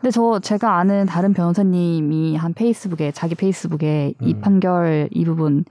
근데 0.00 0.10
저 0.10 0.40
제가 0.40 0.78
아는 0.78 1.06
다른 1.06 1.32
변호사님이 1.32 2.36
한 2.36 2.54
페이스북에 2.54 3.12
자기 3.12 3.34
페이스북에 3.36 4.14
이 4.20 4.34
음. 4.34 4.40
판결 4.40 5.08
이 5.12 5.24
부분 5.24 5.64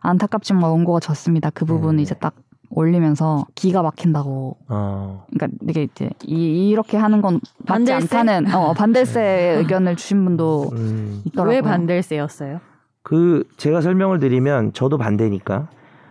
안타깝지만 0.00 0.62
원고가 0.62 1.00
졌습니다. 1.00 1.50
그 1.50 1.64
부분 1.64 1.96
네. 1.96 2.02
이제 2.02 2.14
딱 2.14 2.34
올리면서 2.70 3.46
기가 3.54 3.80
막힌다고. 3.82 4.58
어. 4.68 5.24
그러니까 5.30 5.56
이게 5.68 5.84
이제 5.84 6.10
이, 6.26 6.68
이렇게 6.68 6.98
하는 6.98 7.22
건 7.22 7.40
맞지 7.66 7.86
반댈세? 7.90 8.16
않다는 8.18 8.54
어, 8.54 8.74
반댈세 8.74 9.54
의견을 9.58 9.96
주신 9.96 10.22
분도 10.24 10.70
음. 10.72 11.22
있더라고요. 11.24 11.54
왜 11.56 11.62
반댈세였어요? 11.62 12.60
그 13.08 13.42
제가 13.56 13.80
설명을 13.80 14.18
드리면 14.18 14.74
저도 14.74 14.98
반대니까 14.98 15.68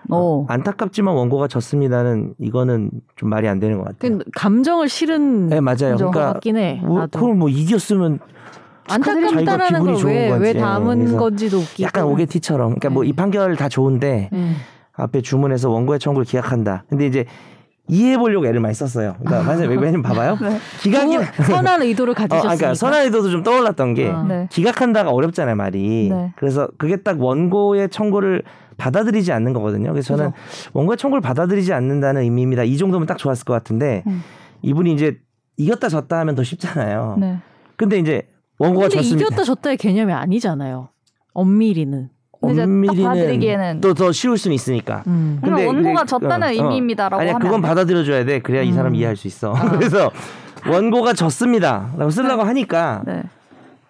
어. 0.10 0.46
안타깝지만 0.50 1.14
원고가 1.14 1.48
졌습니다는 1.48 2.34
이거는 2.40 2.90
좀 3.16 3.30
말이 3.30 3.48
안 3.48 3.60
되는 3.60 3.78
것 3.78 3.84
같아요. 3.86 4.18
그 4.18 4.24
감정을 4.34 4.90
실은 4.90 5.48
네 5.48 5.62
맞아요. 5.62 5.96
그러니까 5.96 6.34
같긴 6.34 6.58
해. 6.58 6.82
뭐. 6.84 7.06
그걸 7.06 7.36
뭐 7.36 7.50
이겼으면 7.50 8.18
안타깝다라는 8.90 9.94
걸왜왜. 9.94 10.54
담은 10.54 11.18
건지도 11.18 11.58
웃기고. 11.58 11.84
약간 11.84 12.06
오게티처럼. 12.06 12.70
그러니까 12.70 12.90
뭐 12.90 13.04
네. 13.04 13.10
이 13.10 13.14
판결 13.14 13.56
다 13.56 13.70
좋은데 13.70 14.32
음. 14.34 14.56
앞에 14.94 15.22
주문해서 15.22 15.70
원고의 15.70 16.00
청구를 16.00 16.26
기각한다. 16.26 16.84
근데 16.90 17.06
이제 17.06 17.26
이해해 17.90 18.18
보려고 18.18 18.46
애를 18.48 18.60
많이 18.60 18.74
썼어요. 18.74 19.16
그러니까 19.20 19.44
맞아요. 19.44 19.70
왜냐면 19.70 20.02
봐봐요. 20.02 20.38
기각이 20.82 21.18
그 21.18 21.44
선한 21.44 21.82
의도를 21.84 22.12
어, 22.12 22.16
아, 22.16 22.22
가지셨으니까. 22.22 22.56
그러니까 22.56 22.74
선한 22.74 23.06
의도도 23.06 23.30
좀 23.30 23.44
떠올랐던 23.44 23.94
게 23.94 24.10
어. 24.10 24.24
네. 24.24 24.48
기각한다가 24.52 25.12
어렵잖아요 25.12 25.56
말이. 25.56 26.10
네. 26.10 26.34
그래서 26.36 26.68
그게 26.78 26.98
딱 26.98 27.22
원고의 27.22 27.90
청구를 27.90 28.44
받아들이지 28.78 29.32
않는 29.32 29.54
거거든요. 29.54 29.92
그래서 29.92 30.16
저는 30.16 30.32
원고의 30.74 30.98
청구를 30.98 31.22
받아들이지 31.22 31.74
않는다는 31.74 32.22
의미입니다. 32.24 32.64
이 32.64 32.78
정도면 32.78 33.08
딱 33.08 33.18
좋았을 33.18 33.46
것 33.46 33.54
같은데 33.54 34.04
음. 34.08 34.22
이분이 34.62 34.94
이제 34.94 35.18
이겼다 35.58 35.90
졌다 35.90 36.20
하면 36.20 36.36
더 36.36 36.44
쉽잖아요. 36.44 37.18
네. 37.20 37.38
근데 37.78 37.98
이제 37.98 38.28
원고가 38.60 38.88
근데 38.88 38.98
졌습니다. 38.98 39.28
이겼다 39.28 39.44
졌다의 39.44 39.78
개념이 39.78 40.12
아니잖아요. 40.12 40.90
엄밀히는. 41.34 42.10
엄밀히는 42.42 43.04
받아들이기에는 43.04 43.82
또 43.82 43.94
더 43.94 44.12
쉬울 44.12 44.38
수는 44.38 44.54
있으니까. 44.56 45.04
음. 45.08 45.40
근데 45.44 45.66
원고가 45.66 46.06
졌다는 46.06 46.44
어, 46.48 46.50
어. 46.50 46.54
의미입니다라고 46.54 47.22
아니야 47.22 47.36
하면 47.36 47.46
그건? 47.46 47.62
받아들여줘야 47.62 48.26
돼. 48.26 48.40
그래야 48.40 48.62
이 48.62 48.72
사람 48.74 48.92
음. 48.92 48.96
이해할 48.96 49.16
수 49.16 49.28
있어. 49.28 49.54
그래서 49.74 50.12
원고가 50.70 51.14
졌습니다라고 51.14 52.10
쓰려고 52.10 52.44
하니까 52.44 53.02
네. 53.06 53.24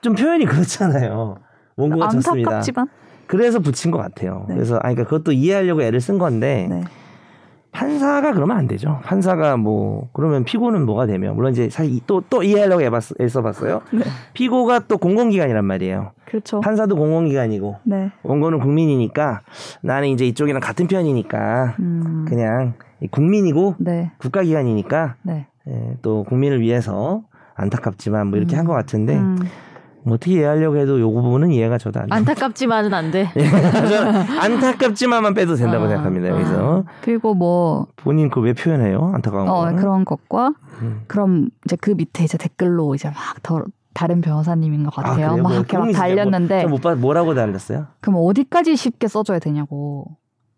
좀 0.01 0.15
표현이 0.15 0.45
그렇잖아요. 0.45 1.37
원고가 1.75 2.09
졌습니다. 2.09 2.49
안타깝지만 2.51 2.87
그래서 3.25 3.59
붙인 3.59 3.91
것 3.91 3.97
같아요. 3.97 4.45
네. 4.47 4.55
그래서 4.55 4.75
아니 4.77 4.95
그러니까 4.95 5.03
그것도 5.09 5.31
이해하려고 5.33 5.81
애를 5.81 5.99
쓴 5.99 6.17
건데 6.17 6.67
네. 6.69 6.83
판사가 7.78 8.34
그러면 8.34 8.57
안 8.57 8.67
되죠. 8.67 8.99
판사가 9.03 9.55
뭐 9.55 10.09
그러면 10.11 10.43
피고는 10.43 10.88
뭐가 10.88 11.05
되며 11.05 11.34
물론 11.36 11.51
이제 11.51 11.69
사실 11.69 11.99
또또 12.07 12.41
이해하려고 12.41 12.82
애봤, 12.82 13.21
애써봤어요. 13.21 13.82
네. 13.93 14.03
피고가 14.34 14.80
또 14.88 14.97
공공기관이란 14.97 15.63
말이에요. 15.63 16.11
그렇죠. 16.25 16.59
판사도 16.59 16.95
공공기관이고 16.95 17.75
네. 17.84 18.09
원고는 18.23 18.59
국민이니까 18.59 19.41
나는 19.82 20.09
이제 20.09 20.25
이쪽이랑 20.25 20.59
같은 20.59 20.88
편이니까 20.88 21.75
음. 21.80 22.25
그냥 22.28 22.73
국민이고 23.11 23.75
네. 23.78 24.11
국가기관이니까 24.17 25.15
네. 25.21 25.45
예, 25.67 25.97
또 26.01 26.23
국민을 26.23 26.61
위해서 26.61 27.21
안타깝지만 27.53 28.28
뭐 28.28 28.39
이렇게 28.39 28.55
한것 28.55 28.75
같은데 28.75 29.17
음. 29.17 29.38
뭐 30.08 30.16
어떻게 30.16 30.34
이해하려고 30.34 30.78
해도 30.78 30.99
요 30.99 31.12
부분은 31.12 31.51
이해가 31.51 31.78
저도 31.78 31.99
안 31.99 32.08
돼요. 32.08 32.16
안타깝지만은 32.16 32.93
안 32.93 33.12
돼. 33.12 33.32
예, 33.38 33.45
안타깝지만만 34.39 35.34
빼도 35.34 35.55
된다고 35.55 35.86
아, 35.86 35.88
생각합니다. 35.89 36.30
아. 36.30 36.34
그래서 36.34 36.84
그리고 37.01 37.34
뭐 37.34 37.88
본인 37.95 38.30
그왜 38.30 38.53
표현해요? 38.53 39.12
안타까운 39.14 39.47
어, 39.47 39.66
거. 39.66 39.76
그런 39.76 40.05
것과 40.05 40.53
음. 40.82 41.01
그럼 41.08 41.49
이제 41.66 41.76
그 41.76 41.91
밑에 41.91 42.24
이제 42.24 42.38
댓글로 42.38 42.95
이제 42.95 43.10
막 43.10 43.38
더 43.43 43.64
다른 43.93 44.22
변호사님인 44.22 44.84
것 44.84 44.93
같아요. 44.93 45.16
그래요? 45.16 45.38
막뭐 45.38 45.53
이렇게 45.53 45.76
막 45.76 45.89
있어요? 45.89 45.99
달렸는데 45.99 46.68
뭐, 46.68 46.80
저못 46.80 46.99
뭐라고 46.99 47.34
달렸어요? 47.34 47.88
그럼 47.99 48.20
어디까지 48.24 48.76
쉽게 48.76 49.08
써줘야 49.08 49.39
되냐고. 49.39 50.05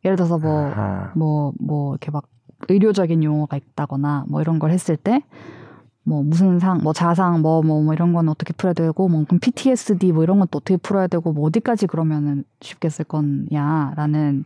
예를 0.04 0.18
들어서 0.18 0.38
뭐 0.38 0.66
아하. 0.68 1.12
뭐, 1.16 1.54
뭐, 1.58 1.94
이렇게 1.94 2.12
막 2.12 2.26
의료적인 2.68 3.24
용어가 3.24 3.56
있다거나 3.56 4.26
뭐 4.28 4.42
이런 4.42 4.60
걸 4.60 4.72
했을 4.72 4.98
때 4.98 5.24
뭐 6.10 6.24
무슨 6.24 6.58
상, 6.58 6.80
뭐 6.82 6.92
자상, 6.92 7.42
뭐, 7.42 7.62
뭐, 7.62 7.84
뭐 7.84 7.94
이런 7.94 8.14
건 8.14 8.30
어떻게 8.30 8.52
풀어야 8.52 8.74
되고, 8.74 9.08
뭐 9.08 9.24
그럼 9.26 9.40
PTSD 9.40 10.12
뭐 10.12 10.24
이런 10.24 10.40
건또 10.40 10.58
어떻게 10.58 10.76
풀어야 10.76 11.06
되고, 11.06 11.32
뭐 11.32 11.46
어디까지 11.46 11.86
그러면은 11.86 12.44
쉽게 12.62 12.90
쓸 12.90 13.06
거냐라는 13.06 14.44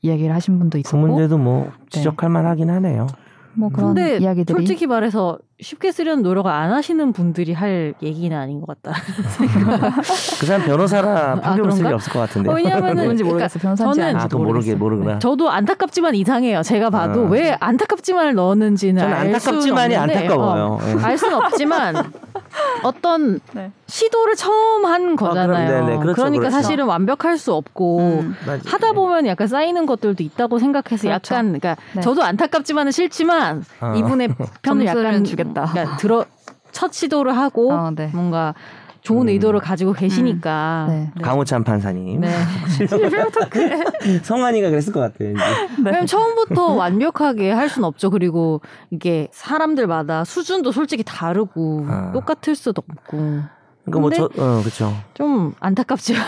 이야기를 0.00 0.34
하신 0.34 0.58
분도 0.58 0.76
그 0.76 0.80
있었고, 0.80 1.06
문제도 1.06 1.36
뭐 1.36 1.70
지적할 1.90 2.30
만하긴 2.30 2.70
하네요. 2.70 3.08
뭐 3.54 3.68
그런 3.68 3.94
근데 3.94 4.16
이야기들이 4.16 4.56
솔직히 4.56 4.86
말해서 4.86 5.38
쉽게 5.62 5.92
쓰려는 5.92 6.22
노력을 6.22 6.50
안 6.50 6.72
하시는 6.72 7.12
분들이 7.12 7.52
할 7.52 7.94
얘기는 8.02 8.36
아닌 8.36 8.60
것 8.60 8.66
같다. 8.82 8.98
그 10.40 10.46
사람 10.46 10.62
변호사라 10.64 11.36
판결을 11.36 11.70
쓸 11.72 11.78
일이 11.78 11.84
그런가? 11.84 11.94
없을 11.96 12.12
것 12.12 12.18
같은데. 12.20 12.50
어, 12.50 12.54
왜냐면은 12.54 13.04
뭔지 13.04 13.24
모르겠어. 13.24 13.58
변호사인지 13.58 14.00
저는- 14.00 14.20
아, 14.20 14.28
그 14.28 14.36
모르게. 14.36 14.74
모르구나. 14.74 15.18
저도 15.18 15.50
안타깝지만 15.50 16.14
이상해요. 16.14 16.62
제가 16.62 16.90
봐도 16.90 17.26
아. 17.26 17.30
왜 17.30 17.56
안타깝지만을 17.60 18.34
넣었는지는 18.34 19.00
저는 19.02 19.16
안타깝지만이 19.16 19.96
안타까워요. 19.96 20.78
예. 20.86 20.92
어, 20.94 20.98
알 21.02 21.16
수는 21.16 21.34
없지만 21.36 22.12
어떤 22.82 23.40
네. 23.52 23.70
시도를 23.86 24.34
처음 24.36 24.84
한 24.86 25.16
거잖아요. 25.16 25.68
그럼, 25.68 25.86
네네. 25.86 25.98
그렇죠, 26.00 26.22
러니까 26.24 26.40
그렇죠. 26.48 26.56
사실은 26.56 26.86
완벽할 26.86 27.38
수 27.38 27.54
없고 27.54 27.98
음. 28.00 28.36
하다 28.66 28.92
보면 28.92 29.26
약간 29.26 29.46
쌓이는 29.46 29.86
것들도 29.86 30.22
있다고 30.22 30.58
생각해서 30.58 31.02
그렇죠. 31.02 31.08
약간 31.10 31.46
그러니까 31.58 31.76
네. 31.94 32.00
저도 32.00 32.22
안타깝지만은 32.22 32.92
싫지만 32.92 33.64
어. 33.80 33.94
이분의 33.96 34.28
편을 34.62 34.86
약간 34.86 35.24
주겠다. 35.24 35.51
그러니까 35.52 35.96
들어 35.96 36.24
첫 36.72 36.92
시도를 36.92 37.36
하고 37.36 37.72
어, 37.72 37.90
네. 37.90 38.10
뭔가 38.14 38.54
좋은 39.02 39.22
음. 39.22 39.28
의도를 39.30 39.60
가지고 39.60 39.92
계시니까 39.92 40.86
네. 40.88 41.10
강우찬 41.22 41.64
판사님. 41.64 42.20
네. 42.20 42.30
성환이가 44.22 44.70
그랬을 44.70 44.92
것 44.92 45.00
같아요. 45.00 45.32
이제. 45.32 45.42
왜냐면 45.84 46.06
처음부터 46.06 46.74
완벽하게 46.74 47.50
할 47.50 47.68
수는 47.68 47.86
없죠. 47.86 48.10
그리고 48.10 48.60
이게 48.90 49.28
사람들마다 49.32 50.24
수준도 50.24 50.70
솔직히 50.70 51.02
다르고 51.04 51.86
아. 51.88 52.12
똑같을 52.12 52.54
수도 52.54 52.82
없고 52.88 53.42
그러니까 53.84 54.00
뭐 54.00 54.10
저, 54.10 54.24
어, 54.24 54.60
그렇죠. 54.60 54.94
좀 55.14 55.52
안타깝지만 55.58 56.22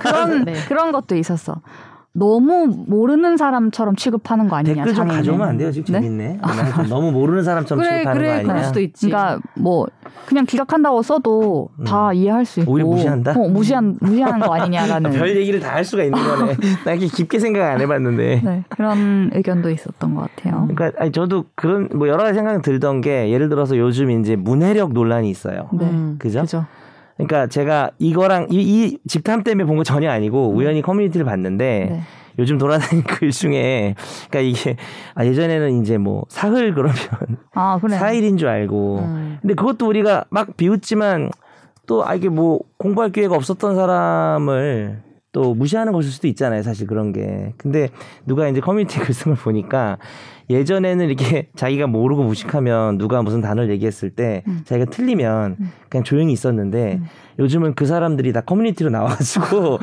그런 0.00 0.44
네. 0.44 0.54
그런 0.66 0.90
것도 0.90 1.14
있었어. 1.16 1.60
너무 2.18 2.66
모르는 2.86 3.36
사람처럼 3.36 3.94
취급하는 3.96 4.48
거 4.48 4.56
아니냐. 4.56 4.74
댓글 4.76 4.94
좀 4.94 5.04
장애인을. 5.04 5.16
가져오면 5.18 5.48
안 5.48 5.58
돼요. 5.58 5.70
지금 5.70 5.92
네? 5.92 6.00
재밌네. 6.00 6.38
난 6.42 6.88
너무 6.88 7.12
모르는 7.12 7.42
사람처럼 7.44 7.82
그래 7.84 7.98
취급하는 7.98 8.18
그래 8.20 8.36
거 8.36 8.42
그럴 8.42 8.50
아니냐. 8.56 8.66
수도 8.68 8.80
있지. 8.80 9.06
그러니까 9.08 9.38
뭐 9.54 9.86
그냥 10.26 10.46
기각한다고 10.46 11.02
써도 11.02 11.68
다 11.86 12.12
이해할 12.12 12.44
수 12.44 12.60
있고 12.60 12.72
오히려 12.72 12.86
무시한다? 12.88 13.32
어, 13.32 13.48
무시한 13.48 13.96
무시하는 14.00 14.40
거 14.40 14.54
아니냐라는 14.54 15.10
별 15.16 15.36
얘기를 15.36 15.60
다 15.60 15.76
할 15.76 15.84
수가 15.84 16.04
있는 16.04 16.18
거네. 16.18 16.56
나 16.86 16.92
이렇게 16.92 17.06
깊게 17.06 17.38
생각 17.38 17.70
안 17.70 17.80
해봤는데. 17.82 18.40
네, 18.42 18.64
그런 18.70 19.30
의견도 19.34 19.68
있었던 19.70 20.14
것 20.14 20.22
같아요. 20.34 20.66
그러니까 20.68 20.98
아니, 21.02 21.12
저도 21.12 21.44
그런 21.54 21.90
뭐 21.94 22.08
여러 22.08 22.22
가지 22.22 22.34
생각이 22.34 22.62
들던 22.62 23.02
게 23.02 23.30
예를 23.30 23.50
들어서 23.50 23.76
요즘 23.76 24.10
이제 24.10 24.36
문해력 24.36 24.94
논란이 24.94 25.28
있어요. 25.28 25.68
네, 25.74 25.84
음. 25.84 26.16
그죠? 26.18 26.40
그죠. 26.40 26.64
그러니까 27.16 27.46
제가 27.46 27.90
이거랑 27.98 28.48
이, 28.50 28.60
이 28.60 28.98
집탐 29.08 29.42
때문에 29.42 29.66
본 29.66 29.76
거 29.76 29.84
전혀 29.84 30.10
아니고 30.10 30.50
우연히 30.50 30.82
커뮤니티를 30.82 31.24
봤는데 31.24 31.88
네. 31.90 32.00
요즘 32.38 32.58
돌아다니는 32.58 33.04
글 33.04 33.30
중에 33.30 33.94
그러니까 34.28 34.40
이게 34.40 34.76
아 35.14 35.24
예전에는 35.24 35.80
이제 35.82 35.96
뭐 35.96 36.24
사흘 36.28 36.74
그러면 36.74 36.94
아 37.54 37.78
그래. 37.80 37.96
사일인 37.96 38.36
줄 38.36 38.48
알고 38.48 38.98
음. 38.98 39.38
근데 39.40 39.54
그것도 39.54 39.86
우리가 39.88 40.24
막 40.30 40.56
비웃지만 40.56 41.30
또 41.86 42.02
아 42.04 42.14
이게 42.14 42.28
뭐 42.28 42.60
공부할 42.78 43.10
기회가 43.12 43.34
없었던 43.36 43.74
사람을 43.76 45.02
또 45.36 45.52
무시하는 45.52 45.92
것일 45.92 46.10
수도 46.10 46.28
있잖아요 46.28 46.62
사실 46.62 46.86
그런 46.86 47.12
게 47.12 47.52
근데 47.58 47.90
누가 48.24 48.48
이제 48.48 48.58
커뮤니티 48.60 48.98
글쓴 48.98 49.34
걸 49.34 49.34
보니까 49.34 49.98
예전에는 50.48 51.04
이렇게 51.04 51.48
자기가 51.54 51.88
모르고 51.88 52.22
무식하면 52.22 52.96
누가 52.96 53.20
무슨 53.20 53.42
단어를 53.42 53.68
얘기했을 53.68 54.08
때 54.08 54.42
음. 54.46 54.62
자기가 54.64 54.90
틀리면 54.90 55.56
음. 55.60 55.72
그냥 55.90 56.04
조용히 56.04 56.32
있었는데 56.32 57.00
음. 57.02 57.06
요즘은 57.38 57.74
그 57.74 57.84
사람들이 57.84 58.32
다 58.32 58.40
커뮤니티로 58.40 58.88
나와가지고 58.88 59.78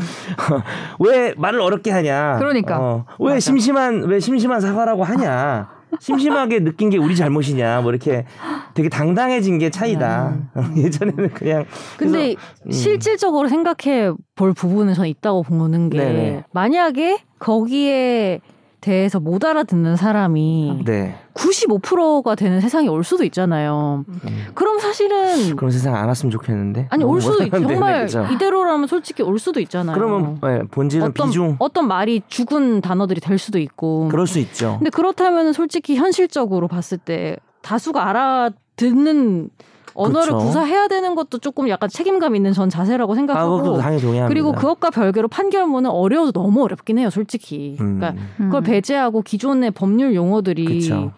왜 1.02 1.36
말을 1.38 1.62
어렵게 1.62 1.92
하냐 1.92 2.38
그러니까. 2.40 2.80
어, 2.80 3.06
왜 3.20 3.34
맞아. 3.34 3.40
심심한 3.40 4.06
왜 4.06 4.20
심심한 4.20 4.60
사과라고 4.60 5.04
하냐 5.04 5.70
심심하게 6.00 6.60
느낀 6.64 6.90
게 6.90 6.98
우리 6.98 7.16
잘못이냐 7.16 7.82
뭐 7.82 7.92
이렇게 7.92 8.26
되게 8.74 8.90
당당해진 8.90 9.60
게 9.60 9.70
차이다 9.70 10.36
예전에는 10.78 11.30
그냥 11.34 11.66
근데 11.98 12.36
음. 12.66 12.72
실질적으로 12.72 13.48
생각해 13.48 14.14
볼 14.36 14.54
부분은 14.54 14.94
저는 14.94 15.10
있다고 15.10 15.44
보는 15.44 15.90
게 15.90 15.98
네네. 15.98 16.44
만약에 16.52 17.20
거기에 17.40 18.40
대해서 18.84 19.22
못 19.22 19.46
알아듣는 19.46 19.96
사람이 19.96 20.82
네 20.86 21.16
95%가 21.36 22.36
되는 22.36 22.60
세상이 22.60 22.90
올 22.90 23.06
수도 23.06 23.24
있잖아요. 23.24 24.04
음. 24.08 24.48
그럼 24.54 24.78
사실은 24.80 25.56
그런 25.56 25.72
세상 25.72 25.96
안 25.96 26.08
왔으면 26.10 26.32
좋겠는데 26.32 26.88
아니 26.90 27.06
올 27.06 27.22
수도 27.22 27.44
있, 27.44 27.46
못하는데, 27.46 27.74
정말 27.74 28.02
그죠? 28.02 28.28
이대로라면 28.30 28.88
솔직히 28.88 29.24
올 29.24 29.40
수도 29.40 29.62
있잖아요. 29.62 29.96
그러면 29.96 30.38
네, 30.44 30.64
본질은 30.70 31.08
어떤 31.08 31.28
비중 31.28 31.56
어떤 31.60 31.88
말이 31.88 32.22
죽은 32.28 32.82
단어들이 32.82 33.22
될 33.22 33.38
수도 33.38 33.58
있고. 33.58 34.10
그럴 34.10 34.28
수 34.28 34.40
있죠 34.40 34.76
근데 34.80 34.90
그렇다면 34.90 35.54
솔직히 35.54 35.96
현실적으로 35.96 36.68
봤을 36.68 36.98
때 36.98 37.38
다수가 37.62 38.06
알아듣는 38.10 39.50
언어를 39.96 40.34
그쵸. 40.34 40.38
구사해야 40.38 40.88
되는 40.88 41.16
것도 41.16 41.38
조금 41.38 41.70
약간 41.70 41.90
책임감 41.90 42.36
있는 42.36 42.54
전 42.54 42.70
자세라고 42.70 43.14
아 43.14 43.16
생각하고 43.16 43.64
동의합니다 43.64 44.28
그리고 44.28 44.54
그것과 44.54 44.90
별개로 44.90 45.28
판결문은 45.28 45.90
어려워도 45.90 46.32
너무 46.32 46.64
어렵긴 46.64 46.98
해요, 46.98 47.10
솔직히. 47.10 47.78
음, 47.80 48.00
그러니까 48.00 48.22
음. 48.40 48.46
그걸 48.46 48.62
배제하고 48.64 49.22
기존의 49.22 49.72
법률 49.72 50.16
용어들이 50.16 50.66
그쵸. 50.66 51.12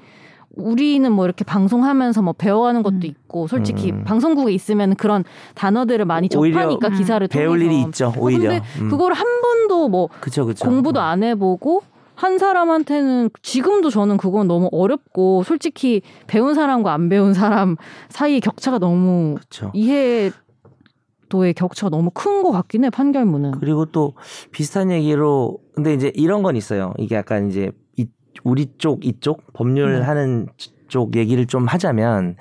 우리는 0.56 1.12
뭐 1.12 1.26
이렇게 1.26 1.44
방송하면서 1.44 2.22
뭐 2.22 2.34
배워가는 2.34 2.82
것도 2.82 2.96
음. 2.96 3.04
있고 3.04 3.48
솔직히 3.48 3.92
음. 3.92 4.04
방송국에 4.06 4.54
있으면 4.54 4.96
그런 4.96 5.24
단어들을 5.54 6.06
많이 6.06 6.30
접하니까 6.30 6.88
음. 6.88 6.94
기사를 6.94 7.28
배울 7.28 7.60
통해서. 7.60 7.66
일이 7.66 7.82
있죠 7.88 8.14
오히려 8.18 8.50
근데 8.50 8.62
음. 8.80 8.90
그걸 8.90 9.14
한 9.14 9.26
번도 9.42 9.90
뭐 9.90 10.10
그쵸 10.22 10.46
그쵸 10.46 10.66
공부도 10.66 11.02
안 11.02 11.24
해보고 11.24 11.82
한 12.16 12.38
사람한테는 12.38 13.30
지금도 13.42 13.90
저는 13.90 14.18
그건 14.18 14.48
너무 14.48 14.70
어렵고 14.72 15.44
솔직히 15.44 16.02
배운 16.28 16.54
사람과 16.54 16.94
안 16.94 17.10
배운 17.10 17.34
사람 17.34 17.76
사이 18.10 18.40
격차가 18.40 18.80
너무 18.80 19.36
그쵸 19.40 19.72
이해도의 19.74 21.54
격차가 21.56 21.90
너무 21.90 22.10
큰 22.12 22.44
것 22.44 22.52
같긴 22.52 22.84
해 22.86 22.90
판결문은. 22.90 23.52
그리고 23.60 23.86
또 23.86 24.14
비슷한 24.52 24.92
얘기로 24.92 25.58
근데 25.74 25.94
이제 25.94 26.12
이런 26.16 26.44
건 26.44 26.56
있어요. 26.56 26.94
이게 26.98 27.16
약간 27.16 27.50
이제 27.50 27.72
이, 27.98 28.08
우리 28.44 28.68
쪽 28.78 29.06
이쪽 29.06 29.42
법률 29.54 30.00
네. 30.00 30.06
하는 30.06 30.48
쪽 30.88 31.16
얘기를 31.16 31.46
좀 31.48 31.66
하자면 31.66 32.36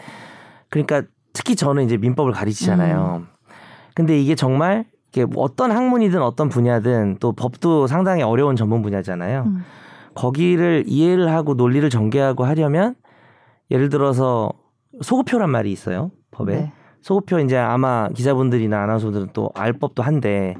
그러니까 0.69 1.03
특히 1.33 1.57
저는 1.57 1.85
이제 1.85 1.97
민법을 1.97 2.33
가르치잖아요. 2.33 3.23
음. 3.23 3.27
근데 3.95 4.21
이게 4.21 4.35
정말 4.35 4.85
뭐 5.23 5.45
어떤 5.45 5.71
학문이든 5.71 6.21
어떤 6.23 6.49
분야든 6.49 7.19
또 7.21 7.33
법도 7.33 7.87
상당히 7.87 8.23
어려운 8.23 8.57
전문 8.57 8.83
분야잖아요. 8.83 9.45
음. 9.47 9.65
거기를 10.15 10.85
이해를 10.87 11.31
하고 11.33 11.55
논리를 11.55 11.89
전개하고 11.91 12.45
하려면 12.45 12.95
예를 13.71 13.89
들어서 13.89 14.51
소급표란 15.03 15.51
말이 15.51 15.73
있어요. 15.73 16.11
법에. 16.31 16.55
네. 16.57 16.73
소급표 17.03 17.39
이제 17.41 17.57
아마 17.57 18.09
기자분들이나 18.09 18.83
아나운서들은 18.83 19.29
또 19.33 19.51
알 19.55 19.73
법도 19.75 20.03
한데 20.03 20.55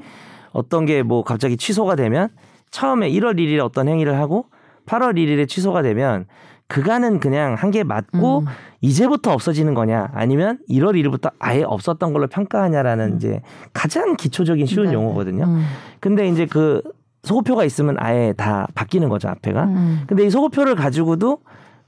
어떤 0.51 0.85
게 0.85 1.03
뭐 1.03 1.23
갑자기 1.23 1.57
취소가 1.57 1.95
되면 1.95 2.29
처음에 2.71 3.09
1월 3.11 3.37
1일에 3.37 3.63
어떤 3.63 3.87
행위를 3.87 4.17
하고 4.19 4.45
8월 4.85 5.15
1일에 5.15 5.47
취소가 5.47 5.81
되면 5.81 6.25
그간은 6.67 7.19
그냥 7.19 7.53
한 7.55 7.71
개 7.71 7.83
맞고 7.83 8.39
음. 8.39 8.45
이제부터 8.81 9.31
없어지는 9.33 9.73
거냐 9.73 10.09
아니면 10.13 10.59
1월 10.69 10.93
1일부터 10.93 11.31
아예 11.39 11.63
없었던 11.63 12.13
걸로 12.13 12.27
평가하냐라는 12.27 13.17
이제 13.17 13.41
가장 13.73 14.15
기초적인 14.15 14.65
쉬운 14.65 14.85
네, 14.85 14.89
네. 14.91 14.95
용어거든요. 14.95 15.43
음. 15.45 15.63
근데 15.99 16.27
이제 16.27 16.45
그 16.45 16.81
소급표가 17.23 17.63
있으면 17.65 17.95
아예 17.99 18.33
다 18.37 18.67
바뀌는 18.75 19.09
거죠 19.09 19.29
앞에가. 19.29 19.63
음. 19.65 20.03
근데 20.07 20.25
이 20.25 20.29
소급표를 20.29 20.75
가지고도 20.75 21.39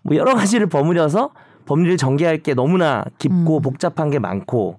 뭐 0.03 0.15
여러 0.15 0.33
가지를 0.35 0.67
버무려서 0.67 1.31
법률을 1.65 1.97
전개할 1.97 2.39
게 2.39 2.53
너무나 2.53 3.03
깊고 3.19 3.57
음. 3.57 3.61
복잡한 3.61 4.09
게 4.09 4.19
많고 4.19 4.77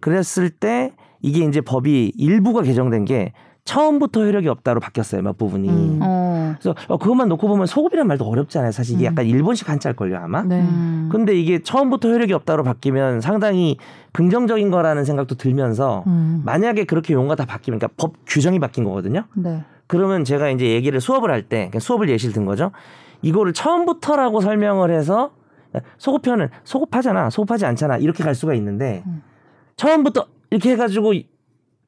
그랬을 0.00 0.50
때 0.50 0.92
이게 1.22 1.44
이제 1.44 1.60
법이 1.60 2.12
일부가 2.16 2.62
개정된 2.62 3.04
게 3.04 3.32
처음부터 3.64 4.24
효력이 4.24 4.48
없다로 4.48 4.80
바뀌었어요 4.80 5.22
몇 5.22 5.36
부분이. 5.36 5.68
음. 5.68 6.00
어. 6.02 6.29
그래서 6.58 6.74
어, 6.88 6.98
그것만 6.98 7.28
놓고 7.28 7.46
보면 7.48 7.66
소급이란 7.66 8.06
말도 8.06 8.24
어렵잖아요. 8.24 8.72
사실 8.72 8.96
이게 8.96 9.04
음. 9.06 9.12
약간 9.12 9.26
일본식 9.26 9.68
한자일 9.68 9.96
걸요 9.96 10.18
아마. 10.18 10.42
네. 10.42 10.60
음. 10.60 11.08
근데 11.12 11.34
이게 11.34 11.62
처음부터 11.62 12.08
효력이 12.08 12.32
없다로 12.32 12.64
바뀌면 12.64 13.20
상당히 13.20 13.76
긍정적인 14.12 14.70
거라는 14.70 15.04
생각도 15.04 15.36
들면서 15.36 16.04
음. 16.06 16.42
만약에 16.44 16.84
그렇게 16.84 17.14
용어가 17.14 17.34
다 17.36 17.44
바뀌면 17.46 17.78
그러니까 17.78 17.94
법 17.96 18.14
규정이 18.26 18.58
바뀐 18.58 18.84
거거든요. 18.84 19.24
네. 19.34 19.64
그러면 19.86 20.24
제가 20.24 20.50
이제 20.50 20.66
얘기를 20.70 21.00
수업을 21.00 21.30
할 21.30 21.42
때 21.42 21.70
수업을 21.78 22.08
예시를 22.08 22.32
든 22.32 22.44
거죠. 22.44 22.70
이거를 23.22 23.52
처음부터라고 23.52 24.40
설명을 24.40 24.90
해서 24.90 25.32
소급표는 25.98 26.48
소급하잖아, 26.64 27.30
소급하지 27.30 27.66
않잖아 27.66 27.96
이렇게 27.98 28.24
갈 28.24 28.34
수가 28.34 28.54
있는데 28.54 29.02
음. 29.06 29.22
처음부터 29.76 30.26
이렇게 30.50 30.72
해가지고 30.72 31.12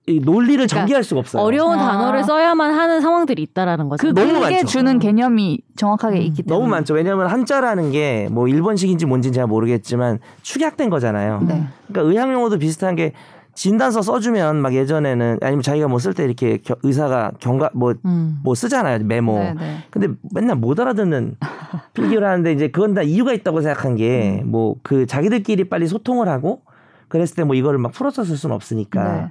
이, 0.06 0.16
이 0.16 0.20
논리를 0.20 0.66
전개할 0.66 1.04
수가 1.04 1.20
없어요. 1.20 1.42
어려운 1.42 1.78
아. 1.78 1.92
단어를 1.92 2.24
써야만 2.24 2.72
하는 2.74 3.00
상황들이 3.00 3.42
있다라는 3.42 3.88
거죠. 3.88 4.08
그 4.08 4.14
너무 4.14 4.40
그게 4.40 4.56
많죠. 4.56 4.66
주는 4.66 4.98
개념이 4.98 5.60
정확하게 5.76 6.16
음. 6.18 6.22
있기 6.22 6.42
때문에 6.42 6.58
너무 6.60 6.70
많죠. 6.70 6.94
왜냐하면 6.94 7.28
한자라는 7.28 7.92
게 7.92 8.28
뭐 8.30 8.48
일본식인지 8.48 9.06
뭔지는 9.06 9.34
잘 9.34 9.46
모르겠지만 9.46 10.18
축약된 10.42 10.90
거잖아요. 10.90 11.40
네. 11.46 11.64
그러니까 11.88 12.10
의학 12.12 12.32
용어도 12.32 12.58
비슷한 12.58 12.94
게 12.96 13.12
진단서 13.54 14.00
써주면 14.00 14.56
막 14.62 14.72
예전에는 14.74 15.38
아니면 15.42 15.62
자기가 15.62 15.86
뭐 15.86 15.98
쓸 15.98 16.14
때 16.14 16.24
이렇게 16.24 16.56
겨- 16.58 16.76
의사가 16.82 17.32
경과 17.38 17.68
뭐뭐 17.74 17.94
음. 18.06 18.42
쓰잖아요 18.56 19.00
메모. 19.04 19.38
네, 19.38 19.54
네. 19.54 19.76
근데 19.90 20.08
맨날 20.34 20.56
못 20.56 20.80
알아듣는 20.80 21.36
필기를 21.92 22.26
하는데 22.26 22.50
이제 22.52 22.68
그건 22.68 22.94
다 22.94 23.02
이유가 23.02 23.32
있다고 23.34 23.60
생각한 23.60 23.96
게 23.96 24.42
뭐그 24.46 25.06
자기들끼리 25.06 25.64
빨리 25.68 25.86
소통을 25.86 26.28
하고 26.28 26.62
그랬을 27.08 27.36
때 27.36 27.44
뭐 27.44 27.54
이거를 27.54 27.78
막 27.78 27.92
풀어서 27.92 28.24
쓸 28.24 28.36
수는 28.38 28.56
없으니까 28.56 29.12
네. 29.12 29.28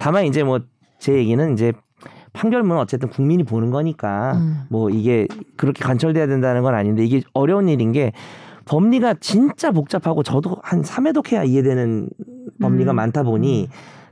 다만 0.00 0.24
이제 0.24 0.42
뭐 0.42 0.58
제 1.00 1.14
얘기는 1.14 1.52
이제 1.54 1.72
판결문은 2.32 2.80
어쨌든 2.80 3.08
국민이 3.08 3.42
보는 3.42 3.70
거니까 3.70 4.34
음. 4.34 4.62
뭐 4.68 4.90
이게 4.90 5.26
그렇게 5.56 5.82
관철돼야 5.82 6.28
된다는 6.28 6.62
건 6.62 6.74
아닌데 6.74 7.04
이게 7.04 7.22
어려운 7.32 7.68
일인 7.68 7.90
게 7.90 8.12
법리가 8.66 9.14
진짜 9.20 9.72
복잡하고 9.72 10.22
저도 10.22 10.58
한 10.62 10.82
3회독 10.82 11.32
해야 11.32 11.42
이해되는 11.42 12.08
법리가 12.60 12.92
음. 12.92 12.96
많다 12.96 13.24
보니 13.24 13.68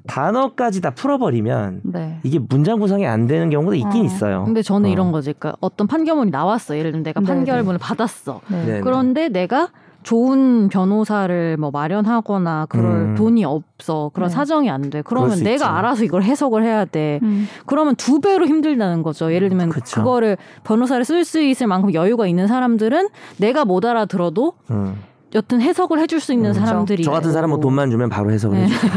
단어까지 0.07 0.81
다 0.81 0.91
풀어버리면 0.91 1.83
네. 1.85 2.19
이게 2.23 2.39
문장 2.39 2.81
구성이 2.81 3.07
안 3.07 3.27
되는 3.27 3.51
경우도 3.51 3.75
있긴 3.75 4.03
어. 4.03 4.05
있어요. 4.05 4.45
근데 4.45 4.63
저는 4.63 4.89
어. 4.89 4.93
이런 4.93 5.13
거지. 5.13 5.35
그러니까 5.35 5.59
어떤 5.61 5.87
판결문이 5.87 6.31
나왔어. 6.31 6.77
예를 6.79 6.91
들면 6.93 7.05
내가 7.05 7.21
네, 7.21 7.27
판결문을 7.27 7.79
받았어. 7.79 8.41
네. 8.49 8.65
네. 8.65 8.81
그런데 8.81 9.29
내가 9.29 9.69
좋은 10.03 10.69
변호사를 10.69 11.57
뭐 11.57 11.71
마련하거나 11.71 12.67
그럴 12.69 12.85
음. 13.11 13.15
돈이 13.15 13.45
없어. 13.45 14.11
그런 14.15 14.29
네. 14.29 14.35
사정이 14.35 14.71
안 14.71 14.91
돼. 14.91 15.03
그러면 15.03 15.37
수 15.37 15.45
내가 15.45 15.55
있죠. 15.55 15.65
알아서 15.67 16.05
이걸 16.05 16.23
해석을 16.23 16.65
해야 16.65 16.85
돼. 16.85 17.19
음. 17.23 17.47
그러면 17.67 17.95
두 17.97 18.21
배로 18.21 18.47
힘들다는 18.47 19.03
거죠. 19.03 19.33
예를 19.33 19.49
들면 19.49 19.71
그쵸. 19.71 20.01
그거를 20.01 20.37
변호사를 20.65 21.05
쓸 21.05 21.25
수 21.25 21.41
있을 21.43 21.67
만큼 21.67 21.93
여유가 21.95 22.27
있는 22.27 22.47
사람들은 22.47 23.09
내가 23.39 23.65
못 23.65 23.85
알아들어도 23.85 24.53
음. 24.71 24.97
여튼 25.35 25.61
해석을 25.61 25.99
해줄 25.99 26.21
수 26.21 26.33
있는 26.33 26.51
음, 26.51 26.55
사람들이 26.55 27.03
저 27.03 27.11
같은 27.11 27.33
사람은 27.33 27.61
돈만 27.61 27.91
주면 27.91 28.09
바로 28.09 28.31
해석을 28.31 28.57
네. 28.57 28.65
해주죠. 28.65 28.89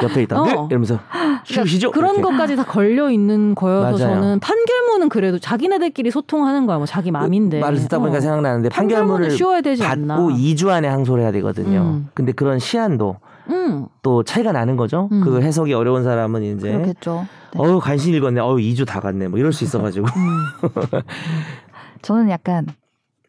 옆에 0.04 0.22
있다. 0.22 0.40
어. 0.40 0.44
네? 0.44 0.52
이러면서 0.70 0.98
쉬우시죠? 1.44 1.90
그런 1.90 2.14
이렇게. 2.16 2.22
것까지 2.22 2.56
다 2.56 2.64
걸려 2.64 3.10
있는 3.10 3.54
거여서 3.54 3.82
맞아요. 3.82 4.14
저는 4.20 4.40
판결문은 4.40 5.08
그래도 5.10 5.38
자기네들끼리 5.38 6.10
소통하는 6.10 6.66
거야. 6.66 6.78
뭐 6.78 6.86
자기 6.86 7.10
마음인데. 7.10 7.60
말을 7.60 7.78
듣다 7.80 7.98
보니까 7.98 8.16
어. 8.16 8.20
생각나는데 8.20 8.70
판결문을 8.70 9.30
쉬워야 9.30 9.60
되지 9.60 9.84
않나. 9.84 10.16
받고 10.16 10.30
2주 10.30 10.68
안에 10.68 10.88
항소를 10.88 11.22
해야 11.22 11.32
되거든요. 11.32 11.80
음. 11.80 12.08
근데 12.14 12.32
그런 12.32 12.58
시한도 12.58 13.16
음. 13.50 13.86
또 14.02 14.22
차이가 14.22 14.52
나는 14.52 14.76
거죠. 14.76 15.08
음. 15.12 15.20
그 15.20 15.42
해석이 15.42 15.74
어려운 15.74 16.02
사람은 16.02 16.42
이제 16.44 16.72
그렇겠죠. 16.72 17.26
네. 17.52 17.58
어우 17.60 17.78
간신히 17.80 18.16
읽었네. 18.16 18.40
어우 18.40 18.56
2주 18.56 18.86
다 18.86 19.00
갔네. 19.00 19.28
뭐 19.28 19.38
이럴 19.38 19.52
수 19.52 19.64
있어가지고. 19.64 20.06
음. 20.06 21.02
저는 22.00 22.30
약간 22.30 22.66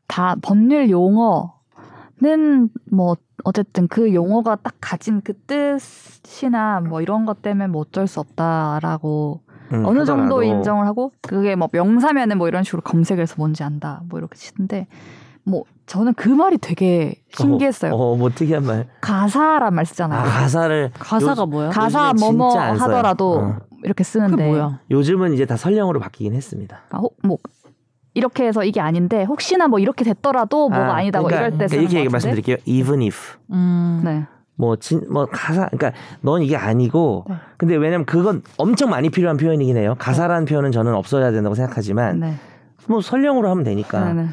다 0.08 0.36
법률 0.42 0.90
용어 0.90 1.59
는뭐 2.22 3.16
어쨌든 3.46 3.88
그 3.88 4.14
용어가 4.14 4.56
딱 4.58 4.74
가진 4.82 5.22
그 5.24 5.34
뜻이나 5.34 6.82
뭐 6.82 7.02
이런 7.02 7.26
것 7.26 7.42
때문에 7.42 7.68
뭐 7.68 7.82
어쩔 7.82 8.08
수 8.08 8.20
없다라고 8.20 9.42
음, 9.72 9.86
어느 9.86 10.04
정도 10.06 10.36
하더라도 10.38 10.44
인정을 10.44 10.86
하고 10.88 11.12
그게 11.22 11.56
뭐 11.56 11.70
명사면은 11.72 12.38
뭐 12.38 12.48
이런 12.48 12.64
식으로 12.64 12.82
검색해서 12.82 13.36
뭔지 13.38 13.64
안다 13.64 14.02
뭐 14.10 14.20
이렇게 14.20 14.36
치는데 14.36 14.88
뭐 15.44 15.64
저는 15.86 16.14
그 16.16 16.30
말이 16.30 16.58
되게 16.60 17.16
신기했어요. 17.34 17.94
어, 17.94 18.14
어, 18.14 18.16
뭐 18.16 18.30
특이한 18.30 18.64
말. 18.64 18.88
가사란 19.02 19.74
말 19.74 19.86
쓰잖아요. 19.86 20.20
아, 20.20 20.24
가사를 20.24 20.92
가사가 20.94 21.42
요- 21.42 21.46
뭐야? 21.48 21.70
가사 21.70 22.14
뭐뭐. 22.20 22.56
하더라도 22.60 23.40
어. 23.40 23.58
이렇게 23.84 24.04
쓰는데 24.04 24.46
뭐야? 24.48 24.82
요즘은 24.92 25.34
이제 25.34 25.46
다 25.46 25.56
설령으로 25.58 26.00
바뀌긴 26.00 26.34
했습니다. 26.36 26.82
그러니까 26.90 26.98
혹- 27.00 27.18
뭐 27.24 27.38
이렇게 28.14 28.45
해서 28.47 28.64
이게 28.64 28.82
아닌데 28.82 29.24
혹시나 29.24 29.68
뭐 29.68 29.80
이렇게 29.80 30.03
됐더라도 30.03 30.70
뭐가 30.70 30.95
아, 30.97 31.01
니다 31.01 31.20
뭐 31.20 31.28
그러니까, 31.30 31.47
이럴 31.47 31.51
때 31.51 31.57
그러니까 31.57 31.68
쓰는 31.70 31.82
이렇게 31.84 31.93
것 31.95 31.99
얘기 31.99 32.10
같은데. 32.12 32.12
말씀드릴게요. 32.12 32.57
Even 32.66 33.01
if 33.01 33.38
음. 33.51 34.01
네. 34.03 34.24
뭐 34.55 34.76
진 34.76 35.01
뭐 35.10 35.26
가사 35.26 35.70
그러니까 35.70 35.93
넌 36.22 36.41
이게 36.41 36.55
아니고 36.57 37.26
네. 37.30 37.36
근데 37.57 37.76
왜냐면 37.76 38.05
그건 38.05 38.41
엄청 38.57 38.89
많이 38.89 39.10
필요한 39.10 39.38
표현이긴 39.38 39.78
해요. 39.78 39.95
가사라는 39.99 40.45
표현은 40.45 40.72
저는 40.72 40.93
없어야 40.95 41.32
된다고 41.32 41.55
생각하지만 41.55 42.20
네. 42.20 42.34
뭐 42.88 42.99
설령으로 43.01 43.49
하면 43.49 43.64
되니까. 43.64 44.14
네. 44.14 44.24
네. 44.24 44.30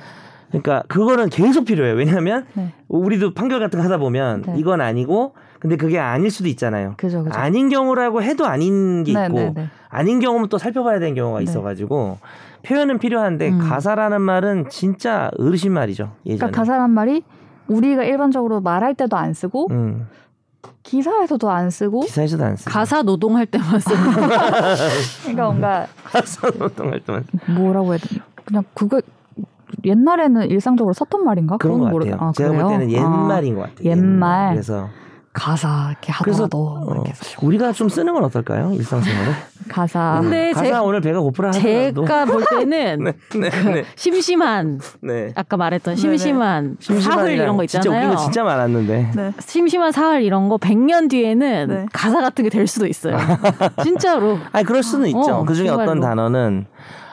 그러니까 0.48 0.82
그거는 0.88 1.28
계속 1.28 1.64
필요해요. 1.64 1.94
왜냐하면 1.96 2.46
네. 2.54 2.72
우리도 2.88 3.34
판결 3.34 3.60
같은 3.60 3.78
거 3.78 3.84
하다 3.84 3.98
보면 3.98 4.42
네. 4.46 4.54
이건 4.58 4.80
아니고 4.80 5.34
근데 5.60 5.76
그게 5.76 5.98
아닐 5.98 6.30
수도 6.30 6.48
있잖아요. 6.48 6.94
그죠, 6.96 7.22
그죠. 7.24 7.36
아닌 7.38 7.68
경우라고 7.68 8.22
해도 8.22 8.46
아닌 8.46 9.02
게 9.04 9.12
네, 9.12 9.26
있고 9.26 9.38
네, 9.38 9.52
네. 9.54 9.68
아닌 9.88 10.20
경우면 10.20 10.48
또 10.48 10.58
살펴봐야 10.58 10.98
되는 10.98 11.14
경우가 11.14 11.38
네. 11.40 11.44
있어가지고 11.44 12.18
표현은 12.66 12.98
필요한데 12.98 13.50
음. 13.50 13.58
가사라는 13.58 14.20
말은 14.22 14.68
진짜 14.70 15.30
어르신 15.38 15.72
말이죠. 15.72 16.12
예전에. 16.26 16.38
그러니까 16.38 16.58
가사란 16.60 16.90
말이 16.90 17.22
우리가 17.68 18.04
일반적으로 18.04 18.60
말할 18.60 18.94
때도 18.94 19.16
안 19.16 19.32
쓰고 19.32 19.68
음, 19.70 20.06
기사에서도 20.82 21.50
안 21.50 21.70
쓰고 21.70 22.00
기사에서도 22.00 22.44
안 22.44 22.56
쓰고 22.56 22.70
가사 22.70 23.02
노동할 23.02 23.46
때만 23.46 23.78
쓰는 23.80 24.04
거. 24.04 24.20
그러니까 25.22 25.44
뭔가 25.44 25.86
가사 26.04 26.48
노동할 26.58 27.00
때만 27.00 27.24
뭐라고 27.56 27.92
해야 27.94 27.98
되나 27.98 28.24
그냥 28.44 28.64
그거 28.74 29.00
옛날에는 29.84 30.48
일상적으로 30.48 30.92
썼던 30.92 31.24
말인가 31.24 31.56
그런 31.58 31.78
것 31.78 31.86
그건 31.86 31.98
같아요. 32.00 32.16
모르- 32.16 32.28
아, 32.28 32.32
제가 32.32 32.48
그래요? 32.50 32.62
볼 32.64 32.72
때는 32.72 32.90
옛말인 32.92 33.54
것 33.56 33.62
같아요. 33.62 33.88
옛말. 33.90 34.50
그래서 34.54 34.88
가사 35.36 35.88
이렇게 35.90 36.12
어, 36.86 36.92
이렇게 36.94 37.10
해서. 37.10 37.24
우리가 37.42 37.72
좀 37.72 37.88
쓰는 37.90 38.14
건 38.14 38.24
어떨까요? 38.24 38.72
일상생활에. 38.72 39.32
가사 39.68 40.20
근데 40.22 40.52
가사 40.52 40.64
제- 40.64 40.72
오늘 40.78 41.00
배가 41.00 41.20
고프라 41.20 41.48
하더라도. 41.48 42.06
제가 42.06 42.24
볼 42.24 42.44
때는 42.48 43.04
네, 43.04 43.12
네, 43.38 43.50
네. 43.50 43.84
심심한 43.96 44.80
네. 45.02 45.32
아까 45.34 45.56
말했던. 45.56 45.96
심심한 45.96 46.76
사흘 46.80 47.32
이런 47.32 47.56
거 47.56 47.66
진짜 47.66 47.90
웃긴 47.90 47.92
있잖아요. 48.00 48.10
거 48.16 48.22
진짜 48.22 48.44
많았는데. 48.44 49.10
네. 49.14 49.32
심심한 49.40 49.92
사흘 49.92 50.22
이런 50.22 50.48
거 50.48 50.56
100년 50.56 51.10
뒤에는 51.10 51.68
네. 51.68 51.86
가사 51.92 52.20
같은 52.20 52.44
게 52.44 52.50
될 52.50 52.66
수도 52.66 52.86
있어요. 52.86 53.16
진짜로. 53.82 54.38
아니 54.52 54.64
그럴 54.64 54.82
수는 54.82 55.08
있죠. 55.08 55.18
어, 55.34 55.44
그 55.44 55.54
중에 55.54 55.68
어떤 55.68 55.86
정말로. 55.86 56.00
단어는 56.00 56.66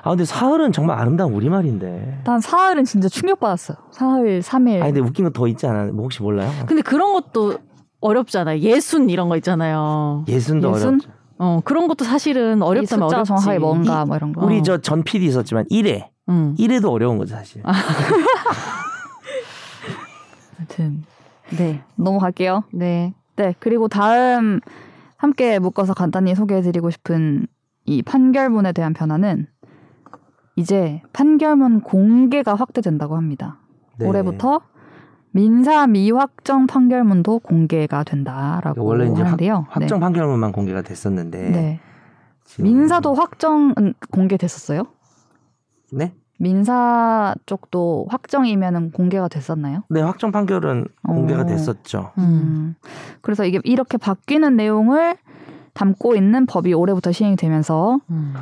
아 0.06 0.10
근데 0.10 0.24
사흘은 0.26 0.72
정말 0.72 1.00
아름다운 1.00 1.34
우리말인데. 1.34 2.22
난 2.24 2.40
사흘은 2.40 2.86
진짜 2.86 3.10
충격받았어요 3.10 3.78
사흘 3.92 4.42
삼일 4.42 4.82
아니 4.84 4.94
근데 4.94 5.00
웃긴 5.06 5.26
거 5.26 5.32
더 5.32 5.48
있지 5.48 5.66
않아? 5.66 5.86
뭐 5.94 6.04
혹시 6.04 6.22
몰라요? 6.22 6.50
근데 6.68 6.82
그런 6.82 7.14
것도 7.14 7.58
어렵잖아요. 8.04 8.60
예순 8.60 9.10
이런 9.10 9.30
거 9.30 9.36
있잖아요. 9.38 10.26
예순도 10.28 10.72
예순? 10.76 10.88
어렵죠. 10.89 11.10
어, 11.39 11.62
그런 11.64 11.88
것도 11.88 12.06
사실은 12.06 12.60
이 12.60 12.62
어렵다면 12.62 12.86
숫자 13.10 13.16
어렵지. 13.18 13.28
정확하게 13.28 13.60
뭔가 13.60 14.06
뭐 14.06 14.16
이런 14.16 14.34
거 14.34 14.45
우리 14.45 14.60
어. 14.60 14.62
저전 14.62 15.04
PD 15.04 15.26
있었지만 15.26 15.66
1회. 15.72 16.08
음. 16.30 16.56
1회도 16.58 16.89
어려운 16.91 17.18
거죠, 17.18 17.36
사실. 17.36 17.62
아무튼 20.58 21.04
네. 21.58 21.82
넘어갈게요 21.95 22.64
네. 22.72 23.14
네 23.36 23.56
그리고 23.60 23.88
다음 23.88 24.60
함께 25.18 25.60
묶어서 25.60 25.93
간단히 25.93 26.36
소개해드리고 26.36 26.89
싶은 26.89 27.47
이 27.86 28.01
판결문에 28.01 28.72
대한 28.72 28.93
변화는 28.93 29.47
이제 30.56 31.01
판결문 31.14 31.82
공개가 31.82 32.56
확대된다고 32.56 33.18
합니다 33.18 33.60
네. 33.97 34.08
올해부터 34.08 34.62
민사 35.34 35.88
미확정 35.88 36.68
판결문도 36.68 37.40
공개가 37.40 38.04
된다라고 38.04 38.86
원래 38.86 39.06
이제 39.06 39.22
확, 39.22 39.26
하는데요. 39.26 39.66
확정 39.68 40.00
판결문만 40.00 40.52
공개가 40.52 40.84
됐었는데. 40.84 41.50
네. 41.50 41.50
네. 41.50 41.80
민사도 42.62 43.16
확정은 43.16 43.96
공개됐었어요? 44.12 44.84
네? 45.92 46.14
민사 46.38 47.34
쪽도 47.48 48.08
확정이면은 48.10 48.92
공개가 48.92 49.28
됐었나요? 49.28 49.84
네, 49.90 50.02
확정 50.02 50.32
판결은 50.32 50.86
공개가 51.04 51.42
어. 51.42 51.46
됐었죠. 51.46 52.12
음. 52.20 52.24
음. 52.24 52.76
그래서 53.22 53.44
이게 53.44 53.60
이렇게 53.64 53.98
바뀌는 53.98 54.56
내용을 54.56 55.18
담고 55.74 56.16
있는 56.16 56.46
법이 56.46 56.74
올해부터 56.74 57.12
시행이 57.12 57.38
되면서 57.38 58.00
음. 58.12 58.36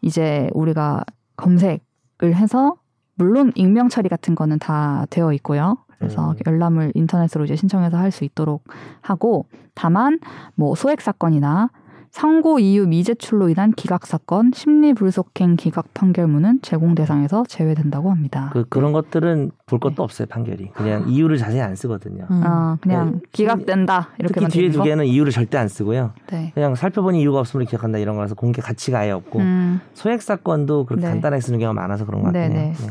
이제 0.00 0.48
우리가 0.54 1.04
검색을 1.36 2.34
해서 2.34 2.76
물론 3.16 3.52
익명 3.54 3.90
처리 3.90 4.08
같은 4.08 4.34
거는 4.34 4.58
다 4.58 5.04
되어 5.10 5.34
있고요. 5.34 5.76
그래서 5.98 6.30
음. 6.30 6.36
열람을 6.46 6.92
인터넷으로 6.94 7.44
이제 7.44 7.56
신청해서 7.56 7.96
할 7.96 8.08
수 8.10 8.24
있도록 8.24 8.64
하고 9.02 9.46
다만 9.74 10.18
뭐 10.54 10.74
소액 10.74 11.00
사건이나 11.00 11.68
상고 12.10 12.58
이유 12.58 12.86
미제출로 12.86 13.50
인한 13.50 13.70
기각 13.72 14.06
사건, 14.06 14.50
심리 14.54 14.94
불속행 14.94 15.56
기각 15.56 15.92
판결문은 15.92 16.60
제공 16.62 16.94
대상에서 16.94 17.44
제외된다고 17.46 18.10
합니다. 18.10 18.48
그 18.54 18.64
그런 18.70 18.92
것들은 18.92 19.50
볼 19.66 19.78
것도 19.78 20.02
없어요, 20.02 20.26
판결이. 20.26 20.70
그냥 20.72 21.04
이유를 21.06 21.36
자세히 21.36 21.60
안 21.60 21.76
쓰거든요. 21.76 22.26
음. 22.30 22.42
아, 22.44 22.78
그냥 22.80 23.12
네. 23.12 23.20
기각된다 23.32 24.08
특히 24.12 24.22
이렇게만 24.24 24.50
뒤에 24.50 24.70
두 24.70 24.78
거? 24.78 24.84
개는 24.84 25.04
이유를 25.04 25.32
절대 25.32 25.58
안 25.58 25.68
쓰고요. 25.68 26.12
네. 26.30 26.50
그냥 26.54 26.74
살펴보니 26.74 27.20
이유가 27.20 27.40
없으면 27.40 27.66
기억한다 27.66 27.98
이런 27.98 28.16
거라서 28.16 28.34
공개 28.34 28.62
가치가 28.62 29.00
아예 29.00 29.10
없고 29.10 29.40
음, 29.40 29.80
소액 29.92 30.22
사건도 30.22 30.86
그렇게 30.86 31.04
네. 31.04 31.10
간단하게 31.12 31.42
쓰는 31.42 31.58
경우가 31.58 31.78
많아서 31.78 32.06
그런 32.06 32.22
것 32.22 32.28
같아요. 32.28 32.48
네, 32.48 32.72
네. 32.72 32.86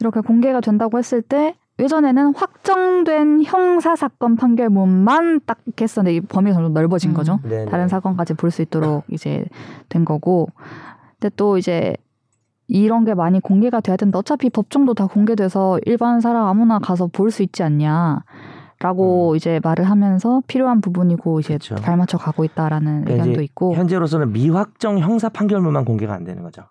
이렇게 0.00 0.20
공개가 0.20 0.60
된다고 0.60 0.98
했을 0.98 1.22
때 1.22 1.54
예전에는 1.80 2.34
확정된 2.34 3.42
형사 3.44 3.96
사건 3.96 4.36
판결문만 4.36 5.40
딱 5.46 5.58
했었는데 5.80 6.16
이 6.16 6.20
범위가 6.20 6.54
점점 6.54 6.72
넓어진 6.74 7.10
음. 7.10 7.14
거죠. 7.14 7.40
네, 7.44 7.64
네. 7.64 7.70
다른 7.70 7.88
사건까지 7.88 8.34
볼 8.34 8.50
수 8.50 8.62
있도록 8.62 9.04
이제 9.10 9.44
된 9.88 10.04
거고. 10.04 10.48
근데 11.18 11.34
또 11.36 11.58
이제 11.58 11.94
이런 12.68 13.04
게 13.04 13.14
많이 13.14 13.40
공개가 13.40 13.80
돼야 13.80 13.96
된다. 13.96 14.18
어차피 14.18 14.48
법정도 14.50 14.94
다 14.94 15.06
공개돼서 15.06 15.78
일반 15.86 16.20
사람 16.20 16.46
아무나 16.46 16.78
가서 16.78 17.06
볼 17.08 17.30
수 17.30 17.42
있지 17.42 17.62
않냐. 17.62 18.22
라고 18.82 19.36
이제 19.36 19.60
말을 19.62 19.84
하면서 19.90 20.40
필요한 20.46 20.80
부분이고 20.80 21.40
이제 21.40 21.54
음. 21.54 21.58
그렇죠. 21.58 21.74
발맞춰 21.82 22.16
가고 22.16 22.44
있다라는 22.44 23.04
그러니까 23.04 23.24
의견도 23.24 23.42
있고. 23.42 23.74
현재로서는 23.74 24.32
미확정 24.32 24.98
형사 25.00 25.28
판결문만 25.28 25.84
공개가 25.84 26.14
안 26.14 26.24
되는 26.24 26.42
거죠. 26.42 26.62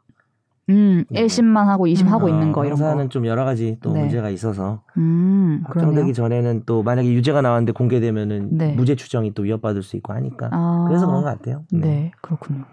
음, 0.69 1.03
네. 1.09 1.25
1심만 1.25 1.65
하고 1.65 1.85
2심 1.87 2.03
음. 2.03 2.07
하고 2.09 2.27
어, 2.27 2.29
있는 2.29 2.51
거 2.51 2.65
이런 2.65 2.77
거. 2.77 3.09
좀 3.09 3.25
여러 3.25 3.43
가지 3.45 3.77
또 3.81 3.91
네. 3.93 4.01
문제가 4.01 4.29
있어서 4.29 4.81
음, 4.97 5.63
그러네요. 5.67 5.89
확정되기 5.89 6.13
전에는 6.13 6.63
또 6.65 6.83
만약에 6.83 7.11
유죄가 7.11 7.41
나왔는데 7.41 7.71
공개되면은 7.73 8.57
네. 8.57 8.73
무죄 8.73 8.95
추정이 8.95 9.33
또 9.33 9.43
위협받을 9.43 9.81
수 9.83 9.97
있고 9.97 10.13
하니까 10.13 10.49
아, 10.51 10.85
그래서 10.87 11.05
그런 11.07 11.23
것 11.23 11.27
같아요. 11.29 11.63
네, 11.71 12.11
그렇군요. 12.21 12.65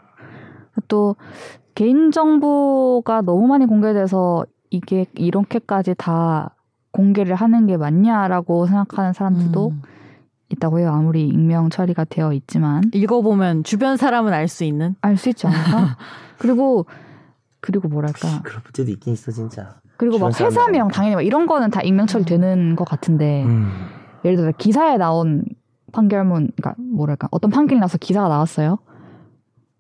또 0.88 1.16
개인 1.74 2.11
정보가 2.11 3.22
너무 3.22 3.47
많이 3.47 3.66
공개돼서 3.66 4.44
이게 4.70 5.07
이렇게까지 5.14 5.94
다 5.97 6.55
공개를 6.90 7.34
하는 7.34 7.66
게 7.66 7.76
맞냐라고 7.76 8.66
생각하는 8.66 9.12
사람들도 9.12 9.68
음. 9.68 9.82
있다고 10.51 10.78
해요. 10.78 10.90
아무리 10.92 11.26
익명 11.28 11.70
처리가 11.70 12.05
되어 12.05 12.32
있지만 12.32 12.82
읽어보면 12.92 13.64
주변 13.64 13.97
사람은 13.97 14.32
알 14.32 14.49
수 14.49 14.64
있는. 14.64 14.94
알 15.01 15.16
수 15.16 15.28
있지 15.28 15.47
않을까? 15.47 15.97
그리고 16.38 16.86
그리고 17.66 17.88
뭐랄까? 17.88 18.40
그럴 18.44 18.62
때도 18.72 18.92
있긴 18.92 19.14
있어 19.14 19.32
진짜. 19.32 19.80
그리고 19.96 20.18
막 20.18 20.38
회사명 20.40 20.88
당연히 20.88 21.16
막 21.16 21.22
이런 21.22 21.46
거는 21.46 21.70
다 21.70 21.82
익명 21.82 22.06
처리되는 22.06 22.76
것 22.76 22.84
같은데 22.84 23.42
음. 23.44 23.72
예를 24.24 24.36
들어 24.36 24.52
기사에 24.56 24.98
나온 24.98 25.44
판결문, 25.92 26.52
그러니까 26.56 26.74
뭐랄까 26.78 27.26
어떤 27.32 27.50
판결이 27.50 27.80
나서 27.80 27.98
기사가 27.98 28.28
나왔어요. 28.28 28.78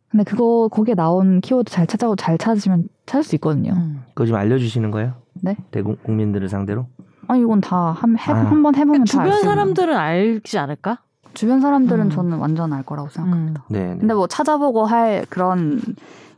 근데 0.08 0.24
그거 0.24 0.68
거기에 0.68 0.94
나온 0.94 1.40
키워드 1.40 1.70
잘 1.70 1.86
찾아고 1.86 2.16
잘 2.16 2.38
찾으시면 2.38 2.88
찾을 3.06 3.22
수 3.22 3.36
있거든요. 3.36 3.72
음. 3.74 4.02
그거 4.14 4.26
좀 4.26 4.36
알려주시는 4.36 4.90
거예요? 4.90 5.14
네? 5.34 5.56
대국 5.70 6.02
국민들을 6.02 6.48
상대로? 6.48 6.86
아니 7.28 7.42
이건 7.42 7.60
다한번 7.60 8.16
아. 8.36 8.50
한번 8.50 8.74
해보면 8.74 9.04
다 9.04 9.04
주변 9.04 9.42
사람들은 9.42 9.96
알지 9.96 10.58
않을까? 10.58 11.02
주변 11.34 11.60
사람들은 11.60 12.06
음. 12.06 12.10
저는 12.10 12.38
완전 12.38 12.72
알 12.72 12.82
거라고 12.82 13.10
생각합니다. 13.10 13.64
음. 13.68 13.72
네. 13.72 13.94
네. 13.94 13.98
근데 13.98 14.14
뭐 14.14 14.26
찾아보고 14.26 14.86
할 14.86 15.24
그런 15.28 15.80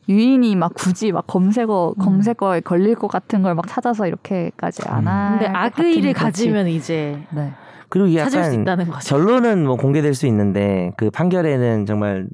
유인이 0.08 0.56
막 0.56 0.72
굳이 0.74 1.12
막 1.12 1.26
검색어 1.26 1.94
음. 1.98 2.02
검색어에 2.02 2.60
걸릴 2.60 2.94
것 2.94 3.08
같은 3.08 3.42
걸 3.42 3.54
막 3.54 3.66
찾아서 3.66 4.06
이렇게까지 4.06 4.82
안 4.88 5.02
음. 5.02 5.08
할. 5.08 5.30
근데 5.38 5.46
것 5.52 5.56
악의를. 5.58 6.12
가지면 6.12 6.68
이제 6.68 7.18
네. 7.30 7.52
그리고 7.88 8.06
이게 8.08 8.18
찾을 8.18 8.44
수 8.44 8.50
약간 8.50 8.60
있다는 8.62 8.86
거죠. 8.88 9.08
결론은 9.16 9.64
뭐 9.66 9.76
공개될 9.76 10.14
수 10.14 10.26
있는데 10.26 10.92
그 10.96 11.10
판결에는 11.10 11.86
정말 11.86 12.26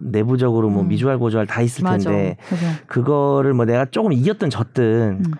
내부적으로 0.00 0.68
뭐 0.70 0.82
음. 0.82 0.88
미주알 0.88 1.18
고주알 1.18 1.46
다 1.46 1.60
있을 1.62 1.84
맞아. 1.84 2.10
텐데 2.10 2.36
그죠. 2.48 2.66
그거를 2.86 3.54
뭐 3.54 3.64
내가 3.64 3.86
조금 3.86 4.12
이겼든 4.12 4.50
졌든 4.50 5.22
음. 5.26 5.32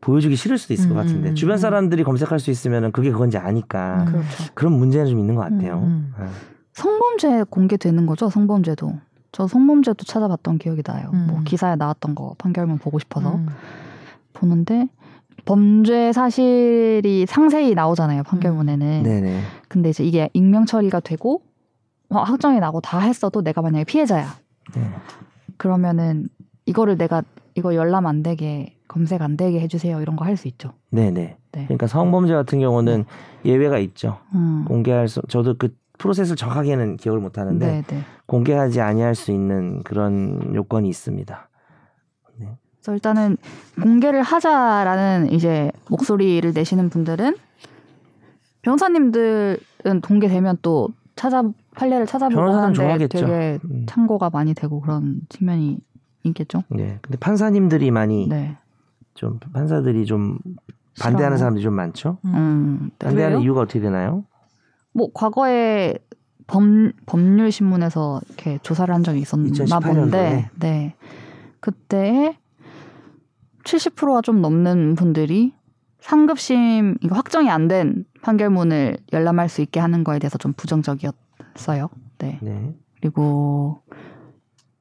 보여주기 0.00 0.36
싫을 0.36 0.56
수도 0.58 0.72
있을 0.74 0.88
것 0.88 0.94
음, 0.94 0.96
같은데 0.96 1.28
음, 1.30 1.34
주변 1.34 1.56
음. 1.56 1.58
사람들이 1.58 2.04
검색할 2.04 2.38
수 2.38 2.50
있으면 2.50 2.92
그게 2.92 3.10
그건지 3.10 3.36
아니까 3.36 4.04
음. 4.06 4.12
그렇죠. 4.12 4.44
그런 4.54 4.72
문제는 4.74 5.06
좀 5.08 5.18
있는 5.18 5.34
것 5.34 5.42
같아요. 5.42 5.78
음, 5.84 6.14
예. 6.20 6.26
성범죄 6.74 7.44
공개되는 7.50 8.06
거죠. 8.06 8.28
성범죄도. 8.30 8.92
저 9.32 9.46
성범죄도 9.46 10.04
찾아봤던 10.04 10.58
기억이 10.58 10.82
나요. 10.82 11.10
음. 11.12 11.26
뭐 11.30 11.40
기사에 11.44 11.76
나왔던 11.76 12.14
거 12.14 12.34
판결문 12.38 12.78
보고 12.78 12.98
싶어서 12.98 13.34
음. 13.36 13.46
보는데 14.32 14.88
범죄 15.44 16.12
사실이 16.12 17.26
상세히 17.26 17.74
나오잖아요. 17.74 18.22
판결문에는. 18.24 19.02
네네. 19.02 19.40
근데 19.68 19.90
이제 19.90 20.04
이게 20.04 20.28
익명 20.34 20.66
처리가 20.66 21.00
되고 21.00 21.42
어, 22.10 22.20
확정이 22.20 22.58
나고 22.60 22.80
다 22.80 22.98
했어도 23.00 23.42
내가 23.42 23.60
만약에 23.62 23.84
피해자야. 23.84 24.26
네. 24.74 24.90
그러면은 25.56 26.28
이거를 26.66 26.96
내가 26.96 27.22
이거 27.54 27.74
열람 27.74 28.06
안 28.06 28.22
되게 28.22 28.76
검색 28.88 29.20
안 29.22 29.36
되게 29.36 29.60
해주세요. 29.60 30.00
이런 30.00 30.16
거 30.16 30.24
할 30.24 30.36
수 30.36 30.48
있죠. 30.48 30.72
네네. 30.90 31.36
네. 31.52 31.64
그러니까 31.64 31.86
성범죄 31.86 32.32
같은 32.34 32.60
경우는 32.60 33.04
예외가 33.44 33.78
있죠. 33.78 34.18
음. 34.34 34.64
공개할 34.66 35.08
수 35.08 35.20
저도 35.28 35.56
그 35.58 35.74
프로세스를 35.98 36.36
정확하게는 36.36 36.96
기억을 36.96 37.20
못 37.20 37.38
하는데 37.38 37.66
네, 37.66 37.82
네. 37.82 38.04
공개하지 38.26 38.80
아니할 38.80 39.14
수 39.14 39.32
있는 39.32 39.82
그런 39.82 40.54
요건이 40.54 40.88
있습니다. 40.88 41.48
그래서 42.88 42.94
일단은 42.94 43.36
공개를 43.82 44.22
하자라는 44.22 45.32
이제 45.32 45.70
목소리를 45.90 46.52
내시는 46.54 46.88
분들은 46.88 47.36
변호사님들은 48.62 50.00
공개되면 50.02 50.58
또 50.62 50.88
찾아 51.16 51.42
판례를 51.74 52.06
찾아보고 52.06 52.40
하는데 52.40 52.74
좋아하겠죠. 52.74 53.18
되게 53.18 53.58
음. 53.64 53.86
참고가 53.88 54.30
많이 54.30 54.54
되고 54.54 54.80
그런 54.80 55.20
측면이 55.28 55.78
있겠죠. 56.24 56.62
네. 56.68 56.98
근데 57.02 57.18
판사님들이 57.18 57.90
많이 57.90 58.28
네. 58.28 58.56
좀 59.14 59.38
판사들이 59.52 60.06
좀 60.06 60.38
반대하는? 61.00 61.36
사람들이 61.36 61.62
좀 61.62 61.74
많죠. 61.74 62.18
음. 62.24 62.90
네. 62.98 63.06
반대하는 63.06 63.38
왜요? 63.38 63.44
이유가 63.44 63.60
어떻게 63.62 63.80
되나요? 63.80 64.24
뭐 64.92 65.08
과거에 65.12 65.94
법, 66.46 66.62
법률 67.06 67.52
신문에서 67.52 68.20
이렇게 68.28 68.58
조사를 68.62 68.92
한 68.94 69.02
적이 69.02 69.20
있었나 69.20 69.48
2018 69.48 69.94
본데? 69.94 70.50
네 70.58 70.94
그때 71.60 72.38
70%가 73.64 74.22
좀 74.22 74.40
넘는 74.40 74.94
분들이 74.94 75.52
상급심 76.00 76.96
이거 77.02 77.14
확정이 77.16 77.50
안 77.50 77.68
된 77.68 78.04
판결문을 78.22 78.96
열람할 79.12 79.48
수 79.48 79.60
있게 79.60 79.78
하는 79.80 80.04
거에 80.04 80.18
대해서 80.18 80.38
좀 80.38 80.52
부정적이었어요. 80.54 81.88
네 82.18 82.38
네. 82.40 82.74
그리고 83.00 83.82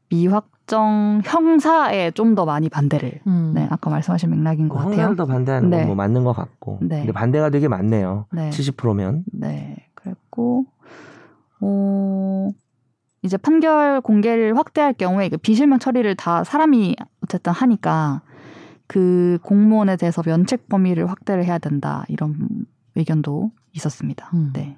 미확정 0.10 1.22
형사에 1.26 2.12
좀 2.12 2.36
더 2.36 2.45
많이 2.45 2.70
반대를. 2.70 3.20
음. 3.28 3.51
네 3.55 3.68
아까 3.70 3.89
말씀하신 3.89 4.30
맥락인 4.30 4.70
것뭐 4.70 4.84
같아요. 4.84 4.93
형사를 4.95 5.16
더 5.18 5.26
반대하는 5.26 5.70
네. 5.70 5.82
건뭐 5.82 5.95
맞는 5.95 6.24
것 6.24 6.34
같고. 6.34 6.80
네. 6.82 6.99
근데 6.99 7.12
반대가 7.12 7.49
되게 7.49 7.68
많네요. 7.68 8.26
네. 8.32 8.49
70%면. 8.51 9.24
네, 9.34 9.76
그랬고, 10.08 10.66
어, 11.62 12.49
이제 13.24 13.38
판결 13.38 14.01
공개를 14.01 14.58
확대할 14.58 14.93
경우에 14.93 15.30
그 15.30 15.38
비실명 15.38 15.80
처리를 15.80 16.16
다 16.16 16.43
사람이 16.43 16.95
어쨌든 17.24 17.51
하니까 17.51 18.22
그 18.88 19.38
공무원에 19.43 19.97
대해서 19.97 20.22
면책 20.26 20.70
범위를 20.70 21.10
확대를 21.10 21.43
해야 21.43 21.58
된다 21.58 22.05
이런 22.08 22.66
의견도 22.95 23.51
있었습니다. 23.74 24.30
음. 24.34 24.51
네, 24.53 24.78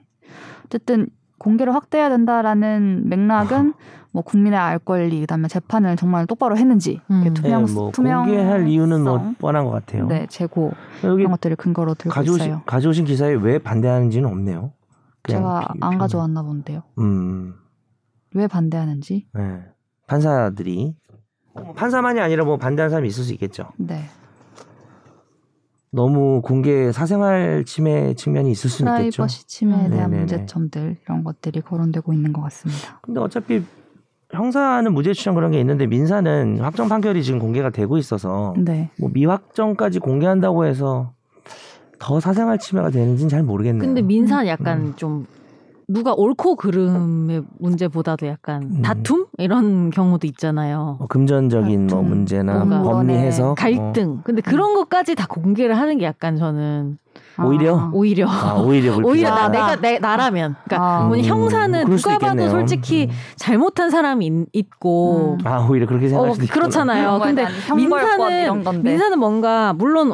어쨌든 0.65 1.07
공개를 1.37 1.75
확대해야 1.75 2.09
된다라는 2.09 3.03
맥락은 3.07 3.73
뭐 4.11 4.23
국민의 4.23 4.57
알 4.57 4.79
권리 4.79 5.19
그다음에 5.21 5.47
재판을 5.47 5.95
정말 5.95 6.25
똑바로 6.25 6.57
했는지 6.57 6.99
음. 7.11 7.21
이렇게 7.21 7.29
네, 7.29 7.33
투명 7.41 7.65
뭐 7.73 7.91
투명 7.91 8.25
공개할 8.25 8.67
이유는 8.67 9.03
뭐 9.03 9.33
뻔한 9.37 9.65
것 9.65 9.71
같아요. 9.71 10.07
네 10.07 10.25
재고 10.27 10.73
이런 11.03 11.29
것들을 11.31 11.55
근거로 11.55 11.93
들고 11.93 12.13
가져오신, 12.13 12.45
있어요. 12.45 12.61
가져오신 12.65 13.05
기사에 13.05 13.33
왜 13.33 13.59
반대하는지는 13.59 14.27
없네요. 14.27 14.71
그냥 15.29 15.41
제가 15.41 15.59
비- 15.73 15.79
안 15.81 15.89
비- 15.91 15.97
가져왔나 15.97 16.43
본데요. 16.43 16.83
음, 16.99 17.53
왜 18.33 18.47
반대하는지. 18.47 19.27
네. 19.33 19.63
판사들이 20.07 20.95
뭐 21.53 21.73
판사만이 21.73 22.19
아니라 22.19 22.43
뭐 22.45 22.57
반대하는 22.57 22.89
사람이 22.89 23.07
있을 23.07 23.23
수 23.23 23.33
있겠죠. 23.33 23.69
네. 23.77 24.03
너무 25.91 26.41
공개 26.43 26.91
사생활 26.91 27.63
침해 27.65 28.13
측면이 28.13 28.51
있을 28.51 28.69
수는 28.69 28.91
있겠죠. 28.99 29.17
프라이버시 29.17 29.47
침해에 29.47 29.85
음. 29.85 29.89
대한 29.89 30.11
네네네. 30.11 30.17
문제점들 30.19 30.97
이런 31.03 31.23
것들이 31.23 31.61
거론되고 31.61 32.13
있는 32.13 32.31
것 32.31 32.41
같습니다. 32.43 32.99
근데 33.01 33.19
어차피 33.19 33.63
형사는 34.31 34.93
무죄 34.93 35.13
추정 35.13 35.33
그런 35.33 35.49
게 35.51 35.59
있는데 35.59 35.87
민사는 35.87 36.59
확정 36.59 36.87
판결이 36.89 37.23
지금 37.23 37.39
공개가 37.39 37.71
되고 37.71 37.97
있어서 37.97 38.53
네. 38.59 38.91
뭐 38.99 39.09
미확정까지 39.11 39.97
공개한다고 39.99 40.65
해서 40.65 41.13
더 41.99 42.19
사생활 42.19 42.57
침해가 42.57 42.89
되는지는 42.89 43.29
잘 43.29 43.43
모르겠네요. 43.43 43.85
근데 43.85 44.01
민사는 44.01 44.47
약간 44.47 44.77
음. 44.79 44.93
좀 44.95 45.27
누가 45.87 46.13
옳고 46.13 46.55
그름의 46.55 47.43
문제보다도 47.57 48.27
약간 48.27 48.61
음. 48.63 48.81
다툼 48.83 49.25
이런 49.37 49.89
경우도 49.89 50.27
있잖아요. 50.27 50.97
뭐 50.99 51.07
금전적인 51.07 51.87
뭐 51.87 52.03
문제나 52.03 52.63
법리 52.83 53.13
해석 53.13 53.55
갈등. 53.55 54.21
근데 54.23 54.41
그런 54.41 54.75
것까지 54.75 55.15
다 55.15 55.25
공개를 55.27 55.77
하는 55.77 55.97
게 55.97 56.05
약간 56.05 56.37
저는 56.37 56.99
오히려? 57.43 57.75
아, 57.77 57.91
오히려 57.91 58.27
아, 58.29 58.61
오히려. 58.61 58.97
오히려 59.03 59.29
나, 59.29 59.45
아. 59.45 59.49
내가 59.49 59.75
내, 59.77 59.97
나라면 59.97 60.55
그러니까 60.63 60.87
아, 60.87 61.07
음, 61.07 61.19
형사는 61.21 61.85
누가 61.85 62.17
봐도. 62.19 62.49
솔직히 62.49 63.07
음. 63.09 63.15
잘못한 63.35 63.89
사람이 63.89 64.25
있, 64.27 64.33
있고 64.53 65.37
음. 65.41 65.47
아 65.47 65.65
오히려 65.67 65.87
그렇게 65.87 66.07
생각할 66.07 66.29
어, 66.29 66.33
수도 66.33 66.45
있구나. 66.45 66.61
그렇잖아요. 66.61 67.19
근데 67.23 67.47
민사는. 67.75 68.83
민사는 68.83 69.17
뭔가 69.19 69.73
물론 69.73 70.13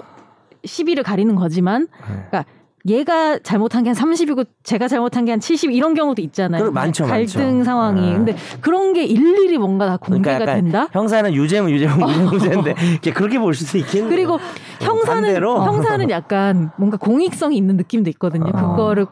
시비를 0.66 1.04
가리는 1.04 1.34
거지만 1.36 1.88
네. 2.32 2.44
얘가 2.88 3.40
잘못한 3.40 3.84
게 3.84 3.90
한 3.90 3.96
30이고 3.96 4.46
제가 4.64 4.88
잘못한 4.88 5.26
게 5.26 5.32
한 5.32 5.40
70 5.40 5.72
이런 5.72 5.96
경우도 5.96 6.22
있잖아요. 6.22 6.62
그럼 6.62 6.74
많죠, 6.76 7.06
갈등 7.06 7.58
많죠. 7.58 7.64
상황이. 7.64 8.02
네. 8.02 8.14
근데 8.14 8.36
그런 8.62 8.94
게 8.94 9.04
일일이 9.06 9.58
뭔가 9.58 9.88
다 9.88 9.98
그러니까 9.98 10.32
공개가 10.34 10.52
약간 10.52 10.64
된다. 10.64 10.88
형사는 10.92 11.34
유죄면 11.34 11.72
유죄면 11.72 11.98
무죄 12.00 12.20
무죄인데 12.22 12.76
이렇게 12.92 13.12
그렇게 13.12 13.40
볼 13.40 13.56
수도 13.56 13.80
있겠네요. 13.80 14.10
그리고 14.14 14.40
형사는 14.82 15.24
반대로? 15.24 15.64
형사는 15.64 16.10
약간 16.12 16.70
뭔가 16.78 16.98
공익성이 16.98 17.58
있는 17.58 17.76
느낌도 17.78 18.10
있거든요. 18.12 18.52
어. 18.54 18.76
그거를 18.76 19.08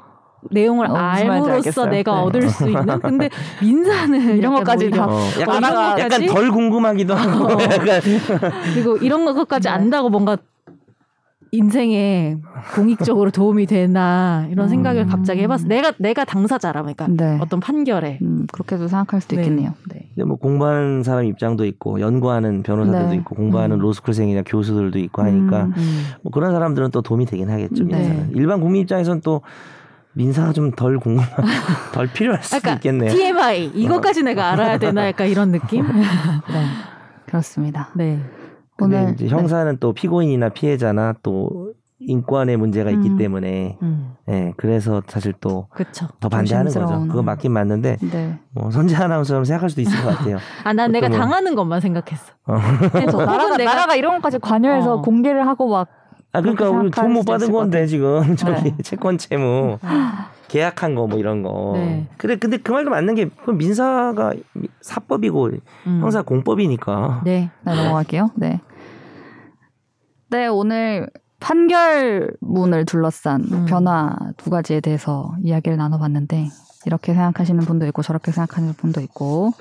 내용을 0.51 0.91
어, 0.91 0.93
알므로써. 0.93 1.85
내가 1.87 2.15
네. 2.15 2.21
얻을 2.21 2.49
수 2.49 2.67
있는. 2.69 2.99
근데 2.99 3.29
민사는 3.61 4.19
이런 4.37 4.53
것까지 4.53 4.91
다 4.91 5.07
어, 5.07 5.19
약간, 5.39 5.61
나라가 5.61 5.99
약간? 5.99 6.25
덜 6.27 6.51
궁금하기도 6.51 7.15
하고 7.15 7.45
어. 7.45 7.57
그리고 8.75 8.97
이런 8.97 9.25
것까지 9.25 9.67
네. 9.67 9.73
안다고 9.73 10.09
뭔가 10.09 10.37
인생에 11.53 12.37
공익적으로 12.73 13.29
도움이 13.29 13.67
되나 13.67 14.47
이런 14.49 14.69
생각을 14.69 15.03
음. 15.03 15.07
갑자기 15.07 15.41
해봤어. 15.41 15.67
내가 15.67 15.93
내가 15.99 16.25
당사자라 16.25 16.81
그러니까 16.81 17.05
네. 17.07 17.37
어떤 17.39 17.59
판결에. 17.59 18.17
음, 18.23 18.47
그렇게도 18.51 18.87
생각할 18.87 19.21
수도 19.21 19.35
네. 19.35 19.43
있겠네요. 19.43 19.75
네. 19.87 20.09
근데 20.15 20.25
뭐 20.25 20.37
공부하는 20.37 21.03
사람 21.03 21.25
입장도 21.25 21.65
있고 21.65 21.99
연구하는 21.99 22.63
변호사들도 22.63 23.09
네. 23.09 23.15
있고 23.17 23.35
공부하는 23.35 23.77
음. 23.77 23.81
로스쿨생이나 23.81 24.41
교수들도 24.47 24.97
있고 24.97 25.21
하니까 25.21 25.65
음. 25.65 25.73
음. 25.77 26.05
뭐 26.23 26.31
그런 26.31 26.51
사람들은 26.53 26.89
또 26.89 27.03
도움이 27.03 27.27
되긴 27.27 27.51
하겠죠. 27.51 27.83
네. 27.83 27.97
민사는. 27.97 28.31
일반 28.33 28.59
국민 28.59 28.81
입장에서는 28.81 29.21
또 29.23 29.41
민사가 30.13 30.53
좀 30.53 30.71
덜 30.71 30.97
궁금, 30.97 31.23
덜 31.93 32.07
필요할 32.07 32.41
수도 32.41 32.57
약간 32.57 32.75
있겠네요. 32.77 33.11
TMI 33.11 33.65
이것까지 33.75 34.23
내가 34.23 34.51
알아야 34.53 34.79
되나 34.79 35.07
약간 35.07 35.27
이런 35.27 35.51
느낌. 35.51 35.85
네. 36.49 36.65
그렇습니다. 37.27 37.89
네. 37.93 38.19
근데 38.83 39.01
오늘 39.01 39.13
이제 39.13 39.27
형사는 39.27 39.77
또 39.79 39.93
피고인이나 39.93 40.49
피해자나 40.49 41.15
또 41.23 41.73
인권의 41.99 42.57
문제가 42.57 42.89
있기 42.91 43.09
음. 43.11 43.17
때문에 43.17 43.77
음. 43.81 44.13
예 44.29 44.53
그래서 44.57 45.01
사실 45.07 45.33
또 45.39 45.67
더. 46.19 46.27
반대하는 46.29 46.71
거죠. 46.71 47.07
그거 47.07 47.23
맞긴 47.23 47.53
맞는데 47.53 47.97
네. 48.01 48.09
네. 48.09 48.39
뭐 48.51 48.71
선재 48.71 48.95
아나운서처럼 48.95 49.45
생각할 49.45 49.69
수도 49.69 49.81
있을 49.81 50.01
것 50.03 50.09
같아요. 50.17 50.37
아 50.65 50.73
난 50.73 50.91
내가 50.91 51.07
뭐- 51.07 51.17
당하는 51.17 51.55
것만 51.55 51.79
생각했어. 51.79 52.33
어. 52.47 52.57
그래서 52.91 53.17
나라가, 53.25 53.55
내가- 53.57 53.71
나라가 53.73 53.95
이런 53.95 54.15
것까지 54.15 54.39
관여해서 54.39 54.95
어. 54.95 55.01
공개를 55.01 55.47
하고 55.47 55.69
막 55.69 55.87
아 56.35 56.41
그러니까 56.41 56.67
우리 56.71 56.89
돈 56.89 57.13
못 57.13 57.25
받은 57.27 57.51
건데 57.51 57.85
지금 57.85 58.23
저기 58.35 58.63
네. 58.71 58.75
채권 58.81 59.19
채무 59.19 59.77
계약한 60.47 60.95
거 60.95 61.05
뭐 61.07 61.19
이런 61.19 61.43
거. 61.43 61.73
네. 61.75 62.07
그래 62.17 62.37
근데 62.37 62.57
그 62.57 62.71
말도 62.71 62.89
맞는 62.89 63.13
게그 63.15 63.51
민사가 63.51 64.33
사법이고 64.81 65.51
음. 65.87 65.99
형사 66.01 66.23
공법이니까. 66.23 67.21
네. 67.23 67.51
네, 67.63 67.75
넘어갈게요. 67.75 68.31
네. 68.35 68.59
네, 70.33 70.47
오늘 70.47 71.11
판결문을 71.39 72.85
둘러싼 72.85 73.43
음. 73.51 73.65
변화 73.65 74.15
두 74.35 74.49
가지에 74.49 74.79
대해서 74.79 75.35
이야기를 75.43 75.77
나눠봤는데 75.77 76.47
이렇게 76.87 77.13
생각하시는 77.13 77.63
분도 77.65 77.85
있고 77.85 78.01
저렇게 78.01 78.31
생각하는 78.31 78.73
분도 78.73 78.99
있고 79.01 79.51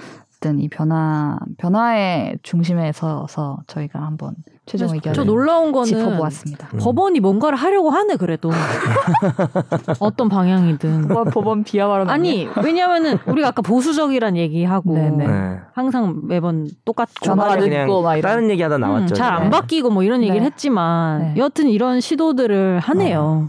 어쨌든 0.42 0.58
이 0.58 0.68
변화 0.68 1.38
변화의 1.56 2.38
중심에 2.42 2.90
서서 2.92 3.58
저희가 3.68 4.00
한번 4.00 4.34
최종 4.66 4.92
의견을 4.92 5.14
저 5.14 5.24
놀라운 5.24 5.70
거는 5.70 5.86
짚어보았습니다. 5.86 6.68
음. 6.74 6.78
법원이 6.78 7.20
뭔가를 7.20 7.56
하려고 7.56 7.90
하네 7.90 8.16
그래도 8.16 8.50
어떤 10.00 10.28
방향이든 10.28 11.08
뭐 11.08 11.24
법원 11.24 11.62
비하 11.62 11.86
발언 11.86 12.10
아니 12.10 12.48
왜냐면은 12.62 13.18
우리가 13.26 13.48
아까 13.48 13.62
보수적이란 13.62 14.36
얘기하고 14.36 14.94
네네. 14.94 15.26
네. 15.26 15.58
항상 15.74 16.22
매번 16.24 16.68
똑같고 16.84 17.24
전화가 17.24 17.54
초반에 17.54 17.84
늦고 17.84 18.02
막 18.02 18.16
이런. 18.16 18.30
다른 18.30 18.50
얘기하다 18.50 18.78
나왔죠. 18.78 19.14
잘안 19.14 19.44
네. 19.44 19.50
바뀌고 19.50 19.90
뭐 19.90 20.02
이런 20.02 20.22
얘기를 20.22 20.40
네. 20.40 20.46
했지만 20.46 21.34
네. 21.34 21.34
여튼 21.38 21.68
이런 21.68 22.00
시도들을 22.00 22.80
하네요. 22.80 23.48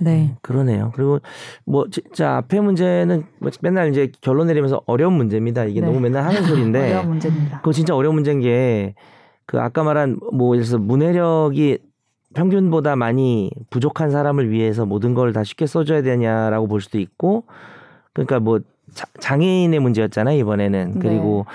네. 0.00 0.34
그러네요. 0.42 0.92
그리고 0.94 1.20
뭐 1.64 1.86
진짜 1.90 2.36
앞에 2.36 2.60
문제는 2.60 3.24
뭐 3.40 3.50
맨날 3.60 3.90
이제 3.90 4.10
결론 4.20 4.46
내리면서 4.46 4.80
어려운 4.86 5.14
문제입니다. 5.14 5.64
이게 5.64 5.80
네. 5.80 5.86
너무 5.86 6.00
맨날 6.00 6.24
하는 6.24 6.44
소리인데 6.44 6.78
어려운 6.94 7.08
문제입니다. 7.08 7.58
그거 7.58 7.72
진짜 7.72 7.94
어려운 7.94 8.14
문제인 8.14 8.40
게 8.40 8.94
그 9.50 9.58
아까 9.58 9.82
말한 9.82 10.20
뭐 10.34 10.54
예를 10.54 10.66
들어서 10.66 10.76
문해력이 10.76 11.78
평균보다 12.34 12.96
많이 12.96 13.50
부족한 13.70 14.10
사람을 14.10 14.50
위해서 14.50 14.84
모든 14.84 15.14
걸 15.14 15.32
다 15.32 15.42
쉽게 15.42 15.64
써줘야 15.66 16.02
되냐라고 16.02 16.68
볼 16.68 16.82
수도 16.82 16.98
있고 16.98 17.44
그러니까 18.12 18.40
뭐 18.40 18.60
자- 18.92 19.06
장애인의 19.20 19.80
문제였잖아요 19.80 20.38
이번에는 20.38 20.92
네. 20.94 21.00
그리고 21.00 21.46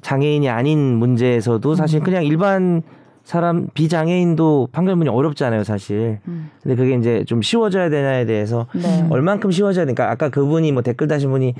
장애인이 0.00 0.48
아닌 0.48 0.96
문제에서도 0.96 1.74
사실 1.74 2.00
음. 2.00 2.04
그냥 2.04 2.24
일반 2.24 2.82
사람 3.24 3.68
비장애인도 3.74 4.68
판결문이 4.72 5.08
어렵잖아요 5.08 5.64
사실 5.64 6.18
음. 6.26 6.50
근데 6.62 6.74
그게 6.76 6.94
이제 6.96 7.24
좀 7.26 7.40
쉬워져야 7.42 7.88
되냐에 7.88 8.26
대해서 8.26 8.66
네. 8.74 9.06
얼만큼 9.10 9.50
쉬워져야 9.52 9.84
되니까 9.84 10.10
아까 10.10 10.28
그분이 10.28 10.72
뭐 10.72 10.82
댓글 10.82 11.06
다신 11.08 11.30
분이 11.30 11.54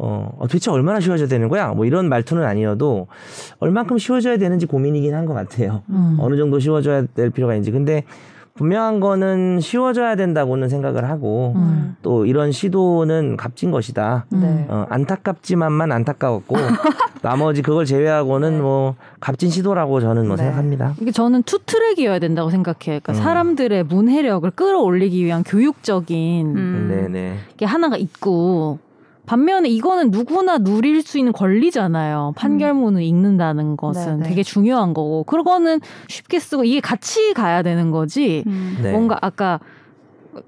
어, 0.00 0.36
어, 0.38 0.46
도대체 0.46 0.70
얼마나 0.70 1.00
쉬워져야 1.00 1.26
되는 1.26 1.48
거야? 1.48 1.68
뭐 1.72 1.84
이런 1.84 2.08
말투는 2.08 2.44
아니어도 2.44 3.08
얼만큼 3.58 3.98
쉬워져야 3.98 4.36
되는지 4.36 4.66
고민이긴 4.66 5.12
한 5.14 5.26
것 5.26 5.34
같아요. 5.34 5.82
음. 5.88 6.16
어느 6.20 6.36
정도 6.36 6.60
쉬워져야 6.60 7.06
될 7.14 7.30
필요가 7.30 7.54
있는지. 7.54 7.72
근데 7.72 8.04
분명한 8.58 8.98
거는 8.98 9.60
쉬워져야 9.60 10.16
된다고는 10.16 10.68
생각을 10.68 11.08
하고 11.08 11.52
음. 11.54 11.96
또 12.02 12.26
이런 12.26 12.50
시도는 12.50 13.36
값진 13.36 13.70
것이다. 13.70 14.26
네. 14.30 14.66
어, 14.68 14.84
안타깝지만만 14.90 15.92
안타까웠고 15.92 16.56
나머지 17.22 17.62
그걸 17.62 17.84
제외하고는 17.84 18.60
뭐 18.60 18.96
값진 19.20 19.50
시도라고 19.50 20.00
저는 20.00 20.26
뭐 20.26 20.36
네. 20.36 20.42
생각합니다. 20.42 20.94
이게 21.00 21.12
저는 21.12 21.44
two 21.44 21.60
track이어야 21.64 22.18
된다고 22.18 22.50
생각해요. 22.50 23.00
그러니까 23.00 23.12
음. 23.12 23.14
사람들의 23.14 23.84
문해력을 23.84 24.50
끌어올리기 24.50 25.24
위한 25.24 25.44
교육적인 25.44 26.56
음. 26.56 26.88
네네. 26.90 27.38
게 27.56 27.64
하나가 27.64 27.96
있고 27.96 28.80
반면에 29.28 29.68
이거는 29.68 30.10
누구나 30.10 30.56
누릴 30.58 31.02
수 31.02 31.18
있는 31.18 31.32
권리잖아요. 31.32 32.32
판결문을 32.36 33.02
읽는다는 33.02 33.76
것은 33.76 34.02
음. 34.02 34.16
네네. 34.20 34.28
되게 34.30 34.42
중요한 34.42 34.94
거고 34.94 35.24
그거는 35.24 35.80
쉽게 36.08 36.38
쓰고 36.38 36.64
이게 36.64 36.80
같이 36.80 37.34
가야 37.34 37.62
되는 37.62 37.90
거지. 37.90 38.42
음. 38.46 38.78
네. 38.82 38.90
뭔가 38.92 39.18
아까 39.20 39.60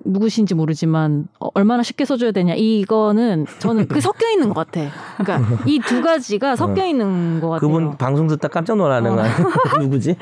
누구신지 0.04 0.54
모르지만 0.54 1.28
어, 1.40 1.48
얼마나 1.52 1.82
쉽게 1.82 2.04
써줘야 2.04 2.32
되냐 2.32 2.54
이거는 2.54 3.44
저는 3.58 3.88
그 3.88 4.00
섞여 4.00 4.30
있는 4.30 4.48
것 4.48 4.54
같아. 4.54 4.88
그러니까 5.18 5.62
이 5.66 5.78
두 5.80 6.00
가지가 6.00 6.56
섞여 6.56 6.86
있는 6.86 7.40
것 7.40 7.50
같아요. 7.50 7.68
어. 7.68 7.72
그분 7.72 7.96
방송 7.98 8.28
듣다 8.28 8.48
깜짝 8.48 8.76
놀라는 8.76 9.12
어. 9.12 9.16
거 9.16 9.22
누구지? 9.78 10.16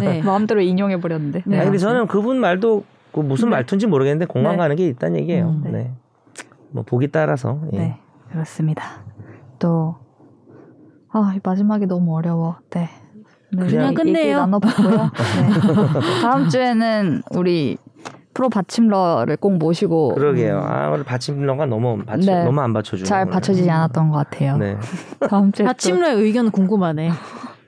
네. 0.00 0.22
마음대로 0.24 0.60
인용해 0.60 1.00
버렸는데. 1.00 1.42
네. 1.46 1.56
아니, 1.56 1.64
근데 1.64 1.78
저는 1.78 2.06
그분 2.06 2.38
말도 2.38 2.84
그 3.12 3.20
무슨 3.20 3.48
네. 3.48 3.56
말투인지 3.56 3.86
모르겠는데 3.88 4.26
공감 4.26 4.52
네. 4.52 4.58
가는 4.58 4.76
게 4.76 4.86
있다는 4.86 5.18
얘기예요. 5.20 5.48
음. 5.48 5.62
네. 5.64 5.70
네. 5.70 5.90
뭐 6.70 6.82
보기 6.84 7.08
따라서. 7.12 7.60
예. 7.72 7.78
네, 7.78 7.96
그렇습니다. 8.34 8.82
또, 9.60 9.94
아, 11.12 11.32
이 11.36 11.40
마지막이 11.42 11.86
너무 11.86 12.16
어려워. 12.16 12.56
네. 12.70 12.88
네, 13.52 13.66
그냥 13.66 13.94
끝내요. 13.94 14.38
나눠봤고요. 14.40 14.90
네. 15.14 16.20
다음 16.22 16.48
주에는 16.48 17.22
우리 17.30 17.78
프로 18.34 18.48
받침러를 18.48 19.36
꼭 19.36 19.56
모시고 19.58 20.14
그러게요. 20.16 20.56
음, 20.58 20.62
아 20.64 20.88
오늘 20.90 21.04
받침러가 21.04 21.66
너무 21.66 21.98
받쳐 22.04 22.32
네. 22.34 22.44
너무 22.44 22.60
안 22.60 22.72
받쳐주네. 22.72 23.06
잘 23.06 23.22
오늘. 23.22 23.32
받쳐지지 23.32 23.70
않았던 23.70 24.08
것 24.08 24.16
같아요. 24.16 24.56
네. 24.56 24.76
다음 25.30 25.52
주에 25.52 25.64
또- 25.64 25.70
아침로의 25.70 26.16
의견 26.16 26.50
궁금하네. 26.50 27.10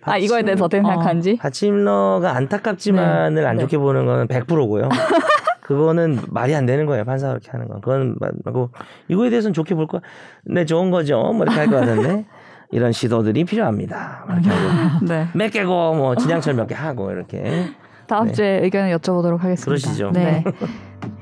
아 0.02 0.16
이거에 0.18 0.42
대해서 0.42 0.64
어떻게 0.64 0.80
어. 0.80 0.86
생각하는지 0.88 1.36
받침러가 1.36 2.34
안타깝지만을 2.34 3.46
안 3.46 3.56
네. 3.56 3.62
좋게 3.62 3.78
보는 3.78 4.06
거는 4.06 4.26
100%고요. 4.26 4.88
그거는 5.66 6.20
말이 6.28 6.54
안 6.54 6.64
되는 6.64 6.86
거예요. 6.86 7.04
판사가 7.04 7.32
그렇게 7.34 7.50
하는 7.50 7.66
건. 7.66 7.80
그건 7.80 8.14
말고 8.44 8.70
이거에 9.08 9.30
대해서는 9.30 9.52
좋게 9.52 9.74
볼 9.74 9.88
거. 9.88 10.00
네, 10.44 10.64
좋은 10.64 10.92
거죠. 10.92 11.20
뭐 11.34 11.42
이렇게 11.42 11.58
할 11.58 11.66
것 11.68 11.80
같은데 11.80 12.24
이런 12.70 12.92
시도들이 12.92 13.42
필요합니다. 13.44 14.24
막 14.28 14.34
이렇게 14.40 14.50
하고 14.50 15.04
네 15.06 15.28
몇 15.34 15.50
개고 15.50 15.94
뭐 15.94 16.14
진양철 16.14 16.54
몇 16.54 16.68
개 16.68 16.74
하고 16.76 17.10
이렇게. 17.10 17.66
다음 18.06 18.28
네. 18.28 18.32
주에 18.32 18.60
의견을 18.62 18.96
여쭤보도록 18.96 19.38
하겠습니다. 19.40 19.64
그러시죠. 19.66 20.12
네. 20.12 20.44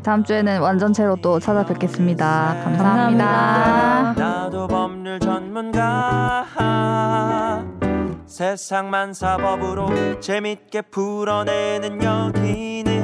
다음 0.03 0.23
주에는 0.23 0.61
완전체로 0.61 1.17
또 1.23 1.41
찾아뵙겠습니다. 1.41 2.57
감사합니다. 2.63 3.25
감사합니다. 3.25 4.15
나도 4.23 4.69
법률 4.69 5.19
전문가 5.21 6.45
세상만 8.27 9.15
사법으로 9.15 10.21
재밌게 10.21 10.83
풀어내는 10.91 12.03
여기는 12.03 13.04